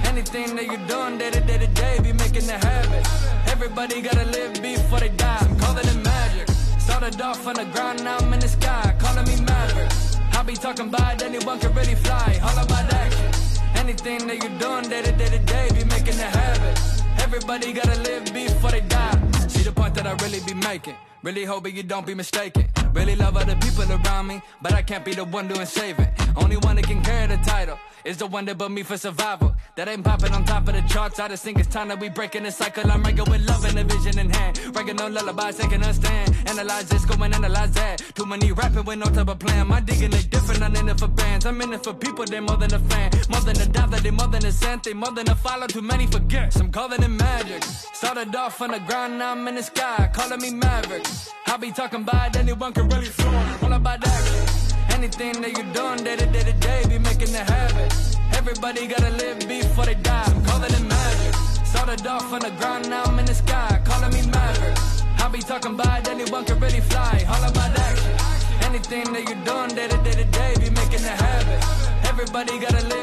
Anything 0.06 0.56
that 0.56 0.66
you're 0.66 0.86
doing 0.88 1.18
day 1.18 1.30
to 1.30 1.40
day 1.40 1.58
to 1.58 1.68
day, 1.68 2.00
be 2.02 2.12
making 2.14 2.50
a 2.50 2.58
habit. 2.58 3.06
Everybody 3.46 4.00
gotta 4.02 4.24
live 4.24 4.60
before 4.60 4.98
they 4.98 5.10
die. 5.10 5.38
I'm 5.40 5.56
calling 5.60 5.86
it 5.86 6.02
magic. 6.02 6.49
Started 6.90 7.20
off 7.20 7.46
on 7.46 7.54
the 7.54 7.64
ground, 7.66 8.02
now 8.02 8.16
I'm 8.18 8.32
in 8.32 8.40
the 8.40 8.48
sky, 8.48 8.92
calling 8.98 9.24
me 9.24 9.40
maverick. 9.42 9.92
I 10.32 10.42
be 10.42 10.54
talking 10.54 10.88
about 10.88 11.22
anyone 11.22 11.60
can 11.60 11.72
really 11.72 11.94
fly, 11.94 12.40
all 12.42 12.64
about 12.64 12.92
action. 12.92 13.30
Anything 13.76 14.26
that 14.26 14.42
you're 14.42 14.58
doing 14.58 14.82
day 14.90 15.00
to 15.02 15.12
day 15.12 15.28
to 15.28 15.38
day, 15.38 15.68
be 15.72 15.84
making 15.84 16.18
a 16.18 16.30
habit. 16.38 16.76
Everybody 17.22 17.72
gotta 17.72 17.96
live 18.00 18.34
before 18.34 18.72
they 18.72 18.80
die. 18.80 19.16
See 19.46 19.62
the 19.62 19.70
point 19.70 19.94
that 19.94 20.06
I 20.08 20.14
really 20.24 20.40
be 20.40 20.54
making. 20.54 20.96
Really 21.22 21.44
hoping 21.44 21.76
you 21.76 21.84
don't 21.84 22.04
be 22.04 22.14
mistaken. 22.14 22.66
Really 22.92 23.14
love 23.14 23.36
other 23.36 23.54
people 23.54 23.84
around 23.92 24.26
me, 24.26 24.42
but 24.60 24.72
I 24.72 24.82
can't 24.82 25.04
be 25.04 25.14
the 25.14 25.24
one 25.24 25.46
doing 25.46 25.66
saving. 25.66 26.08
Only 26.36 26.56
one 26.56 26.74
that 26.74 26.88
can 26.88 27.02
carry 27.04 27.28
the 27.28 27.36
title 27.44 27.78
is 28.04 28.16
the 28.16 28.26
one 28.26 28.44
that 28.46 28.58
put 28.58 28.70
me 28.70 28.82
for 28.82 28.96
survival. 28.96 29.54
That 29.76 29.88
ain't 29.88 30.04
popping 30.04 30.32
on 30.32 30.44
top 30.44 30.68
of 30.68 30.74
the 30.74 30.82
charts. 30.82 31.18
I 31.18 31.28
just 31.28 31.44
think 31.44 31.58
it's 31.58 31.68
time 31.68 31.88
that 31.88 32.00
we 32.00 32.08
breaking 32.08 32.44
the 32.44 32.50
cycle. 32.50 32.90
I'm 32.90 33.02
writing 33.02 33.30
with 33.30 33.46
love 33.48 33.64
and 33.64 33.78
a 33.78 33.84
vision 33.84 34.18
in 34.18 34.30
hand. 34.30 34.58
Writing 34.74 34.96
no 34.96 35.08
lullabies, 35.08 35.56
taking 35.56 35.82
a 35.82 35.92
stand. 35.92 36.36
Analyze 36.46 36.88
this, 36.88 37.04
go 37.04 37.22
and 37.22 37.34
analyze 37.34 37.72
that. 37.72 38.02
Too 38.14 38.26
many 38.26 38.52
rapping 38.52 38.84
with 38.84 38.98
no 38.98 39.06
type 39.06 39.28
of 39.28 39.38
plan. 39.38 39.68
My 39.68 39.80
digging 39.80 40.10
they 40.10 40.22
different, 40.22 40.62
I'm 40.62 40.74
in 40.76 40.88
it 40.88 40.98
for 40.98 41.08
bands. 41.08 41.46
I'm 41.46 41.60
in 41.60 41.72
it 41.72 41.84
for 41.84 41.94
people, 41.94 42.24
they 42.24 42.40
more 42.40 42.56
than 42.56 42.72
a 42.74 42.78
fan. 42.78 43.10
More 43.28 43.40
than 43.40 43.60
a 43.60 43.66
dollar, 43.66 43.98
they 43.98 44.10
more 44.10 44.28
than 44.28 44.44
a 44.44 44.52
cent. 44.52 44.84
They 44.84 44.94
more 44.94 45.12
than 45.12 45.28
a 45.28 45.34
follow, 45.34 45.66
too 45.66 45.82
many 45.82 46.06
forget. 46.06 46.52
Some 46.52 46.70
calling 46.70 47.02
it 47.02 47.08
magic. 47.08 47.62
Started 47.64 48.34
off 48.34 48.60
on 48.60 48.70
the 48.70 48.80
ground, 48.80 49.18
now 49.18 49.32
I'm 49.32 49.46
in 49.48 49.56
the 49.56 49.62
sky. 49.62 50.10
Calling 50.12 50.40
me 50.40 50.50
maverick. 50.52 51.06
I 51.46 51.56
be 51.56 51.72
talking 51.72 52.02
about 52.02 52.36
anyone 52.36 52.72
can 52.72 52.88
really 52.88 53.06
fly. 53.06 53.58
All 53.62 53.72
about 53.72 54.06
action. 54.06 54.69
Anything 55.00 55.40
that 55.40 55.56
you're 55.56 55.72
doing 55.72 56.04
day 56.04 56.14
to 56.14 56.26
day 56.26 56.42
to 56.42 56.52
day, 56.60 56.82
be 56.86 56.98
making 56.98 57.34
a 57.34 57.42
habit. 57.42 57.90
Everybody 58.36 58.86
gotta 58.86 59.08
live 59.08 59.38
before 59.48 59.86
they 59.86 59.94
die. 59.94 60.24
I'm 60.26 60.44
calling 60.44 60.70
it 60.70 60.82
magic. 60.82 61.34
Started 61.64 62.06
off 62.06 62.30
on 62.30 62.40
the 62.40 62.50
ground, 62.60 62.90
now 62.90 63.04
I'm 63.04 63.18
in 63.18 63.24
the 63.24 63.32
sky, 63.32 63.80
calling 63.82 64.12
me 64.12 64.30
maverick. 64.30 64.76
I 65.18 65.28
be 65.32 65.38
talking 65.38 65.72
about 65.72 66.06
anyone 66.06 66.44
can 66.44 66.60
really 66.60 66.82
fly. 66.82 67.24
All 67.30 67.42
about 67.48 67.78
action. 67.78 68.12
Anything 68.68 69.10
that 69.14 69.24
you're 69.26 69.42
doing 69.42 69.70
day 69.74 69.88
to 69.88 69.96
day 70.04 70.22
to 70.22 70.26
day, 70.36 70.52
be 70.60 70.68
making 70.68 71.02
a 71.06 71.16
habit. 71.16 71.64
Everybody 72.06 72.58
gotta 72.58 72.86
live 72.88 73.00